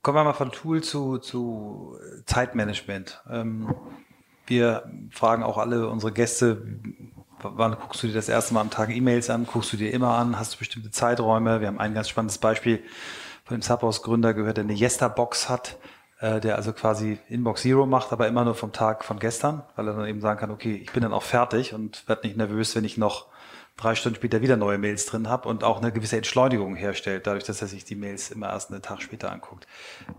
Kommen 0.03 0.19
wir 0.19 0.25
mal 0.25 0.35
von 0.35 0.53
Tool 0.53 0.83
zu, 0.83 1.19
zu 1.19 1.99
Zeitmanagement. 2.27 3.23
Ähm, 3.31 3.75
wir 4.47 4.91
fragen 5.11 5.43
auch 5.43 5.57
alle 5.57 5.89
unsere 5.89 6.13
Gäste, 6.13 6.67
wann 7.43 7.77
guckst 7.77 8.03
du 8.03 8.09
dir 8.09 8.13
das 8.13 8.29
erste 8.29 8.55
Mal 8.55 8.61
am 8.61 8.71
Tag 8.71 8.91
E-Mails 8.91 9.31
an? 9.31 9.47
Guckst 9.47 9.73
du 9.73 9.77
dir 9.77 9.93
immer 9.93 10.11
an? 10.11 10.39
Hast 10.39 10.55
du 10.55 10.59
bestimmte 10.59 10.91
Zeiträume? 10.91 11.61
Wir 11.61 11.69
haben 11.69 11.81
ein 11.81 11.95
ganz 11.95 12.09
spannendes 12.09 12.39
Beispiel 12.39 12.83
von 13.45 13.59
dem 13.59 13.63
Subhouse-Gründer 13.63 14.35
gehört, 14.35 14.57
der 14.57 14.65
eine 14.65 14.75
Yesta-Box 14.75 15.49
hat, 15.49 15.79
äh, 16.21 16.41
der 16.41 16.57
also 16.57 16.73
quasi 16.73 17.19
Inbox 17.29 17.63
Zero 17.63 17.87
macht, 17.87 18.13
aber 18.13 18.27
immer 18.27 18.45
nur 18.45 18.55
vom 18.55 18.73
Tag 18.73 19.05
von 19.05 19.19
gestern, 19.19 19.63
weil 19.77 19.89
er 19.89 19.95
dann 19.95 20.07
eben 20.07 20.21
sagen 20.21 20.41
kann, 20.41 20.51
okay, 20.51 20.75
ich 20.83 20.93
bin 20.93 21.03
dann 21.03 21.13
auch 21.13 21.23
fertig 21.23 21.75
und 21.75 22.09
werde 22.09 22.27
nicht 22.27 22.37
nervös, 22.37 22.75
wenn 22.75 22.85
ich 22.85 22.97
noch 22.97 23.27
drei 23.77 23.97
Stunden 23.97 24.17
später 24.17 24.41
wieder 24.41 24.57
neue 24.57 24.79
Mails 24.79 25.07
drin 25.07 25.29
habe 25.29 25.49
und 25.49 25.65
auch 25.65 25.83
eine 25.83 25.91
gewisse 25.91 26.17
Entschleunigung 26.17 26.77
herstellt, 26.77 27.27
dadurch, 27.27 27.45
dass 27.45 27.61
er 27.61 27.67
sich 27.67 27.85
die 27.85 27.97
Mails 27.97 28.31
immer 28.31 28.49
erst 28.49 28.71
einen 28.71 28.83
Tag 28.83 29.03
später 29.03 29.33
anguckt. 29.33 29.67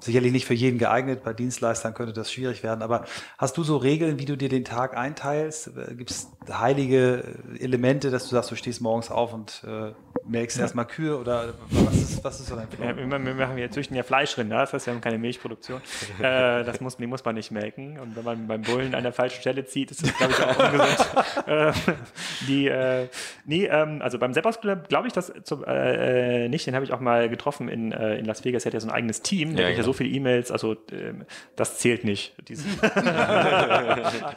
Sicherlich 0.01 0.33
nicht 0.33 0.45
für 0.45 0.53
jeden 0.53 0.77
geeignet, 0.77 1.23
bei 1.23 1.33
Dienstleistern 1.33 1.93
könnte 1.93 2.11
das 2.11 2.31
schwierig 2.31 2.63
werden, 2.63 2.81
aber 2.81 3.05
hast 3.37 3.55
du 3.55 3.63
so 3.63 3.77
Regeln, 3.77 4.19
wie 4.19 4.25
du 4.25 4.35
dir 4.35 4.49
den 4.49 4.65
Tag 4.65 4.97
einteilst? 4.97 5.71
Gibt 5.91 6.11
es 6.11 6.27
heilige 6.51 7.39
Elemente, 7.57 8.11
dass 8.11 8.25
du 8.25 8.31
sagst, 8.31 8.51
du 8.51 8.55
stehst 8.55 8.81
morgens 8.81 9.09
auf 9.09 9.33
und 9.33 9.63
äh, 9.65 9.93
melkst 10.27 10.57
ja. 10.57 10.63
erstmal 10.63 10.85
Kühe 10.85 11.17
oder 11.17 11.53
was 11.69 11.95
ist, 11.95 12.23
was 12.23 12.39
ist 12.39 12.47
so 12.47 12.55
dein 12.55 12.67
Plan? 12.67 12.89
Ja, 12.89 12.97
wir, 12.97 13.33
machen, 13.33 13.55
wir 13.55 13.71
züchten 13.71 13.95
ja 13.95 14.03
Fleischrinder, 14.03 14.59
das 14.59 14.73
heißt, 14.73 14.85
wir 14.87 14.93
haben 14.93 15.01
keine 15.01 15.17
Milchproduktion. 15.17 15.81
äh, 16.19 16.63
das 16.63 16.81
muss, 16.81 16.97
die 16.97 17.07
muss 17.07 17.23
man 17.23 17.35
nicht 17.35 17.51
melken 17.51 17.99
und 17.99 18.15
wenn 18.15 18.23
man 18.23 18.47
beim 18.47 18.61
Bullen 18.61 18.95
an 18.95 19.03
der 19.03 19.13
falschen 19.13 19.41
Stelle 19.41 19.65
zieht, 19.65 19.91
ist 19.91 20.03
das, 20.03 20.17
glaube 20.17 20.33
ich, 20.33 20.43
auch 20.43 20.73
ungesund. 20.73 21.47
äh, 21.47 21.73
die, 22.47 22.67
äh, 22.67 23.07
Nee, 23.47 23.65
ähm, 23.65 24.01
also 24.01 24.17
beim 24.17 24.33
Seppers 24.33 24.59
glaube 24.61 25.07
ich 25.07 25.13
das 25.13 25.31
zu, 25.43 25.63
äh, 25.65 26.49
nicht. 26.49 26.65
Den 26.65 26.73
habe 26.73 26.83
ich 26.83 26.91
auch 26.91 26.99
mal 26.99 27.29
getroffen 27.29 27.69
in, 27.69 27.91
äh, 27.91 28.17
in 28.17 28.25
Las 28.25 28.43
Vegas. 28.43 28.65
Er 28.65 28.69
hat 28.69 28.73
ja 28.73 28.79
so 28.79 28.87
ein 28.87 28.93
eigenes 28.93 29.21
Team. 29.21 29.55
Der 29.55 29.65
ja, 29.65 29.71
hat 29.71 29.77
ja 29.77 29.83
so 29.83 29.93
viele 29.93 30.09
E-Mails. 30.09 30.51
Also 30.51 30.73
äh, 30.73 31.13
das 31.55 31.77
zählt 31.77 32.03
nicht. 32.03 32.33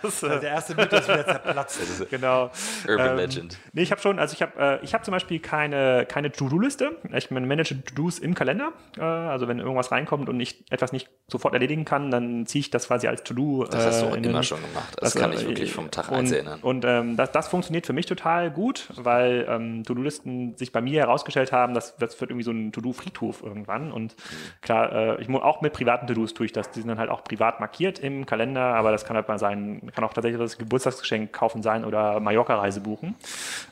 das, 0.02 0.22
äh, 0.22 0.40
der 0.40 0.50
erste 0.50 0.74
Mythos 0.74 1.08
wieder 1.08 1.24
zerplatzt. 1.24 2.10
genau. 2.10 2.50
Urban 2.86 3.10
ähm, 3.10 3.16
Legend. 3.16 3.58
Nee, 3.72 3.82
ich 3.82 3.90
habe 3.90 4.00
schon, 4.00 4.18
also 4.18 4.34
ich 4.34 4.42
habe 4.42 4.52
äh, 4.60 4.84
ich 4.84 4.92
hab 4.92 5.04
zum 5.04 5.12
Beispiel 5.12 5.38
keine, 5.38 5.76
keine 6.04 6.32
To-Do-Liste. 6.32 6.96
Ich 7.14 7.30
manage 7.30 7.82
To-Dos 7.82 8.18
im 8.18 8.34
Kalender. 8.34 8.72
Äh, 8.96 9.02
also 9.02 9.48
wenn 9.48 9.58
irgendwas 9.58 9.92
reinkommt 9.92 10.28
und 10.28 10.40
ich 10.40 10.64
etwas 10.70 10.92
nicht 10.92 11.08
sofort 11.28 11.54
erledigen 11.54 11.84
kann, 11.84 12.10
dann 12.10 12.46
ziehe 12.46 12.60
ich 12.60 12.70
das 12.70 12.88
quasi 12.88 13.08
als 13.08 13.22
To-Do. 13.24 13.64
Das 13.64 13.86
hast 13.86 14.02
du 14.02 14.06
auch 14.06 14.16
immer 14.16 14.42
schon 14.42 14.60
gemacht. 14.60 14.94
Das, 15.00 15.12
das 15.12 15.22
kann 15.22 15.32
ich 15.32 15.46
wirklich 15.46 15.72
vom 15.72 15.90
Tag 15.90 16.10
eins 16.12 16.32
erinnern. 16.32 16.60
Und 16.60 16.84
ähm, 16.84 17.16
das, 17.16 17.32
das 17.32 17.48
funktioniert 17.48 17.86
für 17.86 17.92
mich 17.92 18.06
total 18.06 18.50
gut, 18.50 18.88
weil 18.96 19.46
ähm, 19.48 19.84
To-Do-Listen 19.84 20.56
sich 20.56 20.72
bei 20.72 20.80
mir 20.80 21.00
herausgestellt 21.00 21.52
haben, 21.52 21.74
dass 21.74 21.96
das 21.96 22.20
wird 22.20 22.30
irgendwie 22.30 22.44
so 22.44 22.50
ein 22.50 22.72
To-Do-Friedhof 22.72 23.42
irgendwann. 23.42 23.92
Und 23.92 24.16
klar, 24.60 24.92
äh, 24.92 25.22
ich 25.22 25.28
auch 25.28 25.60
mit 25.60 25.72
privaten 25.72 26.06
To-Dos 26.06 26.34
tue 26.34 26.46
ich 26.46 26.52
das. 26.52 26.70
Die 26.70 26.80
sind 26.80 26.88
dann 26.88 26.98
halt 26.98 27.10
auch 27.10 27.22
privat 27.22 27.60
markiert 27.60 27.98
im 27.98 28.26
Kalender, 28.26 28.74
aber 28.74 28.90
das 28.90 29.04
kann 29.04 29.16
halt 29.16 29.28
mal 29.28 29.38
sein, 29.38 29.90
kann 29.94 30.04
auch 30.04 30.12
tatsächlich 30.12 30.40
das 30.40 30.58
Geburtstagsgeschenk 30.58 31.32
kaufen 31.32 31.62
sein 31.62 31.84
oder 31.84 32.18
Mallorca-Reise 32.20 32.80
buchen. 32.80 33.14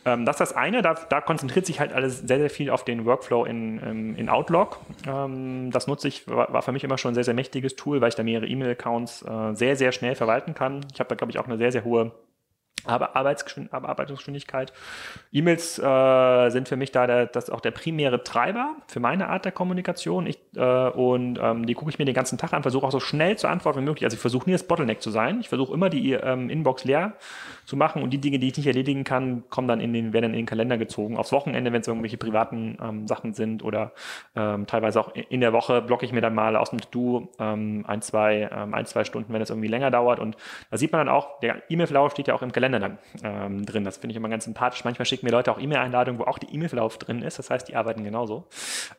Ähm, 0.05 0.25
das 0.25 0.37
ist 0.37 0.51
das 0.51 0.57
eine, 0.57 0.83
da, 0.83 0.95
da, 0.95 1.21
konzentriert 1.21 1.67
sich 1.67 1.81
halt 1.81 1.93
alles 1.97 2.21
sehr, 2.21 2.39
sehr 2.39 2.51
viel 2.51 2.71
auf 2.71 2.85
den 2.85 3.05
Workflow 3.05 3.45
in, 3.45 3.79
in, 3.79 4.15
in 4.17 4.29
Outlook. 4.29 4.79
Ähm, 5.07 5.71
das 5.71 5.87
nutze 5.87 6.09
ich, 6.09 6.29
war, 6.29 6.63
für 6.63 6.73
mich 6.73 6.85
immer 6.85 6.99
schon 6.99 7.13
ein 7.13 7.15
sehr, 7.15 7.25
sehr 7.25 7.35
mächtiges 7.35 7.75
Tool, 7.77 8.01
weil 8.01 8.11
ich 8.11 8.15
da 8.15 8.23
mehrere 8.23 8.47
E-Mail-Accounts 8.47 9.23
äh, 9.23 9.55
sehr, 9.55 9.77
sehr 9.77 9.93
schnell 9.93 10.15
verwalten 10.15 10.55
kann. 10.55 10.87
Ich 10.93 11.01
habe 11.01 11.09
da, 11.09 11.15
glaube 11.15 11.33
ich, 11.33 11.39
auch 11.39 11.47
eine 11.47 11.59
sehr, 11.59 11.73
sehr 11.73 11.85
hohe 11.85 12.13
Arbeitsgeschwindigkeit. 12.87 14.73
E-Mails 15.33 15.79
äh, 15.79 16.51
sind 16.51 16.69
für 16.69 16.77
mich 16.77 16.93
da 16.93 17.07
der, 17.07 17.27
das 17.27 17.51
auch 17.51 17.61
der 17.61 17.73
primäre 17.73 18.23
Treiber 18.23 18.77
für 18.87 19.01
meine 19.01 19.29
Art 19.29 19.45
der 19.45 19.53
Kommunikation. 19.53 20.27
Ich, 20.27 20.39
äh, 20.55 20.89
und 20.91 21.39
ähm, 21.43 21.67
die 21.67 21.75
gucke 21.75 21.91
ich 21.91 21.99
mir 21.99 22.05
den 22.05 22.15
ganzen 22.15 22.39
Tag 22.39 22.53
an, 22.53 22.63
versuche 22.63 22.87
auch 22.87 22.93
so 22.93 23.01
schnell 23.01 23.37
zu 23.37 23.49
antworten 23.49 23.81
wie 23.81 23.85
möglich. 23.85 24.05
Also 24.05 24.15
ich 24.15 24.21
versuche 24.21 24.47
nie 24.47 24.53
das 24.53 24.67
Bottleneck 24.67 25.03
zu 25.03 25.11
sein. 25.11 25.41
Ich 25.41 25.49
versuche 25.49 25.75
immer 25.75 25.91
die 25.91 26.13
ähm, 26.13 26.49
Inbox 26.49 26.85
leer 26.85 27.15
zu 27.67 27.77
machen 27.77 28.03
und 28.03 28.11
die 28.11 28.19
Dinge, 28.19 28.39
die 28.39 28.49
ich 28.49 28.57
nicht 28.57 28.67
erledigen 28.67 29.03
kann, 29.03 29.43
kommen 29.51 29.67
dann 29.67 29.81
in 29.81 29.93
den, 29.93 30.13
werden 30.13 30.23
dann 30.23 30.33
in 30.33 30.39
den 30.39 30.47
Kalender 30.47 30.79
gezogen. 30.79 31.17
Aufs 31.17 31.33
Wochenende, 31.33 31.73
wenn 31.73 31.81
es 31.81 31.89
irgendwelche 31.89 32.17
privaten 32.17 32.79
ähm, 32.81 33.09
Sachen 33.09 33.35
sind 33.35 33.65
oder 33.65 33.93
ähm, 34.37 34.67
teilweise 34.67 35.01
auch 35.01 35.15
in 35.15 35.41
der 35.41 35.53
Woche 35.53 35.83
blocke 35.83 36.07
ich 36.07 36.13
mir 36.13 36.21
dann 36.21 36.35
mal 36.35 36.57
aus 36.57 36.71
dem 36.71 36.81
To-Do 36.81 37.29
ähm, 37.41 37.85
ein, 37.87 38.03
zwei, 38.03 38.49
ähm, 38.53 38.73
ein, 38.73 38.87
zwei 38.87 39.03
Stunden, 39.03 39.33
wenn 39.33 39.43
es 39.43 39.51
irgendwie 39.51 39.69
länger 39.69 39.91
dauert. 39.91 40.21
Und 40.21 40.37
da 40.71 40.77
sieht 40.77 40.93
man 40.93 41.05
dann 41.05 41.15
auch, 41.15 41.41
der 41.41 41.63
E-Mail-Verlauf 41.69 42.13
steht 42.13 42.29
ja 42.29 42.35
auch 42.35 42.43
im 42.43 42.53
Kalender 42.53 42.79
dann 42.79 42.99
ähm, 43.25 43.67
drin. 43.67 43.83
Das 43.83 43.97
finde 43.97 44.13
ich 44.13 44.17
immer 44.17 44.29
ganz 44.29 44.45
sympathisch. 44.45 44.85
Manchmal 44.85 45.07
schicken 45.07 45.27
mir 45.27 45.33
Leute 45.33 45.51
auch 45.51 45.59
E-Mail-Einladungen, 45.59 46.21
wo 46.21 46.25
auch 46.25 46.39
die 46.39 46.55
E-Mail-Verlauf 46.55 46.99
drin 46.99 47.23
ist. 47.23 47.41
Das 47.41 47.51
heißt, 47.51 47.69
die 47.69 47.75
arbeiten 47.75 48.05
genauso. 48.05 48.47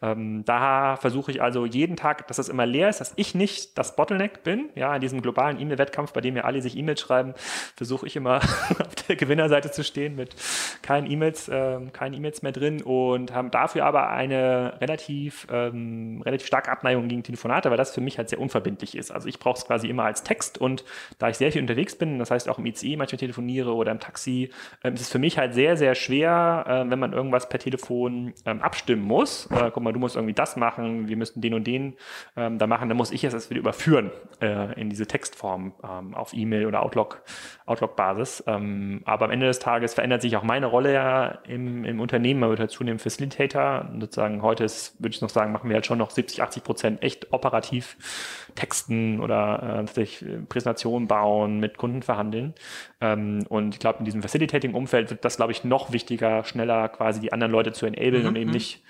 Ähm, 0.02 0.44
da 0.44 0.98
versuche 0.98 1.32
ich 1.32 1.42
also 1.42 1.66
jeden 1.66 1.96
Tag, 1.96 2.28
dass 2.28 2.36
das 2.36 2.50
immer 2.50 2.66
leer 2.66 2.90
ist, 2.90 3.00
dass 3.00 3.14
ich 3.16 3.34
nicht 3.34 3.78
das 3.78 3.96
Bottleneck 3.96 4.44
bin. 4.44 4.70
Ja, 4.76 4.94
in 4.96 5.02
diesem 5.02 5.22
globalen 5.22 5.58
E-Mail-Wettkampf, 5.58 6.12
bei 6.12 6.20
dem 6.20 6.36
ja 6.36 6.44
alle 6.44 6.62
sich 6.62 6.78
E-Mails 6.78 7.00
schreiben, 7.00 7.34
versuche 7.78 8.08
ich 8.08 8.18
immer 8.18 8.42
auf 8.80 8.96
der 9.08 9.16
Gewinnerseite 9.16 9.72
zu 9.72 9.84
stehen 9.84 10.16
mit 10.16 10.36
keinen 10.82 11.10
E-Mails, 11.10 11.48
äh, 11.50 11.80
keinen 11.94 12.14
E-Mails 12.14 12.42
mehr 12.42 12.52
drin 12.52 12.82
und 12.82 13.34
haben 13.34 13.52
dafür 13.52 13.86
aber 13.86 14.10
eine 14.10 14.78
relativ, 14.82 15.48
ähm, 15.52 16.22
relativ 16.26 16.48
starke 16.48 16.72
Abneigung 16.72 17.08
gegen 17.08 17.24
Telefonate, 17.24 17.70
weil 17.70 17.78
das 17.78 17.94
für 17.94 18.02
mich 18.02 18.18
halt 18.18 18.30
sehr 18.30 18.40
unverbindlich 18.40 18.98
ist. 18.98 19.12
Also 19.12 19.28
ich 19.28 19.40
brauche 19.40 19.58
es 19.58 19.66
quasi 19.66 19.88
immer 19.88 20.04
als 20.04 20.24
Text 20.24 20.58
und 20.58 20.84
da 21.20 21.30
ich 21.30 21.38
sehr 21.38 21.52
viel 21.52 21.62
unterwegs 21.62 21.96
bin, 21.96 22.20
das 22.20 22.32
heißt 22.32 22.50
auch 22.50 22.60
im 22.60 22.66
ICE 22.66 22.98
manchmal 22.98 23.20
telefoniere 23.20 23.74
oder 23.74 23.92
im 23.92 24.00
Taxi, 24.00 24.52
ähm, 24.84 24.94
ist 24.94 25.02
es 25.02 25.10
für 25.10 25.20
mich 25.20 25.38
halt 25.38 25.54
sehr, 25.54 25.78
sehr 25.78 25.96
schwer, 25.96 26.66
äh, 26.68 26.90
wenn 26.90 27.00
man 27.00 27.14
irgendwas 27.14 27.50
per 27.50 27.60
Telefon 27.60 28.34
ähm, 28.46 28.62
abstimmen 28.62 29.04
muss. 29.04 29.48
Äh, 29.52 29.72
guck 29.74 29.84
mal, 29.84 29.94
du 29.94 30.00
musst 30.00 30.16
irgendwie 30.16 30.34
das 30.34 30.56
machen, 30.56 31.08
wir 31.08 31.18
müssen 31.18 31.42
den 31.42 31.54
und 31.54 31.66
den 31.68 31.96
ähm, 32.36 32.58
da 32.58 32.68
machen, 32.68 32.90
dann 32.90 32.98
muss 32.98 33.12
ich 33.12 33.24
es 33.24 33.50
wieder 33.50 33.60
überführen 33.60 34.12
äh, 34.42 34.80
in 34.80 34.90
diese 34.90 35.08
Textform 35.08 35.74
ähm, 35.84 36.16
auf 36.16 36.34
E-Mail 36.34 36.66
oder 36.66 36.84
Outlook, 36.84 37.22
Outlook-Basis. 37.66 38.44
Ähm, 38.48 39.02
aber 39.04 39.26
am 39.26 39.32
Ende 39.32 39.46
des 39.46 39.60
Tages 39.60 39.94
verändert 39.94 40.22
sich 40.22 40.38
auch 40.38 40.44
meine 40.44 40.68
Rolle 40.68 40.94
ja 40.94 41.28
im, 41.48 41.84
im 41.84 42.00
Unternehmen, 42.00 42.40
man 42.40 42.50
wird 42.50 42.62
halt 42.62 42.72
zunehmend 42.72 43.02
Facilitator. 43.02 43.90
Und 43.92 44.00
sozusagen 44.00 44.42
heute 44.42 44.64
ist, 44.64 44.96
würde 45.00 45.14
ich 45.14 45.22
noch 45.22 45.30
sagen, 45.30 45.52
machen 45.52 45.70
wir 45.70 45.76
halt 45.76 45.86
schon 45.86 45.98
noch 45.98 46.12
70, 46.12 46.42
80 46.42 46.64
Prozent 46.64 47.04
echt 47.04 47.34
operativ 47.34 47.98
Texten 48.56 49.20
oder 49.20 49.86
äh, 49.86 50.06
Präsentationen 50.48 51.10
bauen, 51.10 51.60
mit 51.60 51.78
Kunden 51.78 52.02
verhandeln. 52.02 52.54
Ähm, 53.02 53.46
und 53.50 53.76
ich 53.76 53.80
glaube, 53.82 54.00
in 54.00 54.06
diesem 54.06 54.22
Facilitating-Umfeld 54.22 55.10
wird 55.10 55.26
das, 55.26 55.36
glaube 55.36 55.52
ich, 55.52 55.66
noch 55.66 55.92
wichtiger, 55.92 56.46
schneller 56.46 56.88
quasi 56.88 57.20
die 57.20 57.34
anderen 57.34 57.52
Leute 57.52 57.74
zu 57.74 57.86
enablen 57.86 58.22
mhm. 58.22 58.28
und 58.30 58.36
eben 58.38 58.50
mhm. 58.50 58.56
nicht 58.56 58.82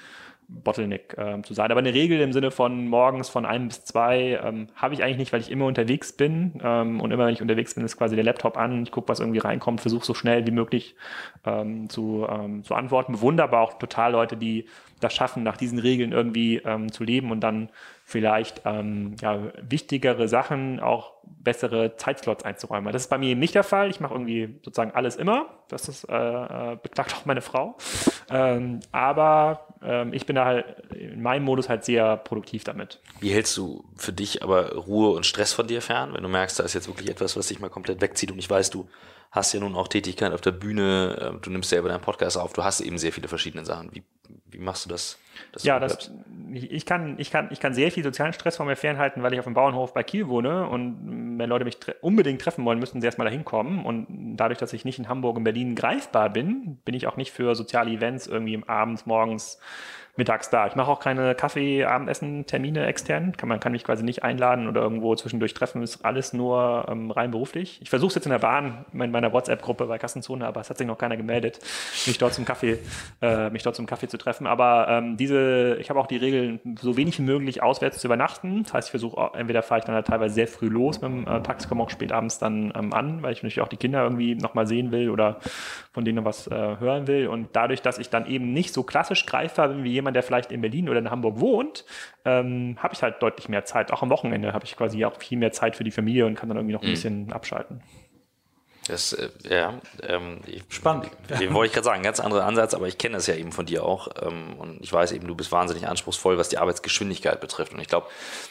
Bottleneck 0.49 1.15
äh, 1.17 1.41
zu 1.41 1.53
sein. 1.53 1.71
Aber 1.71 1.79
eine 1.79 1.93
Regel 1.93 2.21
im 2.21 2.31
Sinne 2.31 2.51
von 2.51 2.87
morgens 2.87 3.27
von 3.27 3.45
ein 3.45 3.67
bis 3.67 3.83
zwei 3.83 4.39
ähm, 4.43 4.67
habe 4.75 4.93
ich 4.93 5.03
eigentlich 5.03 5.17
nicht, 5.17 5.33
weil 5.33 5.41
ich 5.41 5.51
immer 5.51 5.65
unterwegs 5.65 6.13
bin. 6.13 6.59
Ähm, 6.63 7.01
und 7.01 7.11
immer 7.11 7.25
wenn 7.25 7.33
ich 7.33 7.41
unterwegs 7.41 7.75
bin, 7.75 7.83
ist 7.83 7.97
quasi 7.97 8.15
der 8.15 8.23
Laptop 8.23 8.57
an. 8.57 8.83
Ich 8.83 8.91
gucke, 8.91 9.09
was 9.09 9.19
irgendwie 9.19 9.39
reinkommt, 9.39 9.81
versuche 9.81 10.05
so 10.05 10.13
schnell 10.13 10.47
wie 10.47 10.51
möglich 10.51 10.95
ähm, 11.45 11.89
zu, 11.89 12.25
ähm, 12.29 12.63
zu 12.63 12.75
antworten. 12.75 13.13
Bewundere 13.13 13.47
aber 13.47 13.59
auch 13.59 13.73
total 13.77 14.13
Leute, 14.13 14.37
die 14.37 14.65
das 14.99 15.13
schaffen, 15.13 15.43
nach 15.43 15.57
diesen 15.57 15.79
Regeln 15.79 16.11
irgendwie 16.11 16.57
ähm, 16.57 16.91
zu 16.91 17.03
leben 17.03 17.31
und 17.31 17.41
dann 17.41 17.69
vielleicht 18.03 18.61
ähm, 18.65 19.15
ja, 19.21 19.51
wichtigere 19.61 20.27
Sachen, 20.27 20.79
auch 20.79 21.13
bessere 21.23 21.97
Zeitslots 21.97 22.45
einzuräumen. 22.45 22.91
Das 22.93 23.03
ist 23.03 23.09
bei 23.09 23.17
mir 23.17 23.35
nicht 23.35 23.53
der 23.53 23.63
Fall. 23.63 23.89
Ich 23.89 23.99
mache 23.99 24.13
irgendwie 24.13 24.59
sozusagen 24.63 24.91
alles 24.91 25.17
immer. 25.17 25.47
Das 25.67 25.89
ist, 25.89 26.05
äh, 26.05 26.15
äh, 26.15 26.77
beklagt 26.81 27.13
auch 27.13 27.25
meine 27.25 27.41
Frau. 27.41 27.75
Ähm, 28.29 28.79
aber 28.91 29.66
ähm, 29.83 30.13
ich 30.13 30.25
bin 30.25 30.35
da 30.35 30.45
halt 30.45 30.65
in 30.91 31.21
meinem 31.21 31.43
Modus 31.43 31.69
halt 31.69 31.85
sehr 31.85 32.17
produktiv 32.17 32.63
damit. 32.63 32.99
Wie 33.19 33.31
hältst 33.31 33.55
du 33.57 33.83
für 33.95 34.13
dich 34.13 34.43
aber 34.43 34.73
Ruhe 34.75 35.11
und 35.11 35.25
Stress 35.25 35.53
von 35.53 35.67
dir 35.67 35.81
fern, 35.81 36.13
wenn 36.13 36.23
du 36.23 36.29
merkst, 36.29 36.59
da 36.59 36.63
ist 36.63 36.73
jetzt 36.73 36.87
wirklich 36.87 37.09
etwas, 37.09 37.35
was 37.35 37.47
dich 37.47 37.59
mal 37.59 37.69
komplett 37.69 38.01
wegzieht 38.01 38.31
und 38.31 38.39
ich 38.39 38.49
weiß, 38.49 38.69
du 38.69 38.87
hast 39.31 39.53
ja 39.53 39.59
nun 39.59 39.75
auch 39.75 39.87
Tätigkeit 39.87 40.33
auf 40.33 40.41
der 40.41 40.51
Bühne, 40.51 41.33
äh, 41.35 41.41
du 41.41 41.49
nimmst 41.49 41.69
selber 41.69 41.89
deinen 41.89 42.01
Podcast 42.01 42.37
auf, 42.37 42.53
du 42.53 42.63
hast 42.63 42.81
eben 42.81 42.97
sehr 42.97 43.11
viele 43.11 43.27
verschiedene 43.27 43.65
Sachen. 43.65 43.89
Wie, 43.93 44.03
wie 44.49 44.59
machst 44.59 44.85
du 44.85 44.89
das? 44.89 45.19
ja, 45.61 45.79
das, 45.79 46.11
ich, 46.53 46.85
kann, 46.85 47.15
ich, 47.19 47.31
kann, 47.31 47.49
ich 47.51 47.59
kann 47.59 47.73
sehr 47.73 47.91
viel 47.91 48.03
sozialen 48.03 48.33
Stress 48.33 48.57
von 48.57 48.67
mir 48.67 48.75
fernhalten, 48.75 49.23
weil 49.23 49.33
ich 49.33 49.39
auf 49.39 49.45
dem 49.45 49.53
Bauernhof 49.53 49.93
bei 49.93 50.03
Kiel 50.03 50.27
wohne 50.27 50.67
und 50.67 51.37
wenn 51.37 51.49
Leute 51.49 51.65
mich 51.65 51.77
tre 51.77 51.95
unbedingt 52.01 52.41
treffen 52.41 52.65
wollen, 52.65 52.79
müssen 52.79 53.01
sie 53.01 53.05
erstmal 53.05 53.25
dahin 53.25 53.45
kommen 53.45 53.85
und 53.85 54.07
dadurch, 54.35 54.59
dass 54.59 54.73
ich 54.73 54.85
nicht 54.85 54.99
in 54.99 55.09
Hamburg 55.09 55.37
und 55.37 55.43
Berlin 55.43 55.75
greifbar 55.75 56.29
bin, 56.29 56.77
bin 56.85 56.95
ich 56.95 57.07
auch 57.07 57.17
nicht 57.17 57.31
für 57.31 57.55
soziale 57.55 57.91
Events 57.91 58.27
irgendwie 58.27 58.61
abends, 58.67 59.05
morgens 59.05 59.59
mittags 60.17 60.49
da. 60.49 60.67
Ich 60.67 60.75
mache 60.75 60.91
auch 60.91 60.99
keine 60.99 61.35
Kaffee, 61.35 61.85
Abendessen, 61.85 62.45
Termine 62.45 62.85
extern. 62.85 63.35
Kann, 63.37 63.49
man 63.49 63.59
kann 63.59 63.71
mich 63.71 63.83
quasi 63.83 64.03
nicht 64.03 64.23
einladen 64.23 64.67
oder 64.67 64.81
irgendwo 64.81 65.15
zwischendurch 65.15 65.53
treffen. 65.53 65.83
Ist 65.83 66.03
alles 66.03 66.33
nur 66.33 66.85
ähm, 66.89 67.11
rein 67.11 67.31
beruflich. 67.31 67.79
Ich 67.81 67.89
versuche 67.89 68.09
es 68.09 68.15
jetzt 68.15 68.25
in 68.25 68.31
der 68.31 68.39
Bahn, 68.39 68.85
in 68.93 69.11
meiner 69.11 69.31
WhatsApp-Gruppe 69.31 69.85
bei 69.85 69.97
Kassenzone, 69.97 70.45
aber 70.45 70.61
es 70.61 70.69
hat 70.69 70.77
sich 70.77 70.87
noch 70.87 70.97
keiner 70.97 71.17
gemeldet, 71.17 71.59
mich 72.05 72.17
dort 72.17 72.33
zum 72.33 72.45
Kaffee, 72.45 72.79
äh, 73.21 73.49
mich 73.49 73.63
dort 73.63 73.75
zum 73.75 73.85
Kaffee 73.85 74.07
zu 74.07 74.17
treffen. 74.17 74.47
Aber 74.47 74.87
ähm, 74.89 75.17
diese, 75.17 75.77
ich 75.79 75.89
habe 75.89 75.99
auch 75.99 76.07
die 76.07 76.17
Regel, 76.17 76.59
so 76.81 76.97
wenig 76.97 77.19
wie 77.19 77.23
möglich 77.23 77.61
auswärts 77.61 77.99
zu 77.99 78.07
übernachten. 78.07 78.63
Das 78.63 78.73
heißt, 78.73 78.87
ich 78.87 78.91
versuche, 78.91 79.31
entweder 79.35 79.61
fahre 79.61 79.79
ich 79.79 79.85
dann 79.85 79.95
halt 79.95 80.07
teilweise 80.07 80.33
sehr 80.33 80.47
früh 80.47 80.67
los 80.67 81.01
mit 81.01 81.11
dem 81.11 81.27
äh, 81.27 81.41
Taxi, 81.41 81.67
komme 81.67 81.83
auch 81.83 81.89
spät 81.89 82.11
abends 82.11 82.39
dann 82.39 82.73
ähm, 82.75 82.93
an, 82.93 83.21
weil 83.21 83.33
ich 83.33 83.43
natürlich 83.43 83.61
auch 83.61 83.67
die 83.67 83.77
Kinder 83.77 84.03
irgendwie 84.03 84.35
nochmal 84.35 84.67
sehen 84.67 84.91
will 84.91 85.09
oder 85.09 85.37
von 85.91 86.05
denen 86.05 86.17
noch 86.17 86.25
was 86.25 86.47
äh, 86.47 86.77
hören 86.79 87.07
will. 87.07 87.27
Und 87.27 87.49
dadurch, 87.53 87.81
dass 87.81 87.97
ich 87.97 88.09
dann 88.09 88.27
eben 88.27 88.53
nicht 88.53 88.73
so 88.73 88.83
klassisch 88.83 89.25
greifbar 89.25 89.69
bin 89.69 89.83
wie 89.83 89.91
jemand, 89.91 90.06
jemand, 90.07 90.15
der 90.15 90.23
vielleicht 90.23 90.51
in 90.51 90.61
Berlin 90.61 90.89
oder 90.89 90.99
in 90.99 91.11
Hamburg 91.11 91.39
wohnt, 91.39 91.85
ähm, 92.25 92.77
habe 92.79 92.93
ich 92.93 93.03
halt 93.03 93.21
deutlich 93.21 93.49
mehr 93.49 93.65
Zeit. 93.65 93.91
Auch 93.91 94.01
am 94.01 94.09
Wochenende 94.09 94.53
habe 94.53 94.65
ich 94.65 94.75
quasi 94.75 95.03
auch 95.03 95.19
viel 95.19 95.37
mehr 95.37 95.51
Zeit 95.51 95.75
für 95.75 95.83
die 95.83 95.91
Familie 95.91 96.25
und 96.25 96.35
kann 96.35 96.49
dann 96.49 96.57
irgendwie 96.57 96.73
noch 96.73 96.81
ein 96.81 96.87
mhm. 96.87 96.93
bisschen 96.93 97.33
abschalten. 97.33 97.81
Das, 98.87 99.11
äh, 99.11 99.29
ja, 99.43 99.81
ähm, 100.01 100.39
ich, 100.45 100.63
spannend. 100.69 101.09
Ja. 101.29 101.53
Wollte 101.53 101.67
ich 101.67 101.73
gerade 101.73 101.83
sagen, 101.83 102.03
ganz 102.03 102.21
anderer 102.21 102.45
Ansatz, 102.45 102.73
aber 102.73 102.87
ich 102.87 102.97
kenne 102.97 103.17
das 103.17 103.27
ja 103.27 103.35
eben 103.35 103.51
von 103.51 103.65
dir 103.65 103.83
auch. 103.83 104.07
Ähm, 104.21 104.53
und 104.57 104.81
ich 104.81 104.93
weiß 104.93 105.11
eben, 105.11 105.27
du 105.27 105.35
bist 105.35 105.51
wahnsinnig 105.51 105.89
anspruchsvoll, 105.89 106.37
was 106.37 106.47
die 106.47 106.57
Arbeitsgeschwindigkeit 106.57 107.41
betrifft. 107.41 107.73
Und 107.73 107.81
ich 107.81 107.89
glaube, 107.89 108.07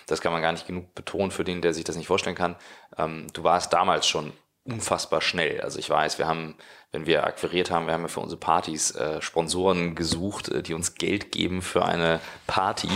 das 0.07 0.21
kann 0.21 0.33
man 0.33 0.43
gar 0.43 0.53
nicht 0.53 0.67
genug 0.67 0.95
betonen 0.95 1.31
für 1.31 1.45
den, 1.45 1.63
der 1.63 1.73
sich 1.73 1.85
das 1.85 1.97
nicht 1.97 2.07
vorstellen 2.07 2.37
kann. 2.37 2.57
Ähm, 2.99 3.29
du 3.33 3.45
warst 3.45 3.73
damals 3.73 4.07
schon 4.07 4.33
unfassbar 4.65 5.23
schnell. 5.23 5.63
Also 5.63 5.79
ich 5.79 5.89
weiß, 5.89 6.19
wir 6.19 6.27
haben 6.27 6.55
wenn 6.93 7.07
wir 7.07 7.27
akquiriert 7.27 7.71
haben, 7.71 7.87
wir 7.87 7.93
haben 7.93 8.03
ja 8.03 8.09
für 8.09 8.21
unsere 8.21 8.39
Partys 8.39 8.95
äh, 8.95 9.21
Sponsoren 9.21 9.95
gesucht, 9.95 10.49
äh, 10.49 10.63
die 10.63 10.73
uns 10.73 10.95
Geld 10.95 11.33
geben 11.33 11.61
für 11.61 11.85
eine 11.85 12.21
Party. 12.47 12.89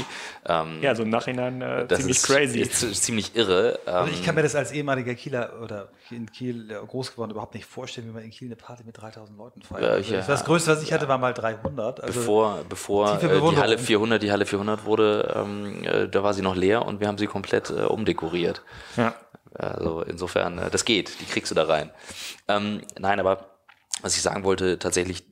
Ähm, 0.47 0.79
ja, 0.81 0.95
so 0.95 1.03
im 1.03 1.11
Nachhinein 1.11 1.61
äh, 1.61 1.87
ziemlich 1.89 2.17
ist, 2.17 2.27
crazy. 2.27 2.61
Ist 2.61 3.05
ziemlich 3.05 3.37
irre. 3.37 3.81
Ähm, 3.87 3.95
also 3.95 4.13
ich 4.13 4.25
kann 4.25 4.37
mir 4.37 4.43
das 4.43 4.55
als 4.55 4.73
ehemaliger 4.73 5.15
Kieler 5.15 5.61
oder 5.63 5.89
in 6.11 6.31
Kiel 6.31 6.69
groß 6.69 7.13
geworden 7.13 7.33
überhaupt 7.33 7.55
nicht 7.55 7.67
vorstellen, 7.67 8.09
wie 8.09 8.13
man 8.13 8.23
in 8.23 8.31
Kiel 8.31 8.49
eine 8.49 8.57
Party 8.57 8.85
mit 8.85 8.99
3000 9.01 9.37
Leuten 9.37 9.63
feiert. 9.63 9.91
Also 9.91 10.15
ja, 10.15 10.23
das 10.23 10.45
Größte, 10.45 10.71
was 10.71 10.83
ich 10.83 10.93
hatte, 10.93 11.09
war 11.09 11.19
mal 11.19 11.35
300. 11.35 12.01
Also 12.01 12.21
bevor 12.21 12.65
bevor 12.69 13.21
äh, 13.23 13.51
die 13.51 13.57
Halle 13.59 13.77
400, 13.79 14.23
die 14.23 14.33
Halle 14.33 14.47
400 14.47 14.85
wurde, 14.85 15.35
ähm, 15.37 15.85
äh, 15.85 16.09
da 16.09 16.23
war 16.23 16.33
sie 16.33 16.43
noch 16.43 16.57
leer 16.57 16.87
und 16.87 17.01
wir 17.01 17.09
haben 17.09 17.19
sie 17.19 17.27
komplett 17.27 17.71
äh, 17.71 17.83
umdekoriert. 17.83 18.63
Ja. 18.97 19.15
Also 19.53 20.03
insofern, 20.03 20.61
das 20.71 20.85
geht, 20.85 21.21
die 21.21 21.25
kriegst 21.25 21.51
du 21.51 21.57
da 21.57 21.65
rein. 21.65 21.91
Ähm, 22.47 22.83
nein, 22.99 23.19
aber 23.19 23.50
was 24.03 24.17
ich 24.17 24.23
sagen 24.23 24.45
wollte, 24.45 24.79
tatsächlich, 24.79 25.25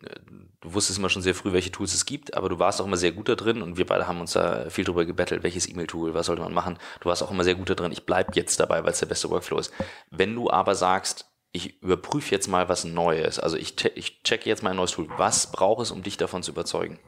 du 0.61 0.75
wusstest 0.75 0.99
immer 0.99 1.09
schon 1.09 1.23
sehr 1.23 1.35
früh, 1.35 1.53
welche 1.53 1.71
Tools 1.71 1.95
es 1.95 2.07
gibt, 2.07 2.35
aber 2.35 2.49
du 2.49 2.59
warst 2.59 2.81
auch 2.81 2.87
immer 2.87 2.97
sehr 2.97 3.13
gut 3.13 3.29
da 3.29 3.35
drin 3.35 3.63
und 3.63 3.77
wir 3.77 3.87
beide 3.87 4.07
haben 4.07 4.21
uns 4.21 4.33
da 4.33 4.71
viel 4.71 4.85
drüber 4.85 5.05
gebettelt, 5.05 5.43
welches 5.43 5.69
E-Mail-Tool, 5.69 6.15
was 6.15 6.27
sollte 6.27 6.43
man 6.43 6.55
machen. 6.55 6.79
Du 7.01 7.09
warst 7.09 7.23
auch 7.23 7.31
immer 7.31 7.45
sehr 7.45 7.55
gut 7.55 7.71
da 7.71 7.75
drin. 7.75 7.93
Ich 7.93 8.07
bleib 8.07 8.37
jetzt 8.37 8.61
dabei, 8.61 8.85
weil 8.85 8.93
es 8.93 9.01
der 9.01 9.07
beste 9.07 9.31
Workflow 9.31 9.59
ist. 9.59 9.73
Wenn 10.11 10.35
du 10.35 10.51
aber 10.51 10.75
sagst, 10.75 11.27
ich 11.53 11.83
überprüfe 11.83 12.35
jetzt 12.35 12.49
mal 12.49 12.69
was 12.69 12.85
Neues, 12.85 13.39
also 13.39 13.57
ich, 13.57 13.75
ich 13.97 14.23
checke 14.23 14.49
jetzt 14.49 14.63
mal 14.63 14.71
ein 14.71 14.77
neues 14.77 14.93
Tool, 14.93 15.09
was 15.17 15.51
braucht 15.51 15.83
es, 15.83 15.91
um 15.91 16.03
dich 16.03 16.17
davon 16.17 16.43
zu 16.43 16.51
überzeugen? 16.51 16.99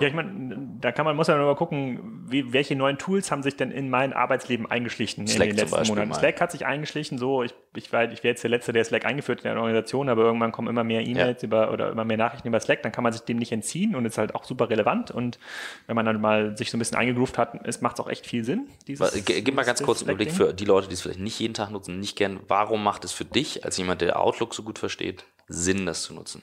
Ja, 0.00 0.08
ich 0.08 0.14
meine, 0.14 0.78
da 0.80 0.92
kann 0.92 1.04
man, 1.04 1.16
muss 1.16 1.28
man 1.28 1.38
mal 1.38 1.56
gucken, 1.56 2.24
wie, 2.28 2.52
welche 2.52 2.76
neuen 2.76 2.98
Tools 2.98 3.30
haben 3.30 3.42
sich 3.42 3.56
denn 3.56 3.70
in 3.70 3.88
mein 3.88 4.12
Arbeitsleben 4.12 4.70
eingeschlichen 4.70 5.26
Slack 5.26 5.48
in 5.50 5.56
den 5.56 5.68
letzten 5.68 5.88
Monaten. 5.88 6.08
Mal. 6.10 6.18
Slack 6.18 6.40
hat 6.40 6.52
sich 6.52 6.66
eingeschlichen, 6.66 7.18
so, 7.18 7.42
ich, 7.42 7.54
ich, 7.74 7.92
war, 7.92 8.04
ich 8.04 8.22
wäre 8.22 8.32
jetzt 8.32 8.42
der 8.42 8.50
Letzte, 8.50 8.72
der 8.72 8.84
Slack 8.84 9.06
eingeführt 9.06 9.40
in 9.40 9.44
der 9.44 9.56
Organisation, 9.56 10.08
aber 10.08 10.22
irgendwann 10.24 10.52
kommen 10.52 10.68
immer 10.68 10.84
mehr 10.84 11.06
E-Mails 11.06 11.42
ja. 11.42 11.46
über 11.46 11.72
oder 11.72 11.90
immer 11.90 12.04
mehr 12.04 12.16
Nachrichten 12.16 12.48
über 12.48 12.60
Slack, 12.60 12.82
dann 12.82 12.92
kann 12.92 13.04
man 13.04 13.12
sich 13.12 13.22
dem 13.22 13.38
nicht 13.38 13.52
entziehen 13.52 13.94
und 13.94 14.04
ist 14.04 14.18
halt 14.18 14.34
auch 14.34 14.44
super 14.44 14.68
relevant. 14.68 15.10
Und 15.10 15.38
wenn 15.86 15.96
man 15.96 16.04
dann 16.04 16.20
mal 16.20 16.56
sich 16.56 16.70
so 16.70 16.76
ein 16.76 16.78
bisschen 16.78 16.98
eingegroovt 16.98 17.38
hat, 17.38 17.54
macht 17.82 17.98
es 17.98 18.04
auch 18.04 18.08
echt 18.08 18.26
viel 18.26 18.44
Sinn. 18.44 18.66
Dieses, 18.86 19.24
Gib 19.24 19.54
mal 19.54 19.64
ganz 19.64 19.82
kurz 19.82 20.02
einen 20.02 20.10
Überblick 20.10 20.32
für 20.32 20.52
die 20.52 20.64
Leute, 20.64 20.88
die 20.88 20.94
es 20.94 21.02
vielleicht 21.02 21.20
nicht 21.20 21.38
jeden 21.38 21.54
Tag 21.54 21.70
nutzen, 21.70 21.98
nicht 22.00 22.16
gern, 22.16 22.40
warum 22.48 22.84
macht 22.84 23.04
es 23.04 23.12
für 23.12 23.24
dich, 23.24 23.64
als 23.64 23.76
jemand, 23.76 24.00
der 24.00 24.20
Outlook 24.20 24.54
so 24.54 24.62
gut 24.62 24.78
versteht, 24.78 25.24
Sinn, 25.48 25.86
das 25.86 26.02
zu 26.02 26.14
nutzen? 26.14 26.42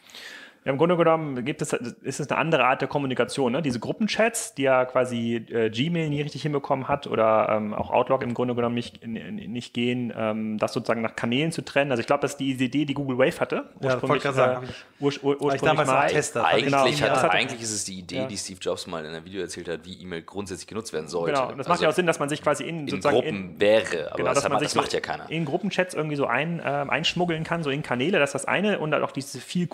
Ja, 0.66 0.72
Im 0.72 0.78
Grunde 0.78 0.96
genommen 0.96 1.44
gibt 1.44 1.62
es, 1.62 1.74
ist 1.74 2.20
es 2.20 2.30
eine 2.30 2.40
andere 2.40 2.66
Art 2.66 2.82
der 2.82 2.88
Kommunikation. 2.88 3.52
Ne? 3.52 3.62
Diese 3.62 3.80
Gruppenchats, 3.80 4.56
die 4.56 4.64
ja 4.64 4.86
quasi 4.86 5.36
äh, 5.36 5.70
Gmail 5.70 6.10
nie 6.10 6.22
richtig 6.22 6.42
hinbekommen 6.42 6.88
hat 6.88 7.08
oder 7.08 7.50
ähm, 7.50 7.74
auch 7.74 7.92
Outlook 7.92 8.24
im 8.24 8.34
Grunde 8.34 8.56
genommen 8.56 8.76
nicht, 8.76 9.06
nicht 9.06 9.74
gehen, 9.74 10.14
ähm, 10.16 10.58
das 10.58 10.74
sozusagen 10.74 11.02
nach 11.02 11.16
Kanälen 11.16 11.52
zu 11.52 11.64
trennen. 11.64 11.92
Also 11.92 12.02
ich 12.02 12.08
glaube, 12.08 12.22
das 12.22 12.32
ist 12.32 12.38
die 12.38 12.52
Idee, 12.52 12.86
die 12.86 12.94
Google 12.94 13.18
Wave 13.18 13.40
hatte. 13.40 13.66
Ja, 13.82 14.02
wollte 14.02 14.24
gerade 14.24 14.36
sagen. 14.36 14.68
Äh, 14.68 15.04
ur, 15.04 15.12
ur, 15.22 15.42
ursprünglich 15.42 15.62
damals 15.62 15.90
mal. 15.90 16.08
Tester. 16.08 16.46
Eigentlich, 16.46 17.00
genau, 17.00 17.10
hat, 17.10 17.32
eigentlich 17.32 17.62
ist 17.62 17.74
es 17.74 17.84
die 17.86 18.00
Idee, 18.00 18.18
ja. 18.18 18.28
die 18.28 18.38
Steve 18.38 18.60
Jobs 18.62 18.88
mal 18.88 19.04
in 19.04 19.14
einem 19.14 19.26
Video 19.26 19.42
erzählt 19.42 19.68
hat, 19.68 19.86
wie 19.86 20.02
E-Mail 20.02 20.22
grundsätzlich 20.22 20.68
genutzt 20.68 20.94
werden 20.94 21.08
sollte. 21.08 21.34
Genau, 21.34 21.50
das 21.50 21.58
also 21.60 21.70
macht 21.70 21.82
ja 21.82 21.90
auch 21.90 21.94
Sinn, 21.94 22.08
dass 22.08 22.20
man 22.20 22.30
sich 22.30 22.42
quasi 22.42 22.64
in, 22.64 22.88
in 22.88 23.02
Gruppen 23.02 23.28
in, 23.28 23.60
wäre, 23.60 24.08
aber 24.08 24.18
genau, 24.18 24.34
das, 24.34 24.48
man 24.48 24.62
das 24.62 24.76
macht 24.76 24.94
ja 24.94 25.00
keiner. 25.00 25.30
In 25.30 25.46
Gruppenchats 25.46 25.94
irgendwie 25.94 26.16
so 26.16 26.26
ein, 26.26 26.60
äh, 26.60 26.64
einschmuggeln 26.64 27.44
kann, 27.44 27.64
so 27.64 27.70
in 27.70 27.84
Kanäle, 27.84 28.20
das 28.20 28.30
ist 28.30 28.34
das 28.34 28.46
eine 28.46 28.80
und 28.80 28.92
dann 28.92 29.04
auch 29.04 29.12
diese 29.12 29.40
viel 29.40 29.68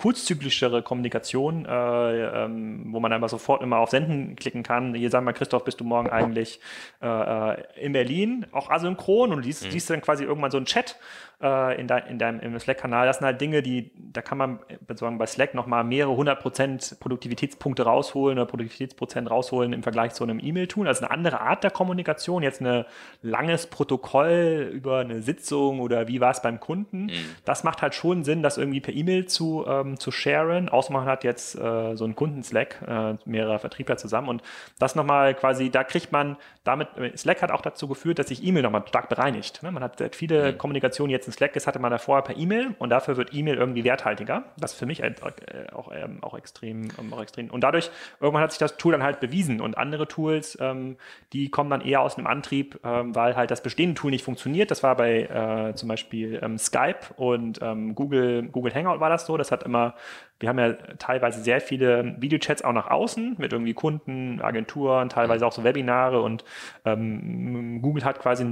kurzzyklischere 0.80 0.82
Kommunikation 0.82 1.66
äh, 1.66 2.44
ähm, 2.44 2.86
wo 2.88 3.00
man 3.00 3.12
einfach 3.12 3.28
sofort 3.28 3.62
immer 3.62 3.78
auf 3.78 3.90
Senden 3.90 4.36
klicken 4.36 4.62
kann. 4.62 4.94
Hier 4.94 5.10
sagen 5.10 5.26
wir, 5.26 5.32
Christoph, 5.32 5.64
bist 5.64 5.80
du 5.80 5.84
morgen 5.84 6.10
eigentlich 6.10 6.60
äh, 7.02 7.06
äh 7.06 7.62
in 7.76 7.92
Berlin, 7.92 8.46
auch 8.52 8.70
asynchron 8.70 9.32
und 9.32 9.44
liest, 9.44 9.64
mhm. 9.64 9.70
liest 9.70 9.90
dann 9.90 10.00
quasi 10.00 10.24
irgendwann 10.24 10.50
so 10.50 10.56
einen 10.56 10.66
Chat 10.66 10.96
äh, 11.42 11.80
in, 11.80 11.86
dein, 11.86 12.06
in 12.06 12.18
deinem 12.18 12.58
Slack-Kanal. 12.58 13.06
Das 13.06 13.18
sind 13.18 13.26
halt 13.26 13.40
Dinge, 13.40 13.62
die, 13.62 13.90
da 13.94 14.22
kann 14.22 14.38
man 14.38 14.58
sozusagen 14.88 15.18
bei 15.18 15.26
Slack 15.26 15.54
nochmal 15.54 15.84
mehrere 15.84 16.16
hundert 16.16 16.40
Prozent 16.40 16.96
Produktivitätspunkte 17.00 17.84
rausholen 17.84 18.38
oder 18.38 18.46
Produktivitätsprozent 18.46 19.30
rausholen 19.30 19.72
im 19.72 19.82
Vergleich 19.82 20.12
zu 20.12 20.24
einem 20.24 20.40
E-Mail-Tool. 20.42 20.86
Also 20.86 21.04
eine 21.04 21.10
andere 21.10 21.40
Art 21.40 21.64
der 21.64 21.70
Kommunikation. 21.70 22.42
Jetzt 22.42 22.60
ein 22.60 22.84
langes 23.22 23.66
Protokoll 23.66 24.70
über 24.72 24.98
eine 24.98 25.22
Sitzung 25.22 25.80
oder 25.80 26.08
wie 26.08 26.20
war 26.20 26.32
es 26.32 26.42
beim 26.42 26.60
Kunden. 26.60 27.04
Mhm. 27.04 27.36
Das 27.44 27.64
macht 27.64 27.82
halt 27.82 27.94
schon 27.94 28.24
Sinn, 28.24 28.42
das 28.42 28.58
irgendwie 28.58 28.80
per 28.80 28.94
E-Mail 28.94 29.26
zu, 29.26 29.64
ähm, 29.66 29.98
zu 29.98 30.10
sharen. 30.10 30.68
Außer 30.68 30.92
man 30.92 31.06
hat 31.06 31.24
jetzt 31.24 31.54
äh, 31.56 31.96
so 31.96 32.04
einen 32.04 32.16
Kunden-Slack, 32.16 32.82
äh, 32.86 33.14
mehrerer 33.24 33.58
Vertriebler 33.58 33.96
zusammen. 33.96 34.28
Und 34.28 34.42
das 34.78 34.94
nochmal 34.94 35.34
quasi, 35.34 35.70
da 35.70 35.84
kriegt 35.84 36.12
man 36.12 36.36
damit, 36.64 36.88
Slack 37.16 37.40
hat 37.42 37.50
auch 37.50 37.62
dazu 37.62 37.88
geführt, 37.88 38.18
dass 38.18 38.28
sich 38.28 38.44
E-Mail 38.44 38.62
nochmal 38.62 38.84
stark 38.86 39.08
bereinigt. 39.08 39.62
Ne? 39.62 39.72
Man 39.72 39.82
hat 39.82 40.02
viele 40.14 40.52
mhm. 40.52 40.58
Kommunikationen 40.58 41.10
jetzt 41.10 41.29
in 41.30 41.32
Slack, 41.32 41.52
das 41.52 41.66
hatte 41.66 41.78
man 41.78 41.90
da 41.90 41.98
vorher 41.98 42.22
per 42.22 42.36
E-Mail 42.36 42.74
und 42.78 42.90
dafür 42.90 43.16
wird 43.16 43.32
E-Mail 43.32 43.56
irgendwie 43.56 43.84
werthaltiger. 43.84 44.44
Das 44.58 44.72
ist 44.72 44.78
für 44.78 44.86
mich 44.86 45.00
halt, 45.02 45.20
äh, 45.22 45.72
auch, 45.72 45.90
ähm, 45.92 46.18
auch, 46.22 46.36
extrem, 46.36 46.88
ähm, 46.98 47.12
auch 47.12 47.22
extrem. 47.22 47.50
Und 47.50 47.62
dadurch, 47.62 47.90
irgendwann 48.20 48.42
hat 48.42 48.52
sich 48.52 48.58
das 48.58 48.76
Tool 48.76 48.92
dann 48.92 49.02
halt 49.02 49.20
bewiesen 49.20 49.60
und 49.60 49.78
andere 49.78 50.08
Tools, 50.08 50.58
ähm, 50.60 50.96
die 51.32 51.50
kommen 51.50 51.70
dann 51.70 51.80
eher 51.80 52.00
aus 52.00 52.18
einem 52.18 52.26
Antrieb, 52.26 52.80
ähm, 52.84 53.14
weil 53.14 53.36
halt 53.36 53.50
das 53.50 53.62
bestehende 53.62 53.94
Tool 53.94 54.10
nicht 54.10 54.24
funktioniert. 54.24 54.70
Das 54.70 54.82
war 54.82 54.96
bei 54.96 55.22
äh, 55.22 55.74
zum 55.74 55.88
Beispiel 55.88 56.40
ähm, 56.42 56.58
Skype 56.58 57.14
und 57.16 57.60
ähm, 57.62 57.94
Google, 57.94 58.48
Google 58.48 58.74
Hangout 58.74 59.00
war 59.00 59.08
das 59.08 59.26
so. 59.26 59.36
Das 59.36 59.52
hat 59.52 59.62
immer 59.62 59.94
wir 60.40 60.48
haben 60.48 60.58
ja 60.58 60.72
teilweise 60.98 61.42
sehr 61.42 61.60
viele 61.60 62.16
Videochats 62.18 62.62
auch 62.62 62.72
nach 62.72 62.90
außen 62.90 63.36
mit 63.38 63.52
irgendwie 63.52 63.74
Kunden, 63.74 64.40
Agenturen, 64.40 65.10
teilweise 65.10 65.46
auch 65.46 65.52
so 65.52 65.64
Webinare 65.64 66.22
und 66.22 66.44
ähm, 66.86 67.82
Google 67.82 68.04
hat 68.04 68.18
quasi 68.18 68.46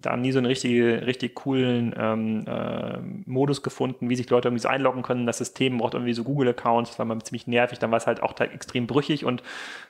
da 0.00 0.16
nie 0.16 0.30
so 0.30 0.38
einen 0.38 0.46
richtig, 0.46 0.80
richtig 0.80 1.34
coolen 1.34 1.94
ähm, 1.98 2.44
äh, 2.46 2.98
Modus 3.26 3.62
gefunden, 3.62 4.08
wie 4.08 4.14
sich 4.14 4.30
Leute 4.30 4.48
irgendwie 4.48 4.62
so 4.62 4.68
einloggen 4.68 5.02
können. 5.02 5.26
Das 5.26 5.38
System 5.38 5.78
braucht 5.78 5.94
irgendwie 5.94 6.14
so 6.14 6.22
Google-Accounts, 6.22 6.90
das 6.90 6.98
war 7.00 7.06
mal 7.06 7.20
ziemlich 7.22 7.48
nervig, 7.48 7.80
dann 7.80 7.90
war 7.90 7.98
es 7.98 8.06
halt 8.06 8.22
auch 8.22 8.38
extrem 8.38 8.86
brüchig 8.86 9.24
und 9.24 9.42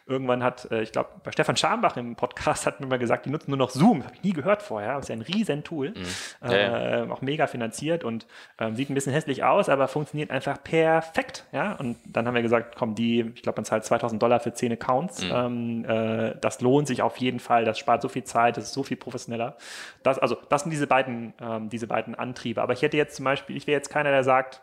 irgendwann 0.07 0.43
hat, 0.43 0.71
äh, 0.71 0.83
ich 0.83 0.93
glaube, 0.93 1.11
bei 1.23 1.33
Stefan 1.33 1.57
Schambach 1.57 1.97
im 1.97 2.17
Podcast 2.17 2.67
hat 2.67 2.81
mir 2.81 2.87
mal 2.87 2.99
gesagt, 2.99 3.27
die 3.27 3.31
nutzen 3.31 3.51
nur 3.51 3.59
noch 3.59 3.71
Zoom. 3.71 3.99
Das 3.99 4.07
habe 4.07 4.17
ich 4.17 4.23
nie 4.23 4.33
gehört 4.33 4.63
vorher. 4.63 4.95
Das 4.95 5.05
ist 5.05 5.09
ja 5.09 5.17
ein 5.17 5.23
riesen 5.23 5.65
Tool. 5.65 5.91
Mhm. 5.91 6.51
Äh, 6.51 7.03
auch 7.11 7.23
mega 7.23 7.47
finanziert 7.47 8.05
und 8.05 8.27
äh, 8.59 8.73
sieht 8.73 8.91
ein 8.91 8.95
bisschen 8.95 9.13
hässlich 9.13 9.45
aus, 9.45 9.69
aber 9.69 9.89
funktioniert 9.89 10.31
einfach 10.31 10.63
perfekt. 10.63 11.47
Ja, 11.53 11.75
und 11.75 11.97
dann 12.05 12.27
haben 12.27 12.35
wir 12.35 12.43
gesagt, 12.43 12.77
komm, 12.77 12.95
die, 12.95 13.33
ich 13.35 13.43
glaube, 13.43 13.59
man 13.59 13.65
zahlt 13.65 13.85
2000 13.85 14.23
Dollar 14.23 14.41
für 14.41 14.53
10 14.53 14.73
Accounts. 14.73 15.25
Mhm. 15.25 15.31
Ähm, 15.33 15.85
äh, 15.85 16.35
das 16.41 16.61
lohnt 16.61 16.87
sich 16.87 17.03
auf 17.03 17.17
jeden 17.19 17.41
Fall. 17.41 17.65
Das 17.65 17.79
spart 17.79 18.03
so 18.03 18.09
viel 18.09 18.25
Zeit, 18.25 18.57
das 18.57 18.65
ist 18.65 18.73
so 18.73 18.83
viel 18.83 18.97
professioneller. 18.97 19.57
Das, 20.03 20.19
also, 20.19 20.37
das 20.49 20.63
sind 20.63 20.71
diese 20.71 20.87
beiden, 20.87 21.35
ähm, 21.41 21.69
diese 21.69 21.87
beiden 21.87 22.15
Antriebe. 22.15 22.63
Aber 22.63 22.73
ich 22.73 22.83
hätte 22.83 22.97
jetzt 22.97 23.17
zum 23.17 23.25
Beispiel, 23.25 23.57
ich 23.57 23.67
wäre 23.67 23.79
jetzt 23.79 23.91
keiner, 23.91 24.11
der 24.11 24.25
sagt, 24.25 24.61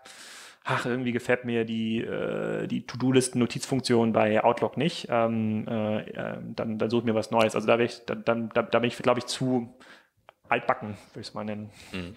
ach, 0.70 0.86
irgendwie 0.86 1.12
gefällt 1.12 1.46
mir 1.46 1.66
die, 1.66 2.02
äh, 2.02 2.68
die 2.68 2.86
To-Do-Listen-Notizfunktion 2.86 4.14
bei 4.14 4.44
Outlook 4.44 4.78
nicht, 4.78 5.08
ähm, 5.10 5.68
äh, 5.68 6.02
äh 6.02 6.38
dann, 6.56 6.78
dann 6.78 6.90
suche 6.90 7.02
ich 7.02 7.06
mir 7.06 7.16
was 7.16 7.32
Neues. 7.32 7.56
Also 7.56 7.68
da, 7.68 7.78
bin 7.78 7.86
ich, 7.86 8.06
da, 8.06 8.16
da, 8.16 8.36
da 8.36 8.80
bin 8.80 8.88
ich, 8.88 8.98
glaube 8.98 9.20
ich, 9.20 9.26
zu 9.26 9.74
altbacken, 10.48 10.90
würde 10.90 11.22
ich 11.22 11.28
es 11.28 11.34
mal 11.34 11.44
nennen. 11.44 11.70
Mhm. 11.92 12.16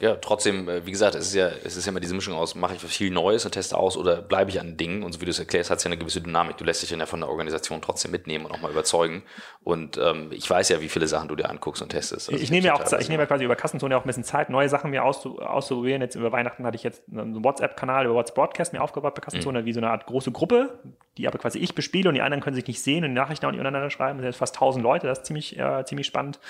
Ja, 0.00 0.16
trotzdem, 0.16 0.68
äh, 0.68 0.84
wie 0.86 0.90
gesagt, 0.90 1.14
es 1.14 1.28
ist 1.28 1.34
ja, 1.34 1.48
es 1.48 1.76
ist 1.76 1.86
ja 1.86 1.90
immer 1.90 2.00
diese 2.00 2.14
Mischung 2.14 2.34
aus, 2.34 2.54
mache 2.54 2.74
ich 2.74 2.80
viel 2.82 3.10
Neues 3.10 3.44
und 3.44 3.52
teste 3.52 3.76
aus 3.76 3.96
oder 3.96 4.22
bleibe 4.22 4.50
ich 4.50 4.60
an 4.60 4.76
Dingen? 4.76 5.02
Und 5.02 5.12
so 5.12 5.20
wie 5.20 5.24
du 5.24 5.30
es 5.30 5.38
erklärst, 5.38 5.70
hat 5.70 5.78
es 5.78 5.84
ja 5.84 5.88
eine 5.88 5.98
gewisse 5.98 6.20
Dynamik. 6.20 6.56
Du 6.56 6.64
lässt 6.64 6.82
dich 6.82 6.90
dann 6.90 7.00
ja 7.00 7.06
von 7.06 7.20
der 7.20 7.28
Organisation 7.28 7.80
trotzdem 7.80 8.10
mitnehmen 8.10 8.44
und 8.46 8.52
auch 8.52 8.60
mal 8.60 8.70
überzeugen. 8.70 9.22
Und 9.62 9.96
ähm, 9.98 10.30
ich 10.32 10.48
weiß 10.48 10.68
ja, 10.70 10.80
wie 10.80 10.88
viele 10.88 11.06
Sachen 11.06 11.28
du 11.28 11.36
dir 11.36 11.48
anguckst 11.48 11.80
und 11.82 11.90
testest. 11.90 12.28
Also 12.28 12.42
ich, 12.42 12.50
nehme 12.50 12.66
ja 12.66 12.74
auch, 12.74 12.92
ich 12.98 13.08
nehme 13.08 13.22
ja 13.22 13.26
quasi 13.26 13.44
über 13.44 13.56
Kassenzone 13.56 13.96
auch 13.96 14.04
ein 14.04 14.06
bisschen 14.06 14.24
Zeit, 14.24 14.50
neue 14.50 14.68
Sachen 14.68 14.90
mir 14.90 15.04
auszu, 15.04 15.38
auszuprobieren. 15.38 16.02
Jetzt 16.02 16.16
über 16.16 16.32
Weihnachten 16.32 16.66
hatte 16.66 16.76
ich 16.76 16.82
jetzt 16.82 17.02
einen 17.10 17.44
WhatsApp-Kanal 17.44 18.06
über 18.06 18.14
WhatsApp 18.14 18.34
Broadcast 18.34 18.72
mir 18.72 18.82
aufgebaut 18.82 19.14
bei 19.14 19.20
Kassenzone, 19.20 19.62
mhm. 19.62 19.66
wie 19.66 19.72
so 19.72 19.80
eine 19.80 19.90
Art 19.90 20.06
große 20.06 20.32
Gruppe, 20.32 20.78
die 21.18 21.28
aber 21.28 21.38
quasi 21.38 21.58
ich 21.58 21.74
bespiele 21.74 22.08
und 22.08 22.14
die 22.14 22.22
anderen 22.22 22.42
können 22.42 22.54
sich 22.54 22.66
nicht 22.66 22.82
sehen 22.82 23.04
und 23.04 23.12
Nachrichten 23.12 23.46
auch 23.46 23.50
nicht 23.50 23.60
untereinander 23.60 23.90
schreiben. 23.90 24.18
Das 24.18 24.24
sind 24.24 24.36
fast 24.36 24.56
1000 24.56 24.82
Leute, 24.82 25.06
das 25.06 25.18
ist 25.18 25.26
ziemlich, 25.26 25.58
äh, 25.58 25.84
ziemlich 25.84 26.06
spannend 26.06 26.40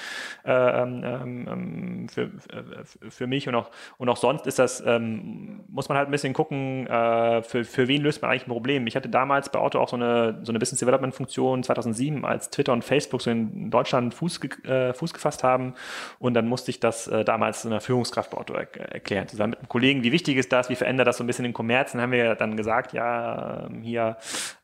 äh, 0.45 0.53
ähm, 0.53 1.05
ähm 1.05 2.09
für, 2.09 2.31
für, 2.39 3.11
für 3.11 3.27
mich 3.27 3.49
und 3.49 3.55
auch, 3.55 3.71
und 3.99 4.09
auch 4.09 4.17
sonst 4.17 4.47
ist 4.47 4.59
das, 4.59 4.83
ähm, 4.87 5.61
muss 5.69 5.89
man 5.89 5.99
halt 5.99 6.09
ein 6.09 6.11
bisschen 6.11 6.33
gucken, 6.33 6.87
äh, 6.87 7.43
für, 7.43 7.65
für 7.65 7.89
wen 7.89 8.03
löst 8.03 8.23
man 8.23 8.31
eigentlich 8.31 8.47
ein 8.47 8.51
Problem. 8.51 8.87
Ich 8.87 8.97
hatte 8.97 9.09
damals 9.09 9.49
bei 9.51 9.59
Auto 9.59 9.79
auch 9.79 9.89
so 9.89 9.97
eine, 9.97 10.41
so 10.43 10.53
eine 10.53 10.59
Business 10.59 10.81
Development 10.81 11.15
Funktion 11.15 11.63
2007, 11.63 12.25
als 12.25 12.51
Twitter 12.51 12.73
und 12.73 12.85
Facebook 12.85 13.23
so 13.23 13.31
in 13.31 13.71
Deutschland 13.71 14.15
Fuß, 14.15 14.41
äh, 14.65 14.93
Fuß 14.93 15.13
gefasst 15.13 15.45
haben 15.45 15.75
und 16.19 16.35
dann 16.35 16.47
musste 16.49 16.71
ich 16.71 16.81
das 16.81 17.07
äh, 17.09 17.25
damals 17.25 17.67
einer 17.67 17.81
Führungskraft 17.81 18.31
bei 18.31 18.39
Auto 18.39 18.55
er 18.55 18.93
erklären, 18.93 19.29
zusammen 19.29 19.51
mit 19.51 19.59
einem 19.61 19.69
Kollegen, 19.69 20.03
wie 20.03 20.13
wichtig 20.13 20.37
ist 20.37 20.53
das, 20.53 20.71
wie 20.71 20.77
verändert 20.77 21.07
das 21.07 21.19
so 21.19 21.25
ein 21.25 21.27
bisschen 21.27 21.45
den 21.45 21.53
Kommerz. 21.53 21.93
Dann 21.93 22.01
haben 22.01 22.13
wir 22.13 22.35
dann 22.35 22.57
gesagt, 22.57 22.93
ja, 22.93 23.69
hier 23.83 24.17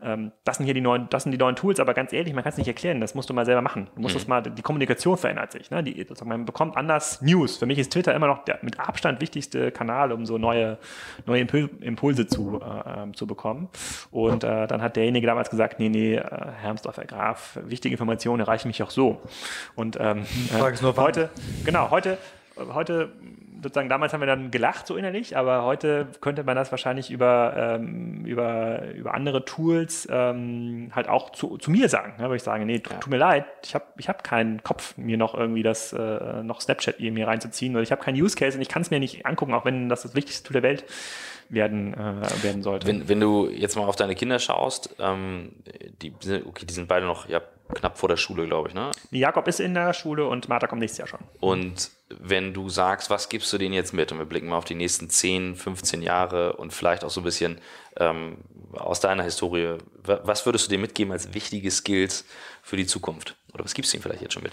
ähm, 0.03 0.33
das 0.45 0.57
sind 0.57 0.67
hier 0.67 0.75
die 0.75 0.81
neuen, 0.81 1.09
das 1.11 1.25
sind 1.25 1.33
die 1.33 1.39
neuen 1.39 1.57
Tools, 1.57 1.81
aber 1.81 1.95
ganz 1.95 2.13
ehrlich, 2.13 2.35
man 2.35 2.43
kann 2.43 2.53
es 2.53 2.59
nicht 2.59 2.69
erklären, 2.69 3.01
das 3.01 3.15
musst 3.15 3.29
du 3.31 3.35
mal 3.35 3.45
selber 3.45 3.63
machen. 3.63 3.89
Du 3.95 4.01
musst 4.01 4.15
mhm. 4.15 4.19
das 4.19 4.29
mal, 4.29 4.43
die 4.43 4.63
Kommunikation 4.63 5.17
verändert 5.17 5.53
sich. 5.53 5.71
Ne? 5.71 5.83
Die, 5.83 6.07
man 6.25 6.45
bekommt 6.45 6.77
anders 6.77 7.23
News. 7.23 7.57
Für 7.57 7.67
mich 7.67 7.79
ist 7.79 7.93
Twitter 7.93 8.15
immer 8.15 8.27
noch 8.27 8.45
der 8.45 8.59
mit 8.63 8.79
Abstand 8.79 9.21
wichtigste 9.21 9.71
Kanal, 9.71 10.13
um 10.13 10.27
so 10.27 10.39
neue, 10.39 10.79
neue 11.27 11.41
Impulse 11.41 12.27
zu, 12.27 12.61
äh, 12.61 13.03
ähm, 13.03 13.15
zu 13.15 13.27
bekommen. 13.27 13.69
Und 14.11 14.45
äh, 14.45 14.67
dann 14.67 14.83
hat 14.83 14.97
derjenige 14.97 15.27
damals 15.27 15.51
gesagt, 15.51 15.79
nee, 15.79 15.89
nee, 15.89 16.17
äh, 16.17 16.23
Hermsdorfer 16.61 17.05
Graf, 17.05 17.59
wichtige 17.65 17.95
Informationen 17.95 18.41
erreichen 18.41 18.69
mich 18.69 18.83
auch 18.83 18.91
so. 18.91 19.21
Und 19.75 19.99
ähm, 20.01 20.25
äh, 20.53 20.93
heute, 20.97 21.31
genau, 21.65 21.91
heute, 21.91 22.19
heute 22.57 23.13
sozusagen 23.63 23.89
damals 23.89 24.13
haben 24.13 24.21
wir 24.21 24.27
dann 24.27 24.51
gelacht 24.51 24.87
so 24.87 24.97
innerlich, 24.97 25.37
aber 25.37 25.65
heute 25.65 26.09
könnte 26.21 26.45
man 26.45 26.57
das 26.57 26.71
wahrscheinlich 26.71 27.11
über, 27.11 27.55
ähm, 27.57 28.25
über, 28.25 28.91
über 28.93 29.15
andere 29.15 29.45
Tools 29.45 30.09
ähm, 30.11 30.91
halt 30.95 31.09
auch 31.09 31.31
zu, 31.31 31.59
zu 31.59 31.71
mir 31.71 31.89
sagen. 31.89 32.15
Ne? 32.19 32.29
Weil 32.29 32.37
ich 32.37 32.43
sage, 32.43 32.65
nee, 32.65 32.79
tut 32.79 33.09
mir 33.09 33.19
leid, 33.19 33.45
ich 33.65 33.75
habe 33.75 33.85
ich 33.99 34.09
hab 34.09 34.25
keinen 34.25 34.63
Kopf, 34.63 34.97
mir 34.97 35.17
noch 35.17 35.35
irgendwie 35.35 35.63
das, 35.63 35.93
äh, 35.93 36.43
noch 36.43 36.61
Snapchat 36.61 37.01
mir 37.01 37.27
reinzuziehen 37.27 37.75
oder 37.75 37.83
ich 37.83 37.93
habe 37.93 38.03
keinen 38.03 38.21
Use 38.21 38.37
Case 38.37 38.57
und 38.57 38.63
ich 38.63 38.69
kann 38.69 38.83
es 38.83 38.91
mir 38.91 39.01
nicht 39.01 39.27
angucken, 39.27 39.55
auch 39.55 39.65
wenn 39.65 39.89
das 39.89 40.03
das 40.03 40.15
wichtigste 40.15 40.49
Tool 40.49 40.61
der 40.61 40.63
Welt 40.63 40.85
werden, 41.51 41.95
äh, 41.95 42.43
werden 42.43 42.63
sollte. 42.63 42.87
Wenn, 42.87 43.09
wenn 43.09 43.21
du 43.21 43.49
jetzt 43.49 43.77
mal 43.77 43.87
auf 43.87 43.97
deine 43.97 44.15
Kinder 44.15 44.39
schaust, 44.39 44.95
ähm, 44.99 45.53
die, 46.01 46.13
okay, 46.47 46.65
die 46.65 46.73
sind 46.73 46.89
beide 46.89 47.07
noch 47.07 47.29
ja, 47.29 47.43
knapp 47.75 47.99
vor 47.99 48.09
der 48.09 48.17
Schule, 48.17 48.47
glaube 48.47 48.69
ich, 48.69 48.75
ne? 48.75 48.91
Jakob 49.11 49.47
ist 49.49 49.61
in 49.61 49.75
der 49.75 49.93
Schule 49.93 50.27
und 50.27 50.49
Martha 50.49 50.67
kommt 50.67 50.81
nächstes 50.81 50.99
Jahr 50.99 51.09
schon. 51.09 51.21
Und 51.41 51.91
wenn 52.19 52.55
du 52.55 52.69
sagst, 52.69 53.11
was 53.11 53.29
gibst 53.29 53.53
du 53.53 53.59
denen 53.59 53.75
jetzt 53.75 53.93
mit? 53.93 54.11
Und 54.13 54.19
wir 54.19 54.27
blicken 54.27 54.49
mal 54.49 54.57
auf 54.57 54.65
die 54.65 54.75
nächsten 54.75 55.11
10, 55.11 55.57
15 55.57 56.03
Jahre 56.03 56.55
und 56.55 56.73
vielleicht 56.73 57.05
auch 57.05 57.11
so 57.11 57.21
ein 57.21 57.25
bisschen 57.25 57.61
ähm, 57.97 58.39
aus 58.73 59.01
deiner 59.01 59.25
Historie. 59.25 59.77
Was 60.05 60.47
würdest 60.47 60.67
du 60.67 60.71
denen 60.71 60.83
mitgeben 60.83 61.13
als 61.13 61.35
wichtige 61.35 61.71
Skills 61.71 62.25
für 62.63 62.77
die 62.77 62.87
Zukunft? 62.87 63.37
Oder 63.53 63.65
was 63.65 63.75
gibst 63.75 63.93
du 63.93 63.97
ihnen 63.97 64.03
vielleicht 64.03 64.23
jetzt 64.23 64.35
schon 64.35 64.43
mit? 64.43 64.53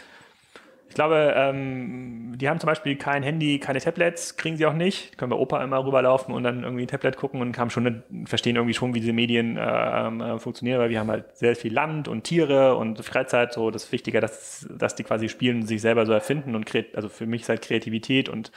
Glaube, 0.93 1.33
ähm, 1.35 2.35
die 2.37 2.47
haben 2.47 2.59
zum 2.59 2.67
Beispiel 2.67 2.95
kein 2.95 3.23
Handy, 3.23 3.59
keine 3.59 3.79
Tablets, 3.79 4.37
kriegen 4.37 4.57
sie 4.57 4.65
auch 4.65 4.73
nicht. 4.73 5.17
Können 5.17 5.31
bei 5.31 5.37
Opa 5.37 5.63
immer 5.63 5.83
rüberlaufen 5.85 6.33
und 6.33 6.43
dann 6.43 6.63
irgendwie 6.63 6.83
ein 6.83 6.87
Tablet 6.87 7.17
gucken 7.17 7.41
und 7.41 7.57
haben 7.57 7.69
schon 7.69 8.03
verstehen 8.25 8.55
irgendwie 8.55 8.73
schon, 8.73 8.93
wie 8.93 8.99
diese 8.99 9.13
Medien 9.13 9.57
äh, 9.57 9.61
äh, 9.61 10.39
funktionieren, 10.39 10.79
weil 10.79 10.89
wir 10.89 10.99
haben 10.99 11.09
halt 11.09 11.35
sehr 11.37 11.55
viel 11.55 11.73
Land 11.73 12.07
und 12.07 12.23
Tiere 12.23 12.75
und 12.75 13.03
Freizeit. 13.03 13.53
So, 13.53 13.71
das 13.71 13.85
ist 13.85 13.91
wichtiger, 13.91 14.21
dass, 14.21 14.67
dass 14.77 14.95
die 14.95 15.03
quasi 15.03 15.29
spielen 15.29 15.61
und 15.61 15.67
sich 15.67 15.81
selber 15.81 16.05
so 16.05 16.13
erfinden 16.13 16.55
und 16.55 16.67
also 16.93 17.09
für 17.09 17.25
mich 17.25 17.41
ist 17.41 17.49
halt 17.49 17.61
Kreativität 17.61 18.29
und 18.29 18.51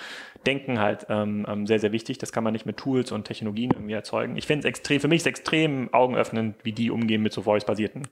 Denken 0.47 0.79
halt 0.79 1.07
ähm, 1.11 1.45
ähm, 1.49 1.67
sehr, 1.67 1.79
sehr 1.79 1.93
wichtig. 1.93 2.17
Das 2.17 2.33
kann 2.33 2.43
man 2.43 2.55
nicht 2.55 2.65
mit 2.65 2.79
Tools 2.79 3.13
und 3.13 3.25
Technologien 3.25 3.73
irgendwie 3.75 3.93
erzeugen. 3.93 4.37
Ich 4.37 4.47
finde 4.47 4.61
es 4.61 4.65
extrem, 4.65 4.99
für 4.99 5.09
mich 5.09 5.19
ist 5.21 5.27
extrem 5.27 5.93
augenöffnend, 5.93 6.57
wie 6.63 6.73
die 6.73 6.91
umgehen 6.91 7.23
mit 7.23 7.35
so 7.35 7.43
voice-basierten 7.43 8.09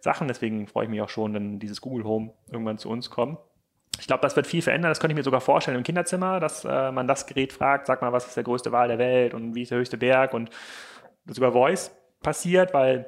Sachen. 0.00 0.28
Deswegen 0.28 0.68
freue 0.68 0.84
ich 0.84 0.90
mich 0.90 1.00
auch 1.00 1.08
schon, 1.08 1.34
wenn 1.34 1.58
dieses 1.58 1.80
Google 1.80 2.04
Home 2.04 2.32
irgendwann 2.52 2.78
zu 2.78 2.88
uns 2.88 3.10
kommt. 3.10 3.38
Ich 4.00 4.06
glaube, 4.06 4.22
das 4.22 4.34
wird 4.36 4.46
viel 4.46 4.62
verändern. 4.62 4.90
Das 4.90 5.00
könnte 5.00 5.12
ich 5.12 5.16
mir 5.16 5.22
sogar 5.22 5.40
vorstellen 5.40 5.76
im 5.76 5.82
Kinderzimmer, 5.84 6.40
dass 6.40 6.64
äh, 6.64 6.90
man 6.90 7.06
das 7.06 7.26
Gerät 7.26 7.52
fragt, 7.52 7.86
sag 7.86 8.02
mal, 8.02 8.12
was 8.12 8.26
ist 8.26 8.36
der 8.36 8.44
größte 8.44 8.72
Wal 8.72 8.88
der 8.88 8.98
Welt 8.98 9.34
und 9.34 9.54
wie 9.54 9.62
ist 9.62 9.70
der 9.70 9.78
höchste 9.78 9.96
Berg 9.96 10.34
und 10.34 10.50
das 11.24 11.38
über 11.38 11.52
Voice 11.52 11.94
passiert, 12.22 12.74
weil 12.74 13.06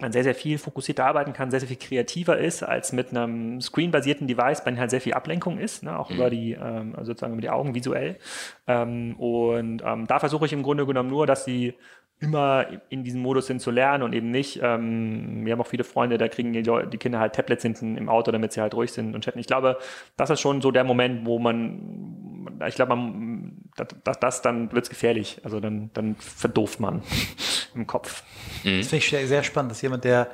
man 0.00 0.12
sehr, 0.12 0.24
sehr 0.24 0.34
viel 0.34 0.58
fokussierter 0.58 1.06
arbeiten 1.06 1.32
kann, 1.32 1.50
sehr, 1.50 1.60
sehr 1.60 1.68
viel 1.68 1.78
kreativer 1.78 2.36
ist 2.38 2.62
als 2.62 2.92
mit 2.92 3.10
einem 3.10 3.60
screen-basierten 3.60 4.26
Device, 4.26 4.62
bei 4.62 4.70
dem 4.70 4.78
halt 4.78 4.90
sehr 4.90 5.00
viel 5.00 5.14
Ablenkung 5.14 5.58
ist, 5.58 5.82
ne, 5.82 5.98
auch 5.98 6.10
mhm. 6.10 6.16
über 6.16 6.30
die, 6.30 6.52
ähm, 6.52 6.94
sozusagen 7.00 7.32
über 7.32 7.42
die 7.42 7.50
Augen 7.50 7.74
visuell. 7.74 8.18
Ähm, 8.66 9.16
und 9.16 9.82
ähm, 9.84 10.06
da 10.06 10.18
versuche 10.18 10.46
ich 10.46 10.52
im 10.52 10.62
Grunde 10.62 10.86
genommen 10.86 11.08
nur, 11.08 11.26
dass 11.26 11.44
sie 11.44 11.74
immer 12.18 12.66
in 12.88 13.04
diesem 13.04 13.20
Modus 13.20 13.46
sind 13.46 13.60
zu 13.60 13.70
lernen 13.70 14.02
und 14.02 14.14
eben 14.14 14.30
nicht. 14.30 14.60
Ähm, 14.62 15.44
wir 15.44 15.52
haben 15.52 15.60
auch 15.60 15.66
viele 15.66 15.84
Freunde, 15.84 16.16
da 16.16 16.28
kriegen 16.28 16.52
die, 16.52 16.62
die, 16.62 16.98
Kinder 16.98 17.18
halt 17.18 17.34
Tablets 17.34 17.62
hinten 17.62 17.96
im 17.96 18.08
Auto, 18.08 18.32
damit 18.32 18.52
sie 18.52 18.60
halt 18.60 18.74
ruhig 18.74 18.92
sind 18.92 19.14
und 19.14 19.22
chatten. 19.22 19.38
Ich 19.38 19.46
glaube, 19.46 19.78
das 20.16 20.30
ist 20.30 20.40
schon 20.40 20.62
so 20.62 20.70
der 20.70 20.84
Moment, 20.84 21.26
wo 21.26 21.38
man, 21.38 22.48
ich 22.66 22.74
glaube, 22.74 22.96
man, 22.96 23.52
das, 23.76 24.18
das 24.18 24.42
dann 24.42 24.72
wird's 24.72 24.88
gefährlich. 24.88 25.40
Also 25.44 25.60
dann, 25.60 25.90
dann 25.92 26.16
verdooft 26.16 26.80
man 26.80 27.02
im 27.74 27.86
Kopf. 27.86 28.22
Mhm. 28.64 28.78
Das 28.78 28.88
finde 28.88 29.04
ich 29.04 29.28
sehr 29.28 29.42
spannend, 29.42 29.72
dass 29.72 29.82
jemand, 29.82 30.04
der, 30.04 30.30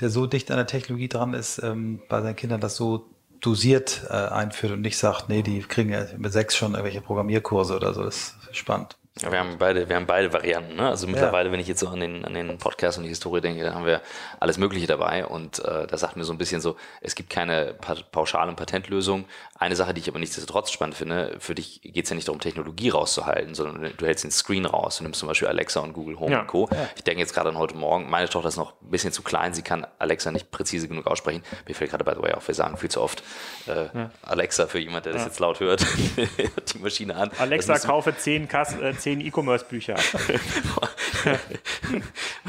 der 0.00 0.10
so 0.10 0.26
dicht 0.26 0.50
an 0.52 0.58
der 0.58 0.66
Technologie 0.66 1.08
dran 1.08 1.34
ist, 1.34 1.60
ähm, 1.62 2.02
bei 2.08 2.20
seinen 2.22 2.36
Kindern 2.36 2.60
das 2.60 2.76
so 2.76 3.10
dosiert 3.40 4.06
äh, 4.08 4.12
einführt 4.12 4.72
und 4.72 4.80
nicht 4.80 4.96
sagt, 4.96 5.28
nee, 5.28 5.42
die 5.42 5.60
kriegen 5.60 5.90
ja 5.90 6.04
mit 6.16 6.32
sechs 6.32 6.56
schon 6.56 6.72
irgendwelche 6.72 7.00
Programmierkurse 7.00 7.76
oder 7.76 7.92
so. 7.94 8.04
Das 8.04 8.36
ist 8.48 8.56
spannend. 8.56 8.96
Ja, 9.22 9.32
wir 9.32 9.38
haben 9.38 9.56
beide, 9.58 9.88
wir 9.88 9.96
haben 9.96 10.06
beide 10.06 10.30
Varianten. 10.32 10.76
Ne? 10.76 10.88
Also 10.88 11.06
mittlerweile, 11.06 11.48
ja. 11.48 11.52
wenn 11.52 11.60
ich 11.60 11.68
jetzt 11.68 11.80
so 11.80 11.88
an 11.88 12.00
den, 12.00 12.24
an 12.26 12.34
den 12.34 12.58
Podcast 12.58 12.98
und 12.98 13.04
die 13.04 13.08
Historie 13.08 13.40
denke, 13.40 13.64
da 13.64 13.72
haben 13.72 13.86
wir 13.86 14.02
alles 14.40 14.58
Mögliche 14.58 14.86
dabei. 14.86 15.24
Und 15.24 15.58
äh, 15.64 15.86
da 15.86 15.96
sagt 15.96 16.16
mir 16.16 16.24
so 16.24 16.34
ein 16.34 16.38
bisschen 16.38 16.60
so, 16.60 16.76
es 17.00 17.14
gibt 17.14 17.30
keine 17.30 17.74
pa 17.80 17.94
pauschale 18.12 18.52
Patentlösung. 18.52 19.24
Eine 19.58 19.74
Sache, 19.74 19.94
die 19.94 20.02
ich 20.02 20.08
aber 20.10 20.18
nichtsdestotrotz 20.18 20.70
spannend 20.70 20.96
finde, 20.96 21.36
für 21.38 21.54
dich 21.54 21.80
geht 21.82 22.04
es 22.04 22.10
ja 22.10 22.16
nicht 22.16 22.28
darum, 22.28 22.40
Technologie 22.40 22.90
rauszuhalten, 22.90 23.54
sondern 23.54 23.90
du 23.96 24.06
hältst 24.06 24.24
den 24.24 24.30
Screen 24.30 24.66
raus. 24.66 24.98
Du 24.98 25.04
nimmst 25.04 25.20
zum 25.20 25.28
Beispiel 25.28 25.48
Alexa 25.48 25.80
und 25.80 25.94
Google 25.94 26.20
Home 26.20 26.32
ja. 26.32 26.40
und 26.40 26.46
Co. 26.46 26.68
Ich 26.96 27.04
denke 27.04 27.20
jetzt 27.20 27.32
gerade 27.32 27.48
an 27.48 27.56
heute 27.56 27.74
Morgen, 27.74 28.10
meine 28.10 28.28
Tochter 28.28 28.48
ist 28.48 28.58
noch 28.58 28.74
ein 28.82 28.90
bisschen 28.90 29.12
zu 29.12 29.22
klein, 29.22 29.54
sie 29.54 29.62
kann 29.62 29.86
Alexa 29.98 30.30
nicht 30.30 30.50
präzise 30.50 30.88
genug 30.88 31.06
aussprechen. 31.06 31.42
Mir 31.66 31.74
fällt 31.74 31.90
gerade 31.90 32.04
by 32.04 32.12
the 32.14 32.22
way 32.22 32.32
auf, 32.32 32.46
wir 32.48 32.54
sagen 32.54 32.76
viel 32.76 32.90
zu 32.90 33.00
oft 33.00 33.22
äh, 33.66 33.86
Alexa 34.22 34.66
für 34.66 34.78
jemand, 34.78 35.06
der 35.06 35.14
das 35.14 35.24
jetzt 35.24 35.40
laut 35.40 35.60
hört, 35.60 35.86
die 36.74 36.78
Maschine 36.78 37.16
an. 37.16 37.30
Alexa, 37.38 37.78
kaufe 37.78 38.14
zehn, 38.14 38.46
Kass, 38.46 38.78
äh, 38.78 38.94
zehn 39.06 39.20
E-Commerce-Bücher. 39.20 39.94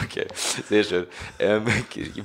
okay, 0.03 0.25
sehr 0.67 0.83
schön. 0.83 1.05
Ähm, 1.37 1.65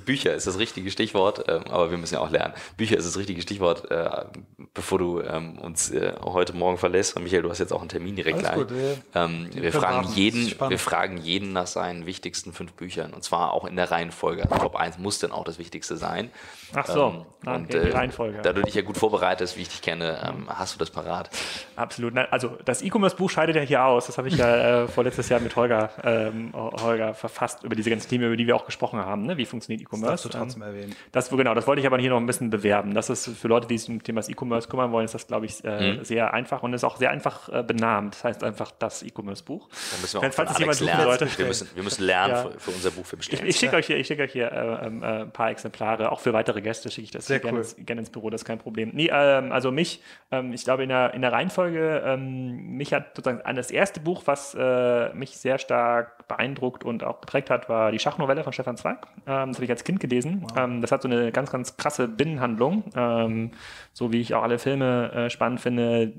Bücher 0.06 0.32
ist 0.32 0.46
das 0.46 0.58
richtige 0.58 0.90
Stichwort, 0.90 1.44
ähm, 1.48 1.64
aber 1.68 1.90
wir 1.90 1.98
müssen 1.98 2.14
ja 2.14 2.20
auch 2.20 2.30
lernen. 2.30 2.54
Bücher 2.78 2.96
ist 2.96 3.06
das 3.06 3.18
richtige 3.18 3.42
Stichwort. 3.42 3.90
Äh, 3.90 4.24
bevor 4.72 4.98
du 4.98 5.20
ähm, 5.20 5.58
uns 5.58 5.90
äh, 5.90 6.14
heute 6.22 6.54
Morgen 6.54 6.78
verlässt, 6.78 7.14
weil 7.14 7.22
Michael, 7.22 7.42
du 7.42 7.50
hast 7.50 7.58
jetzt 7.58 7.72
auch 7.72 7.80
einen 7.80 7.90
Termin 7.90 8.16
direkt 8.16 8.38
gleich. 8.38 8.54
Gut, 8.54 8.72
ähm, 9.14 9.50
wir, 9.52 9.72
fragen 9.72 10.08
jeden, 10.14 10.46
wir 10.46 10.78
fragen 10.78 11.18
jeden 11.18 11.52
nach 11.52 11.66
seinen 11.66 12.06
wichtigsten 12.06 12.54
fünf 12.54 12.72
Büchern 12.72 13.12
und 13.12 13.22
zwar 13.22 13.52
auch 13.52 13.66
in 13.66 13.76
der 13.76 13.90
Reihenfolge. 13.90 14.44
Also 14.44 14.56
Top 14.56 14.76
1 14.76 14.96
muss 14.98 15.18
dann 15.18 15.32
auch 15.32 15.44
das 15.44 15.58
Wichtigste 15.58 15.98
sein. 15.98 16.30
Ach 16.74 16.86
so, 16.86 17.04
ähm, 17.04 17.24
okay, 17.42 17.54
und, 17.54 17.74
äh, 17.74 17.84
die 17.84 17.90
Reihenfolge. 17.90 18.40
Da 18.42 18.54
du 18.54 18.62
dich 18.62 18.74
ja 18.74 18.82
gut 18.82 18.96
vorbereitest, 18.96 19.58
wie 19.58 19.62
ich 19.62 19.68
dich 19.68 19.82
kenne, 19.82 20.18
ähm, 20.26 20.46
hast 20.48 20.74
du 20.74 20.78
das 20.78 20.90
parat. 20.90 21.28
Absolut. 21.76 22.16
Also 22.30 22.56
das 22.64 22.80
E-Commerce-Buch 22.80 23.28
scheidet 23.28 23.56
ja 23.56 23.62
hier 23.62 23.84
aus. 23.84 24.06
Das 24.06 24.16
habe 24.22 24.28
ich 24.28 24.36
ja 24.36 24.84
äh, 24.84 24.88
vorletztes 24.88 25.28
Jahr 25.28 25.40
mit 25.40 25.56
Holger, 25.56 25.90
ähm, 26.04 26.52
Holger 26.54 27.12
verfasst 27.14 27.64
über 27.64 27.74
diese 27.74 27.90
ganzen 27.90 28.08
Themen, 28.08 28.24
über 28.24 28.36
die 28.36 28.46
wir 28.46 28.54
auch 28.54 28.66
gesprochen 28.66 29.00
haben. 29.00 29.26
Ne? 29.26 29.36
Wie 29.36 29.44
funktioniert 29.44 29.82
E-Commerce? 29.82 30.28
Das 30.28 30.38
trotzdem 30.38 30.62
erwähnen. 30.62 30.94
Das, 31.10 31.28
genau, 31.30 31.54
das 31.54 31.66
wollte 31.66 31.80
ich 31.80 31.86
aber 31.86 31.98
hier 31.98 32.10
noch 32.10 32.18
ein 32.18 32.26
bisschen 32.26 32.50
bewerben. 32.50 32.94
Das 32.94 33.10
ist 33.10 33.28
für 33.28 33.48
Leute, 33.48 33.66
die 33.66 33.78
sich 33.78 33.88
um 33.88 33.98
das 33.98 34.04
Thema 34.04 34.22
E-Commerce 34.28 34.68
kümmern 34.68 34.92
wollen, 34.92 35.04
ist 35.04 35.14
das, 35.14 35.26
glaube 35.26 35.46
ich, 35.46 35.64
äh, 35.64 35.94
mhm. 35.94 36.04
sehr 36.04 36.32
einfach 36.32 36.62
und 36.62 36.72
ist 36.72 36.84
auch 36.84 36.96
sehr 36.96 37.10
einfach 37.10 37.48
äh, 37.48 37.62
benannt. 37.62 38.14
Das 38.14 38.24
heißt 38.24 38.44
einfach 38.44 38.70
das 38.78 39.02
E-Commerce-Buch. 39.02 39.68
Da 39.68 40.00
müssen 40.00 40.22
wir 40.22 40.32
Falls 40.32 40.52
es 40.52 40.58
jemand 40.58 40.80
lernen. 40.80 41.02
Sollte, 41.02 41.38
wir, 41.38 41.46
müssen, 41.46 41.68
wir 41.74 41.82
müssen 41.82 42.04
lernen 42.04 42.34
ja. 42.34 42.42
für, 42.42 42.60
für, 42.60 42.70
unser 42.70 42.90
Buch 42.92 43.04
für 43.04 43.16
bestellen. 43.16 43.42
Ich, 43.42 43.50
ich 43.50 43.56
schicke 43.56 43.76
euch 43.76 43.86
hier, 43.86 43.96
ich 43.96 44.06
schick 44.06 44.20
euch 44.20 44.32
hier 44.32 44.52
äh, 44.52 44.86
ähm, 44.86 45.02
äh, 45.02 45.06
ein 45.22 45.32
paar 45.32 45.50
Exemplare, 45.50 46.12
auch 46.12 46.20
für 46.20 46.32
weitere 46.32 46.62
Gäste 46.62 46.90
schicke 46.90 47.04
ich 47.04 47.10
das 47.10 47.26
sehr 47.26 47.40
gerne, 47.40 47.58
cool. 47.58 47.64
ins, 47.64 47.76
gerne 47.78 48.00
ins 48.00 48.10
Büro, 48.10 48.30
das 48.30 48.42
ist 48.42 48.44
kein 48.44 48.58
Problem. 48.58 48.90
Nee, 48.92 49.10
ähm, 49.12 49.50
also 49.50 49.72
mich, 49.72 50.00
ähm, 50.30 50.52
ich 50.52 50.64
glaube 50.64 50.84
in 50.84 50.90
der, 50.90 51.14
in 51.14 51.22
der 51.22 51.32
Reihenfolge, 51.32 52.02
ähm, 52.04 52.76
mich 52.76 52.92
hat 52.92 53.16
sozusagen 53.16 53.42
das 53.56 53.70
erste 53.70 54.00
Buch, 54.00 54.11
was 54.26 54.54
äh, 54.58 55.12
mich 55.14 55.36
sehr 55.36 55.58
stark 55.58 56.28
beeindruckt 56.28 56.84
und 56.84 57.04
auch 57.04 57.20
geprägt 57.20 57.50
hat, 57.50 57.68
war 57.68 57.92
die 57.92 57.98
Schachnovelle 57.98 58.44
von 58.44 58.52
Stefan 58.52 58.76
Zweig. 58.76 59.06
Ähm, 59.26 59.48
das 59.48 59.56
habe 59.56 59.64
ich 59.64 59.70
als 59.70 59.84
Kind 59.84 60.00
gelesen. 60.00 60.42
Wow. 60.42 60.58
Ähm, 60.58 60.80
das 60.80 60.92
hat 60.92 61.02
so 61.02 61.08
eine 61.08 61.32
ganz, 61.32 61.50
ganz 61.50 61.76
krasse 61.76 62.08
Binnenhandlung, 62.08 62.84
ähm, 62.96 63.50
so 63.92 64.12
wie 64.12 64.20
ich 64.20 64.34
auch 64.34 64.42
alle 64.42 64.58
Filme 64.58 65.12
äh, 65.12 65.30
spannend 65.30 65.60
finde, 65.60 66.12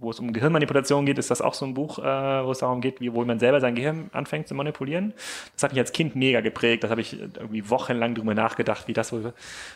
wo 0.00 0.10
es 0.10 0.20
um 0.20 0.32
Gehirnmanipulation 0.32 1.06
geht, 1.06 1.18
ist 1.18 1.30
das 1.30 1.40
auch 1.42 1.54
so 1.54 1.64
ein 1.66 1.74
Buch, 1.74 1.98
äh, 1.98 2.02
wo 2.02 2.52
es 2.52 2.58
darum 2.58 2.80
geht, 2.80 3.00
wie 3.00 3.12
wohl 3.12 3.24
man 3.24 3.38
selber 3.38 3.60
sein 3.60 3.74
Gehirn 3.74 4.10
anfängt 4.12 4.48
zu 4.48 4.54
manipulieren. 4.54 5.14
Das 5.54 5.64
hat 5.64 5.72
mich 5.72 5.80
als 5.80 5.92
Kind 5.92 6.16
mega 6.16 6.40
geprägt. 6.40 6.84
Das 6.84 6.90
habe 6.90 7.00
ich 7.00 7.20
irgendwie 7.20 7.68
wochenlang 7.70 8.14
drüber 8.14 8.34
nachgedacht, 8.34 8.88
wie 8.88 8.92
das 8.92 9.12
wohl 9.12 9.32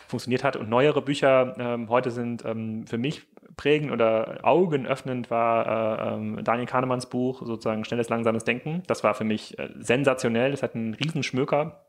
funktioniert 0.07 0.43
hat. 0.43 0.55
Und 0.55 0.69
neuere 0.69 1.01
Bücher 1.01 1.55
ähm, 1.57 1.89
heute 1.89 2.11
sind 2.11 2.43
ähm, 2.45 2.85
für 2.87 2.97
mich 2.97 3.23
prägend 3.57 3.91
oder 3.91 4.39
augenöffnend 4.43 5.29
war 5.29 6.11
äh, 6.11 6.13
ähm, 6.13 6.43
Daniel 6.43 6.67
Kahnemanns 6.67 7.07
Buch, 7.07 7.41
sozusagen 7.45 7.85
Schnelles, 7.85 8.09
Langsames 8.09 8.43
Denken. 8.43 8.83
Das 8.87 9.03
war 9.03 9.13
für 9.13 9.23
mich 9.23 9.57
äh, 9.59 9.69
sensationell. 9.79 10.51
Das 10.51 10.63
hat 10.63 10.75
einen 10.75 10.93
Riesenschmöker. 10.93 11.85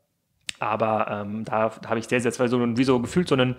Aber 0.59 1.07
ähm, 1.09 1.45
da, 1.45 1.69
da 1.69 1.89
habe 1.89 1.99
ich 1.99 2.07
sehr, 2.07 2.19
sehr, 2.19 2.31
so, 2.31 2.77
wie 2.77 2.83
so 2.83 2.99
gefühlt 2.99 3.27
so 3.27 3.35
einen 3.35 3.55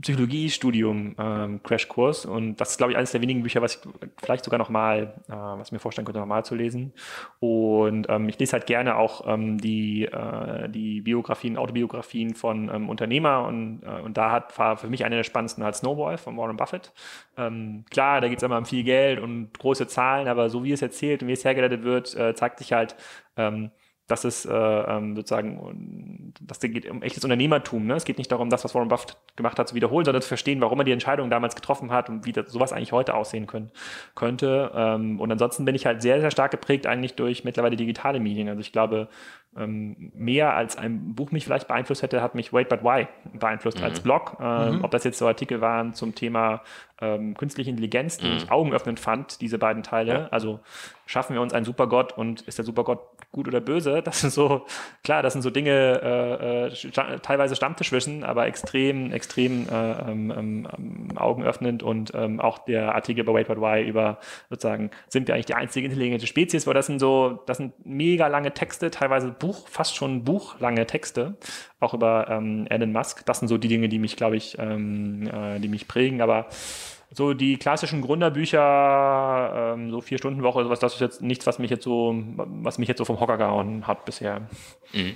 Psychologiestudium 0.00 1.16
ähm, 1.18 1.62
Crashkurs 1.62 2.24
und 2.24 2.56
das 2.60 2.70
ist 2.72 2.76
glaube 2.76 2.92
ich 2.92 2.98
eines 2.98 3.10
der 3.10 3.20
wenigen 3.20 3.42
Bücher, 3.42 3.60
was 3.60 3.76
ich 3.76 3.80
vielleicht 4.22 4.44
sogar 4.44 4.58
noch 4.58 4.68
mal, 4.68 5.14
äh, 5.28 5.32
was 5.32 5.72
mir 5.72 5.80
vorstellen 5.80 6.04
könnte, 6.04 6.20
nochmal 6.20 6.44
zu 6.44 6.54
lesen. 6.54 6.92
Und 7.40 8.06
ähm, 8.08 8.28
ich 8.28 8.38
lese 8.38 8.52
halt 8.52 8.66
gerne 8.66 8.96
auch 8.96 9.26
ähm, 9.26 9.58
die 9.58 10.04
äh, 10.04 10.68
die 10.68 11.00
Biografien, 11.00 11.56
Autobiografien 11.56 12.34
von 12.34 12.70
ähm, 12.72 12.88
Unternehmer 12.88 13.44
und 13.46 13.82
äh, 13.82 14.00
und 14.00 14.16
da 14.16 14.30
hat 14.30 14.56
war 14.58 14.76
für 14.76 14.88
mich 14.88 15.04
eine 15.04 15.16
der 15.16 15.24
spannendsten 15.24 15.64
halt 15.64 15.74
Snowball 15.74 16.18
von 16.18 16.36
Warren 16.36 16.56
Buffett. 16.56 16.92
Ähm, 17.36 17.84
klar, 17.90 18.20
da 18.20 18.28
geht 18.28 18.38
es 18.38 18.44
immer 18.44 18.58
um 18.58 18.66
viel 18.66 18.84
Geld 18.84 19.18
und 19.18 19.58
große 19.58 19.88
Zahlen, 19.88 20.28
aber 20.28 20.50
so 20.50 20.62
wie 20.62 20.72
es 20.72 20.82
erzählt 20.82 21.22
und 21.22 21.28
wie 21.28 21.32
es 21.32 21.44
hergeleitet 21.44 21.82
wird, 21.82 22.14
äh, 22.14 22.34
zeigt 22.34 22.58
sich 22.58 22.72
halt 22.72 22.94
ähm, 23.36 23.70
das 24.10 24.24
ist 24.24 24.44
äh, 24.44 24.52
ähm, 24.52 25.14
sozusagen, 25.14 26.32
das 26.40 26.58
geht 26.60 26.88
um 26.90 27.02
echtes 27.02 27.22
Unternehmertum. 27.22 27.86
Ne? 27.86 27.94
Es 27.94 28.04
geht 28.04 28.18
nicht 28.18 28.32
darum, 28.32 28.50
das, 28.50 28.64
was 28.64 28.74
Warren 28.74 28.88
Buffett 28.88 29.16
gemacht 29.36 29.58
hat, 29.58 29.68
zu 29.68 29.74
wiederholen, 29.74 30.04
sondern 30.04 30.22
zu 30.22 30.28
verstehen, 30.28 30.60
warum 30.60 30.80
er 30.80 30.84
die 30.84 30.92
Entscheidung 30.92 31.30
damals 31.30 31.54
getroffen 31.54 31.92
hat 31.92 32.08
und 32.08 32.26
wie 32.26 32.32
das, 32.32 32.50
sowas 32.50 32.72
eigentlich 32.72 32.92
heute 32.92 33.14
aussehen 33.14 33.46
können, 33.46 33.70
könnte. 34.16 34.72
Ähm, 34.74 35.20
und 35.20 35.30
ansonsten 35.30 35.64
bin 35.64 35.74
ich 35.74 35.86
halt 35.86 36.02
sehr, 36.02 36.20
sehr 36.20 36.30
stark 36.30 36.50
geprägt 36.50 36.86
eigentlich 36.86 37.14
durch 37.14 37.44
mittlerweile 37.44 37.76
digitale 37.76 38.18
Medien. 38.18 38.48
Also 38.48 38.60
ich 38.60 38.72
glaube, 38.72 39.08
ähm, 39.56 40.12
mehr 40.14 40.54
als 40.54 40.78
ein 40.78 41.14
Buch 41.14 41.32
mich 41.32 41.44
vielleicht 41.44 41.68
beeinflusst 41.68 42.02
hätte, 42.02 42.22
hat 42.22 42.34
mich 42.34 42.52
Wait 42.52 42.68
But 42.68 42.84
Why 42.84 43.08
beeinflusst 43.32 43.78
mhm. 43.78 43.84
als 43.84 44.00
Blog. 44.00 44.36
Ähm, 44.40 44.76
mhm. 44.76 44.84
Ob 44.84 44.90
das 44.90 45.04
jetzt 45.04 45.18
so 45.18 45.26
Artikel 45.26 45.60
waren 45.60 45.94
zum 45.94 46.14
Thema 46.14 46.62
ähm, 47.00 47.36
künstliche 47.36 47.70
Intelligenz, 47.70 48.18
die 48.18 48.28
mhm. 48.28 48.36
ich 48.36 48.50
augenöffnend 48.50 49.00
fand, 49.00 49.40
diese 49.40 49.58
beiden 49.58 49.82
Teile. 49.82 50.12
Ja. 50.12 50.28
Also 50.30 50.60
schaffen 51.06 51.34
wir 51.34 51.40
uns 51.40 51.52
einen 51.52 51.64
Supergott 51.64 52.16
und 52.16 52.42
ist 52.42 52.58
der 52.58 52.64
Supergott 52.64 53.00
gut 53.32 53.48
oder 53.48 53.60
böse? 53.60 54.02
Das 54.02 54.20
sind 54.20 54.32
so, 54.32 54.66
klar, 55.04 55.22
das 55.22 55.32
sind 55.32 55.42
so 55.42 55.50
Dinge, 55.50 56.00
äh, 56.02 56.66
äh, 56.66 57.18
teilweise 57.20 57.56
Stammtischwissen, 57.56 58.24
aber 58.24 58.46
extrem, 58.46 59.12
extrem 59.12 59.68
äh, 59.68 59.92
ähm, 60.10 60.66
ähm, 60.76 61.08
augenöffnend 61.16 61.82
und 61.82 62.12
ähm, 62.14 62.40
auch 62.40 62.58
der 62.58 62.94
Artikel 62.94 63.24
bei 63.24 63.32
Wait 63.32 63.48
But 63.48 63.60
Why 63.60 63.82
über 63.82 64.18
sozusagen, 64.50 64.90
sind 65.08 65.28
wir 65.28 65.34
eigentlich 65.34 65.46
die 65.46 65.54
einzige 65.54 65.86
intelligente 65.86 66.26
Spezies, 66.26 66.66
weil 66.66 66.74
das 66.74 66.86
sind 66.86 66.98
so, 66.98 67.42
das 67.46 67.56
sind 67.56 67.72
mega 67.86 68.26
lange 68.26 68.52
Texte, 68.52 68.90
teilweise 68.90 69.30
Buch, 69.40 69.66
fast 69.68 69.96
schon 69.96 70.22
buchlange 70.22 70.86
Texte, 70.86 71.36
auch 71.80 71.94
über 71.94 72.28
ähm, 72.30 72.68
Elon 72.70 72.92
Musk. 72.92 73.26
Das 73.26 73.40
sind 73.40 73.48
so 73.48 73.58
die 73.58 73.66
Dinge, 73.66 73.88
die 73.88 73.98
mich, 73.98 74.14
glaube 74.14 74.36
ich, 74.36 74.56
ähm, 74.60 75.26
äh, 75.26 75.58
die 75.58 75.68
mich 75.68 75.88
prägen, 75.88 76.20
aber 76.20 76.46
so 77.12 77.34
die 77.34 77.56
klassischen 77.56 78.02
Gründerbücher, 78.02 79.74
ähm, 79.74 79.90
so 79.90 80.00
vier 80.00 80.18
Stunden 80.18 80.44
Woche, 80.44 80.62
sowas, 80.62 80.78
das 80.78 80.94
ist 80.94 81.00
jetzt 81.00 81.22
nichts, 81.22 81.46
was 81.46 81.58
mich 81.58 81.70
jetzt 81.70 81.82
so, 81.82 82.14
was 82.36 82.78
mich 82.78 82.88
jetzt 82.88 82.98
so 82.98 83.04
vom 83.04 83.18
Hocker 83.18 83.36
gehauen 83.36 83.86
hat 83.88 84.04
bisher. 84.04 84.42
Mhm. 84.92 85.14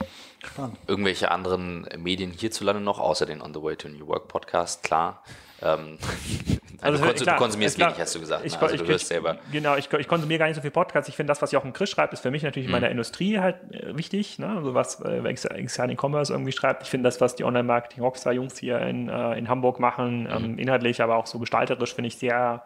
Irgendwelche 0.89 1.31
anderen 1.31 1.87
Medien 1.97 2.33
hierzulande 2.33 2.83
noch, 2.83 2.99
außer 2.99 3.27
den 3.27 3.41
On 3.41 3.55
the 3.55 3.62
Way 3.62 3.77
to 3.77 3.89
New 3.89 4.09
Work 4.09 4.27
Podcast, 4.27 4.83
klar. 4.83 5.22
Ähm, 5.63 5.99
also, 6.81 7.05
du, 7.05 7.13
klar, 7.15 7.37
konsumierst 7.37 7.77
klar, 7.77 7.91
wenig, 7.91 8.01
hast 8.01 8.15
du 8.15 8.21
gesagt. 8.21 8.45
Ich, 8.45 8.55
ne? 8.55 8.63
also, 8.63 8.75
ich, 8.75 8.81
du 8.81 8.89
hörst 8.89 9.07
selber. 9.07 9.39
Genau, 9.53 9.77
ich, 9.77 9.93
ich 9.93 10.09
konsumiere 10.09 10.39
gar 10.39 10.47
nicht 10.47 10.57
so 10.57 10.63
viel 10.63 10.71
Podcasts. 10.71 11.09
Ich 11.09 11.17
finde, 11.17 11.31
das, 11.31 11.41
was 11.41 11.53
Jochen 11.53 11.73
Chris 11.73 11.91
schreibt, 11.91 12.13
ist 12.13 12.21
für 12.21 12.31
mich 12.31 12.43
natürlich 12.43 12.67
in 12.67 12.73
meiner 12.73 12.87
mhm. 12.87 12.93
Industrie 12.93 13.39
halt 13.39 13.57
äh, 13.73 13.97
wichtig. 13.97 14.39
Ne? 14.39 14.49
Also 14.49 14.75
was 14.75 15.01
äh, 15.01 15.23
Extern 15.25 15.91
E-Commerce 15.91 16.33
irgendwie 16.33 16.53
schreibt. 16.53 16.83
Ich 16.83 16.91
finde 16.91 17.09
das, 17.09 17.21
was 17.21 17.35
die 17.37 17.45
Online-Marketing-Rockstar-Jungs 17.45 18.59
hier 18.59 18.81
in, 18.81 19.09
äh, 19.09 19.39
in 19.39 19.49
Hamburg 19.49 19.81
machen, 19.81 20.29
ähm, 20.31 20.53
mhm. 20.53 20.59
inhaltlich, 20.59 21.01
aber 21.03 21.17
auch 21.17 21.27
so 21.27 21.39
gestalterisch, 21.39 21.95
finde 21.95 22.09
ich 22.09 22.17
sehr 22.17 22.63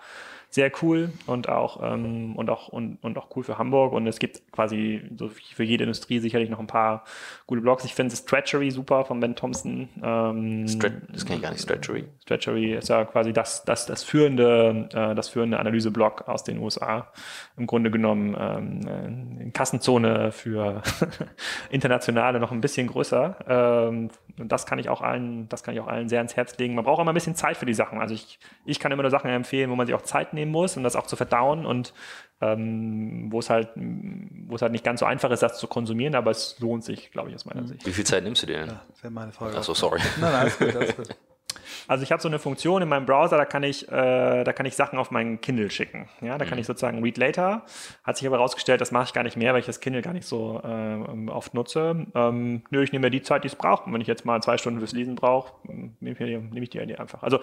sehr 0.50 0.72
cool 0.82 1.10
und 1.26 1.48
auch, 1.48 1.80
ähm, 1.82 2.34
und 2.34 2.48
auch, 2.48 2.68
und, 2.68 2.98
und 3.02 3.18
auch 3.18 3.28
cool 3.36 3.44
für 3.44 3.58
Hamburg. 3.58 3.92
Und 3.92 4.06
es 4.06 4.18
gibt 4.18 4.50
quasi 4.50 5.02
so 5.16 5.28
für 5.28 5.62
jede 5.62 5.84
Industrie 5.84 6.20
sicherlich 6.20 6.48
noch 6.48 6.58
ein 6.58 6.66
paar 6.66 7.04
gute 7.46 7.60
Blogs. 7.60 7.84
Ich 7.84 7.94
finde 7.94 8.16
Stretchery 8.16 8.70
super 8.70 9.04
von 9.04 9.20
Ben 9.20 9.36
Thompson. 9.36 9.90
Ähm, 10.02 10.66
das 10.66 10.78
kenne 10.78 11.36
ich 11.36 11.42
gar 11.42 11.50
nicht, 11.50 11.60
Stretchery. 11.60 12.04
Stretchery 12.22 12.74
ist 12.74 12.88
ja 12.88 13.04
quasi 13.04 13.34
das, 13.34 13.64
das, 13.64 13.84
das 13.84 14.02
führende, 14.02 14.88
äh, 14.92 15.14
das 15.14 15.28
führende 15.28 15.60
Analyseblog 15.60 16.26
aus 16.28 16.44
den 16.44 16.58
USA. 16.58 17.12
Im 17.58 17.66
Grunde 17.66 17.90
genommen 17.90 18.34
ähm, 18.38 19.46
äh, 19.46 19.50
Kassenzone 19.50 20.32
für 20.32 20.82
internationale 21.70 22.40
noch 22.40 22.52
ein 22.52 22.62
bisschen 22.62 22.86
größer. 22.86 23.36
Ähm, 23.46 24.10
und 24.38 24.50
das 24.50 24.64
kann 24.64 24.78
ich 24.78 24.88
auch 24.88 25.02
allen, 25.02 25.48
das 25.48 25.62
kann 25.62 25.74
ich 25.74 25.80
auch 25.80 25.88
allen 25.88 26.08
sehr 26.08 26.20
ans 26.20 26.36
Herz 26.36 26.56
legen. 26.56 26.74
Man 26.74 26.84
braucht 26.84 27.00
immer 27.00 27.12
ein 27.12 27.14
bisschen 27.14 27.34
Zeit 27.34 27.56
für 27.56 27.66
die 27.66 27.74
Sachen. 27.74 28.00
Also 28.00 28.14
ich, 28.14 28.38
ich 28.64 28.78
kann 28.80 28.92
immer 28.92 29.02
nur 29.02 29.10
Sachen 29.10 29.30
empfehlen, 29.30 29.70
wo 29.70 29.76
man 29.76 29.86
sich 29.86 29.94
auch 29.94 30.02
Zeit 30.02 30.32
nehmen 30.38 30.52
muss, 30.52 30.76
um 30.76 30.82
das 30.82 30.96
auch 30.96 31.06
zu 31.06 31.16
verdauen 31.16 31.66
und 31.66 31.92
ähm, 32.40 33.26
wo 33.30 33.40
es 33.40 33.50
halt, 33.50 33.70
wo 33.74 34.54
es 34.54 34.62
halt 34.62 34.72
nicht 34.72 34.84
ganz 34.84 35.00
so 35.00 35.06
einfach 35.06 35.30
ist, 35.30 35.42
das 35.42 35.58
zu 35.58 35.66
konsumieren, 35.66 36.14
aber 36.14 36.30
es 36.30 36.58
lohnt 36.60 36.84
sich, 36.84 37.10
glaube 37.10 37.30
ich, 37.30 37.34
aus 37.34 37.44
meiner 37.44 37.66
Sicht. 37.66 37.84
Wie 37.84 37.92
viel 37.92 38.06
Zeit 38.06 38.22
nimmst 38.22 38.42
du 38.42 38.46
dir 38.46 38.60
denn? 38.60 38.68
Ja, 38.68 38.82
wäre 39.02 39.12
meine 39.12 39.32
Frage. 39.32 39.56
Achso, 39.56 39.74
sorry. 39.74 40.00
Nein, 40.20 40.32
nein, 40.32 40.40
alles 40.40 40.58
gut, 40.58 40.76
alles 40.76 40.96
gut. 40.96 41.08
Also 41.86 42.02
ich 42.02 42.12
habe 42.12 42.20
so 42.20 42.28
eine 42.28 42.38
Funktion 42.38 42.82
in 42.82 42.88
meinem 42.88 43.06
Browser, 43.06 43.36
da 43.36 43.44
kann 43.44 43.62
ich, 43.62 43.88
äh, 43.88 44.44
da 44.44 44.52
kann 44.52 44.66
ich 44.66 44.74
Sachen 44.74 44.98
auf 44.98 45.10
meinen 45.10 45.40
Kindle 45.40 45.70
schicken. 45.70 46.08
Ja, 46.20 46.38
da 46.38 46.44
kann 46.44 46.54
mhm. 46.54 46.60
ich 46.60 46.66
sozusagen 46.66 47.02
Read 47.02 47.16
Later. 47.18 47.62
Hat 48.04 48.16
sich 48.16 48.26
aber 48.26 48.36
herausgestellt, 48.36 48.80
das 48.80 48.90
mache 48.90 49.04
ich 49.04 49.12
gar 49.12 49.22
nicht 49.22 49.36
mehr, 49.36 49.52
weil 49.52 49.60
ich 49.60 49.66
das 49.66 49.80
Kindle 49.80 50.02
gar 50.02 50.12
nicht 50.12 50.26
so 50.26 50.60
äh, 50.64 51.30
oft 51.30 51.54
nutze. 51.54 52.06
Ähm, 52.14 52.62
nö, 52.70 52.82
ich 52.82 52.92
nehme 52.92 53.06
mir 53.06 53.10
die 53.10 53.22
Zeit, 53.22 53.44
die 53.44 53.48
es 53.48 53.56
braucht. 53.56 53.86
Und 53.86 53.92
wenn 53.92 54.00
ich 54.00 54.06
jetzt 54.06 54.24
mal 54.24 54.42
zwei 54.42 54.58
Stunden 54.58 54.80
fürs 54.80 54.92
Lesen 54.92 55.14
brauche, 55.14 55.52
nehme 56.00 56.12
ich, 56.12 56.18
nehm 56.18 56.62
ich 56.62 56.70
die 56.70 56.78
Idee 56.78 56.96
einfach. 56.96 57.22
Also 57.22 57.40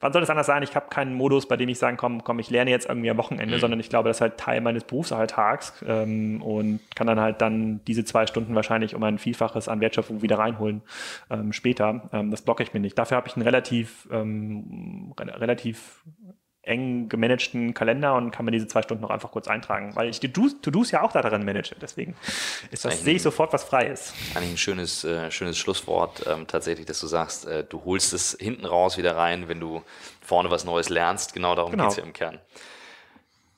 wann 0.00 0.12
soll 0.12 0.20
das 0.20 0.30
anders 0.30 0.46
sein? 0.46 0.62
Ich 0.62 0.76
habe 0.76 0.86
keinen 0.88 1.14
Modus, 1.14 1.46
bei 1.46 1.56
dem 1.56 1.68
ich 1.68 1.78
sagen, 1.78 1.96
komm, 1.96 2.24
komm, 2.24 2.38
ich 2.38 2.50
lerne 2.50 2.70
jetzt 2.70 2.88
irgendwie 2.88 3.10
am 3.10 3.16
Wochenende, 3.16 3.56
mhm. 3.56 3.60
sondern 3.60 3.80
ich 3.80 3.88
glaube, 3.88 4.08
das 4.08 4.18
ist 4.18 4.20
halt 4.20 4.38
Teil 4.38 4.60
meines 4.60 4.84
Berufsalltags 4.84 5.84
ähm, 5.86 6.42
und 6.42 6.80
kann 6.94 7.06
dann 7.06 7.20
halt 7.20 7.40
dann 7.40 7.80
diese 7.86 8.04
zwei 8.04 8.26
Stunden 8.26 8.54
wahrscheinlich 8.54 8.94
um 8.94 9.02
ein 9.02 9.18
Vielfaches 9.18 9.68
an 9.68 9.80
Wertschöpfung 9.80 10.22
wieder 10.22 10.38
reinholen 10.38 10.82
ähm, 11.30 11.52
später. 11.52 12.08
Ähm, 12.12 12.30
das 12.30 12.42
blocke 12.42 12.62
ich 12.62 12.74
mir 12.74 12.80
nicht. 12.80 12.98
Dafür 12.98 13.16
habe 13.16 13.28
ich 13.28 13.36
einen 13.36 13.42
relativ 13.42 13.73
ähm, 14.10 15.14
relativ 15.18 16.04
eng 16.66 17.08
gemanagten 17.08 17.74
Kalender 17.74 18.14
und 18.14 18.30
kann 18.30 18.44
mir 18.44 18.50
diese 18.50 18.66
zwei 18.66 18.82
Stunden 18.82 19.02
noch 19.02 19.10
einfach 19.10 19.30
kurz 19.30 19.48
eintragen, 19.48 19.94
weil 19.96 20.08
ich 20.08 20.20
die 20.20 20.32
To-Dos 20.32 20.90
ja 20.90 21.02
auch 21.02 21.12
da 21.12 21.20
drin 21.22 21.44
manage. 21.44 21.74
Deswegen 21.80 22.14
ist 22.70 22.84
das, 22.84 23.02
sehe 23.02 23.16
ich 23.16 23.22
sofort, 23.22 23.52
was 23.52 23.64
frei 23.64 23.86
ist. 23.86 24.14
Eigentlich 24.34 24.52
ein 24.52 24.58
schönes, 24.58 25.04
äh, 25.04 25.30
schönes 25.30 25.58
Schlusswort 25.58 26.24
ähm, 26.26 26.46
tatsächlich, 26.46 26.86
dass 26.86 27.00
du 27.00 27.06
sagst, 27.06 27.46
äh, 27.46 27.64
du 27.64 27.84
holst 27.84 28.12
es 28.12 28.36
hinten 28.40 28.64
raus 28.64 28.96
wieder 28.96 29.16
rein, 29.16 29.48
wenn 29.48 29.60
du 29.60 29.82
vorne 30.20 30.50
was 30.50 30.64
Neues 30.64 30.88
lernst. 30.88 31.34
Genau 31.34 31.54
darum 31.54 31.72
genau. 31.72 31.84
geht 31.84 31.92
es 31.92 31.96
ja 31.98 32.04
im 32.04 32.12
Kern. 32.12 32.38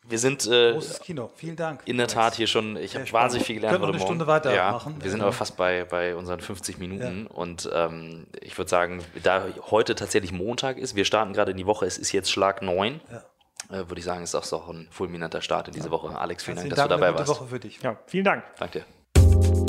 Wir 0.09 0.19
sind 0.19 0.47
äh, 0.47 0.73
großes 0.73 1.01
Kino. 1.01 1.31
Vielen 1.35 1.57
Dank. 1.57 1.83
In 1.85 1.97
der 1.97 2.09
Tat 2.09 2.35
hier 2.35 2.47
schon, 2.47 2.77
ich 2.77 2.95
habe 2.95 3.11
wahnsinnig 3.13 3.47
viel 3.47 3.57
gelernt 3.57 3.75
heute 3.75 3.87
Morgen. 3.87 3.97
eine 3.97 4.05
Stunde 4.05 4.27
weitermachen. 4.27 4.95
Ja, 4.99 5.05
wir 5.05 5.11
sind 5.11 5.21
aber 5.21 5.33
fast 5.33 5.57
bei, 5.57 5.85
bei 5.85 6.15
unseren 6.15 6.41
50 6.41 6.79
Minuten 6.79 7.27
ja. 7.29 7.37
und 7.37 7.69
ähm, 7.73 8.27
ich 8.41 8.57
würde 8.57 8.69
sagen, 8.69 9.03
da 9.23 9.45
heute 9.71 9.95
tatsächlich 9.95 10.33
Montag 10.33 10.79
ist, 10.79 10.95
wir 10.95 11.05
starten 11.05 11.33
gerade 11.33 11.51
in 11.51 11.57
die 11.57 11.67
Woche, 11.67 11.87
es 11.87 11.99
ist 11.99 12.13
jetzt 12.13 12.31
Schlag 12.31 12.63
9. 12.63 13.01
Ja. 13.11 13.25
Äh, 13.69 13.89
würde 13.89 13.99
ich 13.99 14.05
sagen, 14.05 14.23
ist 14.23 14.35
auch 14.35 14.45
so 14.45 14.63
ein 14.69 14.87
fulminanter 14.91 15.41
Start 15.41 15.69
in 15.69 15.75
diese 15.75 15.91
Woche. 15.91 16.17
Alex, 16.17 16.45
vielen 16.45 16.57
Dank, 16.57 16.71
dass 16.71 16.77
Dank, 16.77 16.91
du 16.91 16.97
dabei 16.97 17.19
warst. 17.19 17.29
Woche 17.29 17.47
für 17.47 17.59
dich. 17.59 17.81
Ja, 17.83 17.97
vielen 18.07 18.25
Dank. 18.25 18.45
Danke 18.59 18.85
dir. 19.15 19.66